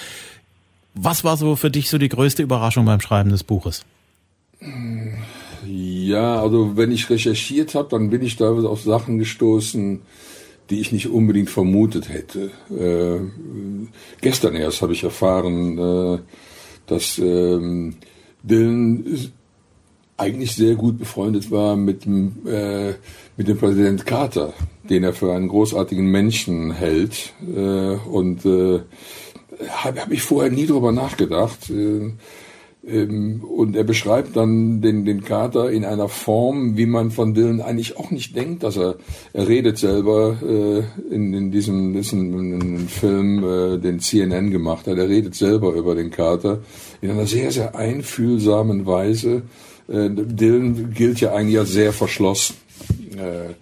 Was 0.96 1.24
war 1.24 1.38
so 1.38 1.56
für 1.56 1.70
dich 1.70 1.90
so 1.90 2.00
die 2.00 2.10
größte 2.10 2.42
Überraschung 2.42 2.86
beim 2.86 3.00
Schreiben 3.00 3.30
des 3.30 3.44
Buches? 3.44 3.86
Ja, 5.66 6.42
also 6.42 6.76
wenn 6.76 6.92
ich 6.92 7.10
recherchiert 7.10 7.76
habe, 7.76 7.90
dann 7.90 8.10
bin 8.10 8.24
ich 8.24 8.36
da 8.36 8.52
auf 8.52 8.82
Sachen 8.82 9.20
gestoßen, 9.20 10.02
die 10.70 10.80
ich 10.80 10.92
nicht 10.92 11.08
unbedingt 11.08 11.52
vermutet 11.52 12.10
hätte. 12.10 12.52
Äh, 12.72 13.20
gestern 14.22 14.56
erst 14.56 14.82
habe 14.82 14.94
ich 14.94 15.04
erfahren, 15.04 15.78
äh, 15.78 16.20
dass 16.88 17.20
ähm, 17.20 17.96
Dylan 18.42 19.06
eigentlich 20.18 20.56
sehr 20.56 20.76
gut 20.76 21.00
befreundet 21.00 21.52
war 21.52 21.76
mit 21.76 22.06
dem, 22.06 22.46
äh, 22.48 22.94
mit 23.38 23.48
dem 23.48 23.58
Präsident 23.58 24.06
Carter, 24.06 24.54
den 24.90 25.04
er 25.04 25.14
für 25.14 25.34
einen 25.34 25.48
großartigen 25.48 26.06
Menschen 26.06 26.72
hält. 26.72 27.34
Äh, 27.42 27.96
und 27.96 28.46
äh, 28.46 28.82
habe 29.70 30.02
hab 30.02 30.12
ich 30.12 30.22
vorher 30.22 30.52
nie 30.52 30.68
drüber 30.68 30.92
nachgedacht. 30.92 31.70
Äh, 31.70 32.12
ähm, 32.86 33.44
und 33.44 33.76
er 33.78 33.86
beschreibt 33.86 34.36
dann 34.36 34.82
den, 34.82 35.06
den 35.06 35.24
Kater 35.24 35.72
in 35.72 35.86
einer 35.86 36.10
Form, 36.10 36.76
wie 36.76 36.86
man 36.86 37.12
von 37.12 37.34
Dylan 37.34 37.62
eigentlich 37.62 37.98
auch 37.98 38.12
nicht 38.12 38.36
denkt, 38.36 38.64
dass 38.64 38.76
er, 38.76 38.96
er 39.32 39.48
redet 39.48 39.78
selber 39.78 40.38
äh, 40.42 40.84
in, 41.14 41.34
in 41.34 41.52
diesem, 41.52 41.94
diesem 41.94 42.88
Film, 42.90 43.44
äh, 43.44 43.78
den 43.78 44.00
CNN 44.00 44.52
gemacht 44.52 44.88
hat, 44.88 44.98
er 44.98 45.08
redet 45.08 45.34
selber 45.34 45.74
über 45.74 45.96
den 45.96 46.12
Kater 46.12 46.60
in 47.02 47.12
einer 47.12 47.26
sehr, 47.26 47.52
sehr 47.52 47.76
einfühlsamen 47.76 48.86
Weise. 48.86 49.44
Äh, 49.88 50.10
Dylan 50.10 50.94
gilt 50.94 51.22
ja 51.22 51.34
eigentlich 51.34 51.60
als 51.60 51.72
sehr 51.72 51.94
verschlossen. 51.94 52.56
Äh, 53.16 53.54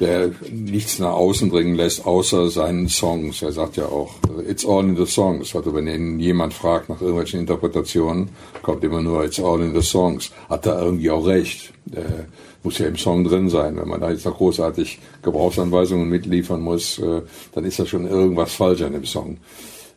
der 0.00 0.32
nichts 0.50 0.98
nach 0.98 1.12
außen 1.12 1.50
dringen 1.50 1.76
lässt, 1.76 2.04
außer 2.04 2.50
seinen 2.50 2.88
Songs. 2.88 3.42
Er 3.42 3.52
sagt 3.52 3.76
ja 3.76 3.86
auch, 3.86 4.14
it's 4.48 4.66
all 4.66 4.82
in 4.84 4.96
the 4.96 5.06
songs. 5.06 5.54
Also 5.54 5.72
wenn 5.72 5.86
ihn 5.86 6.18
jemand 6.18 6.52
fragt 6.52 6.88
nach 6.88 7.00
irgendwelchen 7.00 7.40
Interpretationen, 7.40 8.30
kommt 8.62 8.82
immer 8.82 9.02
nur, 9.02 9.24
it's 9.24 9.38
all 9.38 9.60
in 9.60 9.72
the 9.72 9.82
songs. 9.86 10.32
Hat 10.48 10.66
er 10.66 10.82
irgendwie 10.82 11.10
auch 11.10 11.24
recht. 11.26 11.72
Äh, 11.92 12.24
muss 12.64 12.78
ja 12.78 12.86
im 12.86 12.96
Song 12.96 13.24
drin 13.24 13.48
sein. 13.48 13.76
Wenn 13.76 13.88
man 13.88 14.00
da 14.00 14.10
jetzt 14.10 14.24
noch 14.24 14.36
großartig 14.36 14.98
Gebrauchsanweisungen 15.22 16.08
mitliefern 16.08 16.60
muss, 16.60 16.98
äh, 16.98 17.22
dann 17.52 17.64
ist 17.64 17.78
da 17.78 17.86
schon 17.86 18.08
irgendwas 18.08 18.52
falsch 18.52 18.82
an 18.82 18.94
dem 18.94 19.04
Song. 19.04 19.36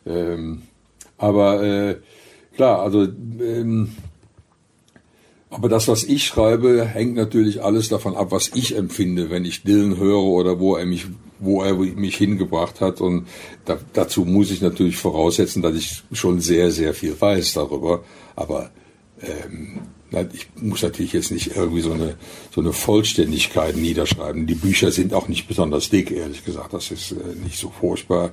Ähm, 0.06 0.62
aber 1.16 1.62
äh, 1.62 1.96
klar, 2.54 2.82
also 2.82 3.02
ähm, 3.40 3.96
aber 5.50 5.68
das, 5.68 5.88
was 5.88 6.04
ich 6.04 6.26
schreibe, 6.26 6.84
hängt 6.84 7.14
natürlich 7.14 7.62
alles 7.62 7.88
davon 7.88 8.16
ab, 8.16 8.28
was 8.30 8.50
ich 8.54 8.76
empfinde, 8.76 9.30
wenn 9.30 9.46
ich 9.46 9.62
Dylan 9.62 9.96
höre 9.96 10.22
oder 10.22 10.60
wo 10.60 10.76
er 10.76 10.84
mich, 10.84 11.06
wo 11.38 11.62
er 11.62 11.74
mich 11.74 12.16
hingebracht 12.16 12.82
hat. 12.82 13.00
Und 13.00 13.26
da, 13.64 13.78
dazu 13.94 14.26
muss 14.26 14.50
ich 14.50 14.60
natürlich 14.60 14.98
voraussetzen, 14.98 15.62
dass 15.62 15.74
ich 15.74 16.02
schon 16.12 16.40
sehr, 16.40 16.70
sehr 16.70 16.92
viel 16.92 17.18
weiß 17.18 17.54
darüber. 17.54 18.04
Aber 18.36 18.70
ähm, 19.22 19.80
ich 20.32 20.48
muss 20.60 20.82
natürlich 20.82 21.14
jetzt 21.14 21.30
nicht 21.30 21.56
irgendwie 21.56 21.80
so 21.80 21.92
eine, 21.92 22.16
so 22.54 22.60
eine 22.60 22.74
Vollständigkeit 22.74 23.74
niederschreiben. 23.74 24.46
Die 24.46 24.54
Bücher 24.54 24.90
sind 24.90 25.14
auch 25.14 25.28
nicht 25.28 25.48
besonders 25.48 25.88
dick, 25.88 26.10
ehrlich 26.10 26.44
gesagt. 26.44 26.74
Das 26.74 26.90
ist 26.90 27.12
äh, 27.12 27.42
nicht 27.42 27.58
so 27.58 27.70
furchtbar. 27.70 28.32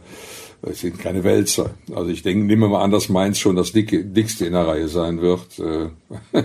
Es 0.70 0.82
sind 0.82 1.00
keine 1.00 1.24
Wälzer. 1.24 1.72
Also 1.96 2.10
ich 2.10 2.24
denke, 2.24 2.46
nehmen 2.46 2.64
wir 2.64 2.70
mal 2.70 2.84
an, 2.84 2.92
dass 2.92 3.10
meins 3.10 3.40
schon 3.40 3.56
das 3.56 3.72
dicke, 3.72 4.04
dickste 4.04 4.46
in 4.46 4.54
der 4.54 4.68
Reihe 4.68 4.88
sein 4.88 5.22
wird, 5.22 5.60
äh, 5.60 5.90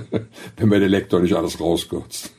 wenn 0.56 0.68
mir 0.68 0.80
der 0.80 0.88
Lektor 0.88 1.20
nicht 1.20 1.34
alles 1.34 1.60
rauskürzt. 1.60 2.32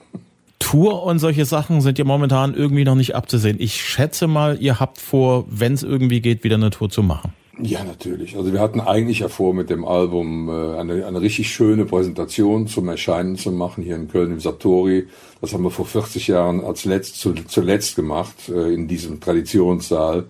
Tour 0.59 1.03
und 1.03 1.19
solche 1.19 1.45
Sachen 1.45 1.81
sind 1.81 1.97
ja 1.97 2.05
momentan 2.05 2.53
irgendwie 2.53 2.83
noch 2.83 2.95
nicht 2.95 3.15
abzusehen. 3.15 3.57
Ich 3.59 3.81
schätze 3.81 4.27
mal, 4.27 4.57
ihr 4.61 4.79
habt 4.79 4.99
vor, 4.99 5.45
wenn 5.49 5.73
es 5.73 5.83
irgendwie 5.83 6.21
geht, 6.21 6.43
wieder 6.43 6.55
eine 6.55 6.69
Tour 6.69 6.89
zu 6.89 7.01
machen. 7.01 7.33
Ja, 7.59 7.83
natürlich. 7.83 8.37
Also 8.37 8.53
wir 8.53 8.59
hatten 8.59 8.79
eigentlich 8.79 9.19
ja 9.19 9.27
vor, 9.27 9.53
mit 9.53 9.69
dem 9.69 9.85
Album 9.85 10.49
äh, 10.49 10.79
eine, 10.79 11.05
eine 11.05 11.21
richtig 11.21 11.51
schöne 11.51 11.85
Präsentation 11.85 12.67
zum 12.67 12.87
Erscheinen 12.87 13.35
zu 13.35 13.51
machen 13.51 13.83
hier 13.83 13.95
in 13.95 14.07
Köln 14.07 14.31
im 14.31 14.39
Satori. 14.39 15.07
Das 15.41 15.53
haben 15.53 15.63
wir 15.63 15.71
vor 15.71 15.85
40 15.85 16.27
Jahren 16.27 16.63
als 16.63 16.85
letzt, 16.85 17.19
zu, 17.19 17.33
zuletzt 17.33 17.95
gemacht 17.95 18.49
äh, 18.49 18.73
in 18.73 18.87
diesem 18.87 19.19
Traditionssaal, 19.19 20.25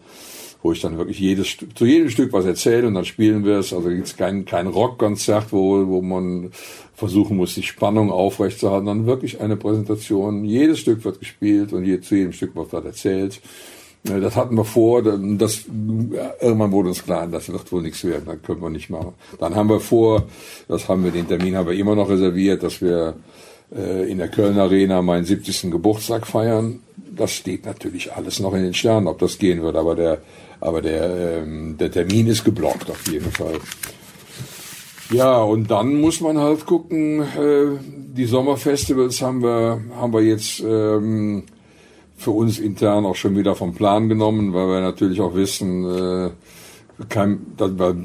wo 0.61 0.71
ich 0.71 0.81
dann 0.81 0.97
wirklich 0.97 1.19
jedes 1.19 1.57
zu 1.75 1.85
jedem 1.85 2.09
Stück 2.09 2.33
was 2.33 2.45
erzähle 2.45 2.87
und 2.87 2.93
dann 2.93 3.05
spielen 3.05 3.43
wir 3.45 3.57
es. 3.57 3.73
Also 3.73 3.89
gibt 3.89 4.07
es 4.07 4.15
kein, 4.15 4.45
kein 4.45 4.67
Rockkonzert, 4.67 5.51
wo, 5.51 5.87
wo 5.87 6.01
man 6.01 6.51
versuchen 6.95 7.37
muss, 7.37 7.55
die 7.55 7.63
Spannung 7.63 8.11
aufrechtzuerhalten, 8.11 8.85
sondern 8.85 9.07
wirklich 9.07 9.41
eine 9.41 9.57
Präsentation. 9.57 10.45
Jedes 10.45 10.79
Stück 10.79 11.03
wird 11.03 11.19
gespielt 11.19 11.73
und 11.73 11.83
je, 11.83 11.99
zu 11.99 12.15
jedem 12.15 12.33
Stück 12.33 12.55
wird 12.55 12.71
was 12.71 12.85
erzählt. 12.85 13.41
Das 14.03 14.35
hatten 14.35 14.55
wir 14.55 14.65
vor, 14.65 15.03
das, 15.03 15.65
irgendwann 16.41 16.71
wurde 16.71 16.89
uns 16.89 17.03
klar, 17.03 17.27
das 17.27 17.51
wird 17.51 17.71
wohl 17.71 17.83
nichts 17.83 18.03
werden, 18.03 18.23
das 18.25 18.41
können 18.41 18.61
wir 18.61 18.69
nicht 18.71 18.89
machen. 18.89 19.13
Dann 19.39 19.55
haben 19.55 19.69
wir 19.69 19.79
vor, 19.79 20.23
das 20.67 20.89
haben 20.89 21.03
wir, 21.03 21.11
den 21.11 21.27
Termin 21.27 21.55
haben 21.55 21.67
wir 21.67 21.77
immer 21.77 21.95
noch 21.95 22.09
reserviert, 22.09 22.63
dass 22.63 22.81
wir 22.81 23.13
äh, 23.75 24.11
in 24.11 24.17
der 24.17 24.29
Köln 24.29 24.57
Arena 24.57 25.03
meinen 25.03 25.25
70. 25.25 25.69
Geburtstag 25.71 26.25
feiern. 26.25 26.79
Das 27.15 27.31
steht 27.31 27.65
natürlich 27.65 28.13
alles 28.13 28.39
noch 28.39 28.55
in 28.55 28.63
den 28.63 28.73
Sternen, 28.73 29.07
ob 29.07 29.19
das 29.19 29.37
gehen 29.37 29.61
wird, 29.61 29.75
aber 29.75 29.95
der, 29.95 30.21
aber 30.61 30.81
der, 30.81 31.41
ähm, 31.41 31.77
der 31.77 31.91
Termin 31.91 32.27
ist 32.27 32.45
geblockt 32.45 32.89
auf 32.89 33.07
jeden 33.11 33.31
Fall. 33.31 33.59
Ja, 35.11 35.41
und 35.41 35.69
dann 35.69 35.99
muss 35.99 36.21
man 36.21 36.37
halt 36.37 36.65
gucken, 36.65 37.21
äh, 37.21 37.77
die 37.83 38.25
Sommerfestivals 38.25 39.21
haben 39.21 39.43
wir, 39.43 39.81
haben 39.97 40.13
wir 40.13 40.21
jetzt, 40.21 40.61
ähm, 40.61 41.43
für 42.15 42.31
uns 42.31 42.59
intern 42.59 43.05
auch 43.05 43.15
schon 43.15 43.35
wieder 43.35 43.55
vom 43.55 43.73
Plan 43.73 44.07
genommen, 44.07 44.53
weil 44.53 44.67
wir 44.67 44.81
natürlich 44.81 45.19
auch 45.19 45.35
wissen, 45.35 45.83
äh, 45.85 46.29
kein, 47.09 47.41
weil, 47.57 47.95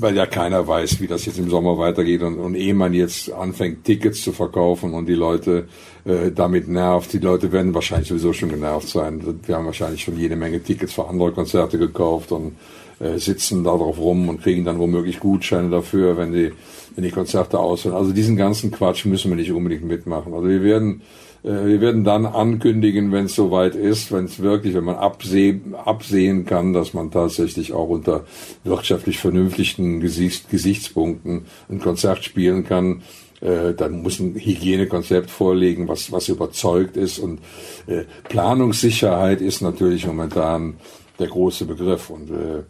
weil 0.00 0.16
ja 0.16 0.26
keiner 0.26 0.66
weiß, 0.66 1.00
wie 1.00 1.08
das 1.08 1.26
jetzt 1.26 1.38
im 1.38 1.50
Sommer 1.50 1.76
weitergeht 1.76 2.22
und, 2.22 2.38
und 2.38 2.54
ehe 2.54 2.72
man 2.72 2.94
jetzt 2.94 3.32
anfängt, 3.32 3.84
Tickets 3.84 4.22
zu 4.22 4.32
verkaufen 4.32 4.94
und 4.94 5.06
die 5.06 5.14
Leute 5.14 5.66
äh, 6.04 6.30
damit 6.30 6.68
nervt, 6.68 7.12
die 7.12 7.18
Leute 7.18 7.50
werden 7.50 7.74
wahrscheinlich 7.74 8.08
sowieso 8.08 8.32
schon 8.32 8.48
genervt 8.48 8.88
sein. 8.88 9.40
Wir 9.44 9.56
haben 9.56 9.66
wahrscheinlich 9.66 10.04
schon 10.04 10.16
jede 10.16 10.36
Menge 10.36 10.62
Tickets 10.62 10.92
für 10.92 11.08
andere 11.08 11.32
Konzerte 11.32 11.78
gekauft 11.78 12.30
und 12.30 12.56
äh, 13.00 13.18
sitzen 13.18 13.64
da 13.64 13.76
drauf 13.76 13.98
rum 13.98 14.28
und 14.28 14.40
kriegen 14.40 14.64
dann 14.64 14.78
womöglich 14.78 15.18
Gutscheine 15.18 15.68
dafür, 15.68 16.16
wenn 16.16 16.32
die, 16.32 16.52
wenn 16.94 17.02
die 17.02 17.10
Konzerte 17.10 17.58
ausfallen. 17.58 17.96
Also 17.96 18.12
diesen 18.12 18.36
ganzen 18.36 18.70
Quatsch 18.70 19.04
müssen 19.04 19.32
wir 19.32 19.36
nicht 19.36 19.50
unbedingt 19.50 19.84
mitmachen. 19.84 20.32
Also 20.32 20.48
wir 20.48 20.62
werden 20.62 21.02
wir 21.42 21.80
werden 21.80 22.02
dann 22.02 22.26
ankündigen, 22.26 23.12
wenn 23.12 23.26
es 23.26 23.34
soweit 23.34 23.76
ist, 23.76 24.10
wenn 24.10 24.24
es 24.24 24.40
wirklich, 24.40 24.74
wenn 24.74 24.84
man 24.84 24.96
abseh 24.96 25.60
absehen 25.84 26.44
kann, 26.44 26.72
dass 26.72 26.94
man 26.94 27.10
tatsächlich 27.10 27.72
auch 27.72 27.88
unter 27.88 28.24
wirtschaftlich 28.64 29.18
vernünftigen 29.18 30.00
Gesicht 30.00 30.50
Gesichtspunkten 30.50 31.46
ein 31.68 31.78
Konzert 31.80 32.24
spielen 32.24 32.64
kann. 32.64 33.02
Äh, 33.40 33.74
dann 33.74 34.02
muss 34.02 34.18
ein 34.18 34.34
Hygienekonzept 34.34 35.30
vorlegen, 35.30 35.86
was, 35.88 36.10
was 36.10 36.28
überzeugt 36.28 36.96
ist. 36.96 37.18
Und 37.18 37.40
äh, 37.86 38.04
Planungssicherheit 38.28 39.40
ist 39.40 39.60
natürlich 39.60 40.06
momentan 40.06 40.78
der 41.18 41.28
große 41.28 41.64
Begriff. 41.64 42.10
Und 42.10 42.30
äh, 42.30 42.64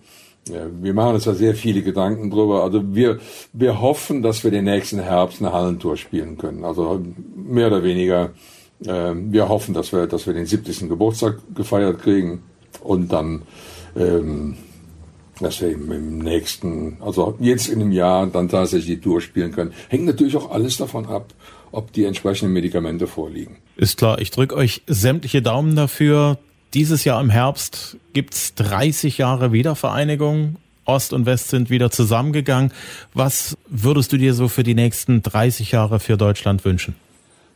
wir 0.80 0.94
machen 0.94 1.14
uns 1.14 1.24
da 1.24 1.34
sehr 1.34 1.54
viele 1.54 1.82
Gedanken 1.82 2.30
drüber. 2.30 2.62
Also 2.64 2.94
wir, 2.94 3.18
wir 3.52 3.80
hoffen, 3.80 4.22
dass 4.22 4.44
wir 4.44 4.50
den 4.50 4.64
nächsten 4.64 4.98
Herbst 4.98 5.40
eine 5.40 5.52
Hallentour 5.52 5.96
spielen 5.96 6.36
können. 6.36 6.64
Also 6.64 7.02
mehr 7.34 7.68
oder 7.68 7.82
weniger 7.82 8.30
ähm, 8.86 9.32
wir 9.32 9.48
hoffen, 9.48 9.74
dass 9.74 9.92
wir, 9.92 10.06
dass 10.06 10.26
wir 10.26 10.34
den 10.34 10.46
70. 10.46 10.88
Geburtstag 10.88 11.38
gefeiert 11.54 12.00
kriegen 12.00 12.42
und 12.82 13.12
dann, 13.12 13.42
ähm, 13.96 14.56
dass 15.40 15.60
wir 15.60 15.70
im 15.70 16.18
nächsten, 16.18 16.98
also 17.00 17.36
jetzt 17.40 17.68
in 17.68 17.80
einem 17.80 17.92
Jahr 17.92 18.26
dann 18.26 18.48
tatsächlich 18.48 18.96
die 18.96 19.00
Tour 19.00 19.20
spielen 19.20 19.52
können. 19.52 19.72
Hängt 19.88 20.04
natürlich 20.04 20.36
auch 20.36 20.50
alles 20.50 20.76
davon 20.76 21.06
ab, 21.06 21.32
ob 21.72 21.92
die 21.92 22.04
entsprechenden 22.04 22.52
Medikamente 22.52 23.06
vorliegen. 23.06 23.56
Ist 23.76 23.98
klar, 23.98 24.20
ich 24.20 24.30
drücke 24.30 24.56
euch 24.56 24.82
sämtliche 24.86 25.42
Daumen 25.42 25.76
dafür. 25.76 26.38
Dieses 26.74 27.04
Jahr 27.04 27.20
im 27.20 27.30
Herbst 27.30 27.96
gibt's 28.12 28.54
30 28.54 29.18
Jahre 29.18 29.52
Wiedervereinigung. 29.52 30.56
Ost 30.84 31.12
und 31.12 31.26
West 31.26 31.48
sind 31.48 31.68
wieder 31.68 31.90
zusammengegangen. 31.90 32.72
Was 33.12 33.56
würdest 33.68 34.12
du 34.12 34.16
dir 34.16 34.34
so 34.34 34.48
für 34.48 34.62
die 34.62 34.74
nächsten 34.74 35.22
30 35.22 35.72
Jahre 35.72 36.00
für 36.00 36.16
Deutschland 36.16 36.64
wünschen? 36.64 36.94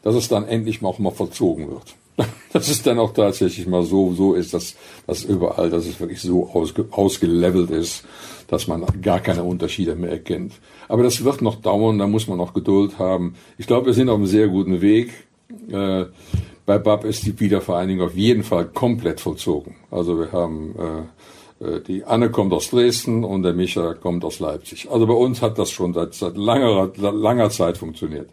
Dass 0.02 0.14
es 0.14 0.28
dann 0.28 0.46
endlich 0.46 0.82
auch 0.82 0.98
mal 0.98 1.10
vollzogen 1.10 1.68
wird. 1.68 1.94
Dass 2.52 2.68
es 2.68 2.82
dann 2.82 2.98
auch 2.98 3.14
tatsächlich 3.14 3.66
mal 3.66 3.82
so, 3.84 4.12
so 4.12 4.34
ist, 4.34 4.52
dass, 4.52 4.76
dass 5.06 5.24
überall, 5.24 5.70
dass 5.70 5.86
es 5.86 5.98
wirklich 5.98 6.20
so 6.20 6.50
ausge, 6.52 6.84
ausgelevelt 6.90 7.70
ist, 7.70 8.04
dass 8.48 8.66
man 8.66 8.84
gar 9.00 9.20
keine 9.20 9.44
Unterschiede 9.44 9.96
mehr 9.96 10.10
erkennt. 10.10 10.52
Aber 10.88 11.02
das 11.02 11.24
wird 11.24 11.40
noch 11.40 11.56
dauern, 11.56 11.98
da 11.98 12.06
muss 12.06 12.28
man 12.28 12.36
noch 12.36 12.52
Geduld 12.52 12.98
haben. 12.98 13.34
Ich 13.56 13.66
glaube, 13.66 13.86
wir 13.86 13.94
sind 13.94 14.10
auf 14.10 14.16
einem 14.16 14.26
sehr 14.26 14.48
guten 14.48 14.82
Weg. 14.82 15.10
Äh, 15.70 16.04
bei 16.66 16.78
BAP 16.78 17.04
ist 17.04 17.24
die 17.24 17.38
Wiedervereinigung 17.40 18.06
auf 18.06 18.14
jeden 18.14 18.42
Fall 18.42 18.66
komplett 18.66 19.20
vollzogen. 19.20 19.76
Also 19.90 20.18
wir 20.18 20.32
haben 20.32 20.74
äh, 21.60 21.64
äh 21.64 21.80
die 21.80 22.04
Anne 22.04 22.30
kommt 22.30 22.52
aus 22.52 22.68
Dresden 22.68 23.24
und 23.24 23.42
der 23.42 23.54
Micha 23.54 23.94
kommt 23.94 24.24
aus 24.24 24.38
Leipzig. 24.38 24.90
Also 24.90 25.06
bei 25.06 25.14
uns 25.14 25.40
hat 25.40 25.58
das 25.58 25.70
schon 25.70 25.94
seit, 25.94 26.12
seit 26.12 26.36
langer, 26.36 26.90
langer 26.96 27.48
Zeit 27.48 27.78
funktioniert. 27.78 28.28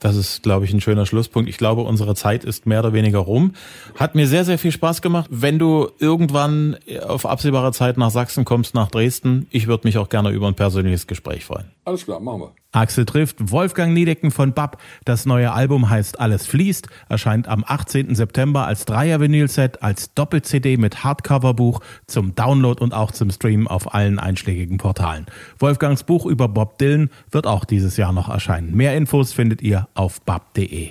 Das 0.00 0.16
ist, 0.16 0.42
glaube 0.42 0.64
ich, 0.64 0.72
ein 0.72 0.80
schöner 0.80 1.06
Schlusspunkt. 1.06 1.48
Ich 1.48 1.58
glaube, 1.58 1.82
unsere 1.82 2.14
Zeit 2.14 2.42
ist 2.42 2.66
mehr 2.66 2.80
oder 2.80 2.92
weniger 2.94 3.18
rum. 3.18 3.52
Hat 3.96 4.14
mir 4.14 4.26
sehr, 4.26 4.46
sehr 4.46 4.58
viel 4.58 4.72
Spaß 4.72 5.02
gemacht. 5.02 5.28
Wenn 5.30 5.58
du 5.58 5.90
irgendwann 5.98 6.76
auf 7.06 7.26
absehbare 7.26 7.72
Zeit 7.72 7.98
nach 7.98 8.10
Sachsen 8.10 8.46
kommst, 8.46 8.74
nach 8.74 8.90
Dresden, 8.90 9.46
ich 9.50 9.66
würde 9.66 9.86
mich 9.86 9.98
auch 9.98 10.08
gerne 10.08 10.30
über 10.30 10.48
ein 10.48 10.54
persönliches 10.54 11.06
Gespräch 11.06 11.44
freuen. 11.44 11.70
Alles 11.84 12.04
klar, 12.04 12.18
machen 12.18 12.40
wir. 12.40 12.59
Axel 12.72 13.04
trifft 13.04 13.50
Wolfgang 13.50 13.92
Niedecken 13.94 14.30
von 14.30 14.52
BAP. 14.52 14.78
Das 15.04 15.26
neue 15.26 15.52
Album 15.52 15.90
heißt 15.90 16.20
Alles 16.20 16.46
fließt, 16.46 16.88
erscheint 17.08 17.48
am 17.48 17.64
18. 17.66 18.14
September 18.14 18.66
als 18.66 18.84
Dreier-Vinyl-Set, 18.84 19.82
als 19.82 20.14
Doppel-CD 20.14 20.76
mit 20.76 21.02
Hardcover-Buch 21.02 21.80
zum 22.06 22.36
Download 22.36 22.82
und 22.82 22.94
auch 22.94 23.10
zum 23.10 23.30
Streamen 23.30 23.66
auf 23.66 23.92
allen 23.92 24.20
einschlägigen 24.20 24.78
Portalen. 24.78 25.26
Wolfgangs 25.58 26.04
Buch 26.04 26.26
über 26.26 26.46
Bob 26.46 26.78
Dylan 26.78 27.10
wird 27.32 27.46
auch 27.48 27.64
dieses 27.64 27.96
Jahr 27.96 28.12
noch 28.12 28.28
erscheinen. 28.28 28.76
Mehr 28.76 28.96
Infos 28.96 29.32
findet 29.32 29.62
ihr 29.62 29.88
auf 29.94 30.20
bap.de. 30.20 30.90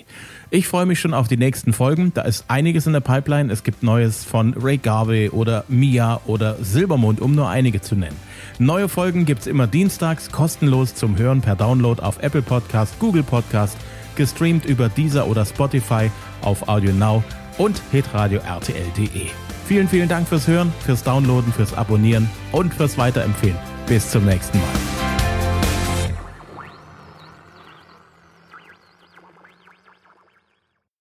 Ich 0.51 0.67
freue 0.67 0.85
mich 0.85 0.99
schon 0.99 1.13
auf 1.13 1.27
die 1.27 1.37
nächsten 1.37 1.71
Folgen. 1.71 2.11
Da 2.13 2.23
ist 2.23 2.45
einiges 2.49 2.87
in 2.87 2.93
der 2.93 3.01
Pipeline. 3.01 3.53
Es 3.53 3.63
gibt 3.63 3.83
Neues 3.83 4.25
von 4.25 4.53
Ray 4.55 4.77
Garvey 4.77 5.29
oder 5.29 5.63
Mia 5.67 6.19
oder 6.25 6.55
Silbermond, 6.61 7.21
um 7.21 7.35
nur 7.35 7.47
einige 7.47 7.81
zu 7.81 7.95
nennen. 7.95 8.17
Neue 8.61 8.89
Folgen 8.89 9.23
gibt 9.23 9.39
es 9.39 9.47
immer 9.47 9.67
dienstags 9.67 10.33
kostenlos 10.33 10.93
zum 10.93 11.17
Hören 11.17 11.39
per 11.39 11.55
Download 11.55 12.01
auf 12.01 12.21
Apple 12.21 12.41
Podcast, 12.41 12.99
Google 12.99 13.23
Podcast, 13.23 13.77
gestreamt 14.17 14.65
über 14.65 14.89
Deezer 14.89 15.27
oder 15.27 15.45
Spotify 15.45 16.11
auf 16.41 16.67
Audio 16.67 16.91
Now 16.91 17.23
und 17.57 17.81
hitradio 17.93 18.41
rtl.de. 18.41 19.27
Vielen, 19.65 19.87
vielen 19.87 20.09
Dank 20.09 20.27
fürs 20.27 20.45
Hören, 20.45 20.73
fürs 20.85 21.03
Downloaden, 21.03 21.53
fürs 21.53 21.73
Abonnieren 21.73 22.29
und 22.51 22.73
fürs 22.73 22.97
Weiterempfehlen. 22.97 23.57
Bis 23.87 24.11
zum 24.11 24.25
nächsten 24.25 24.57
Mal. 24.57 25.08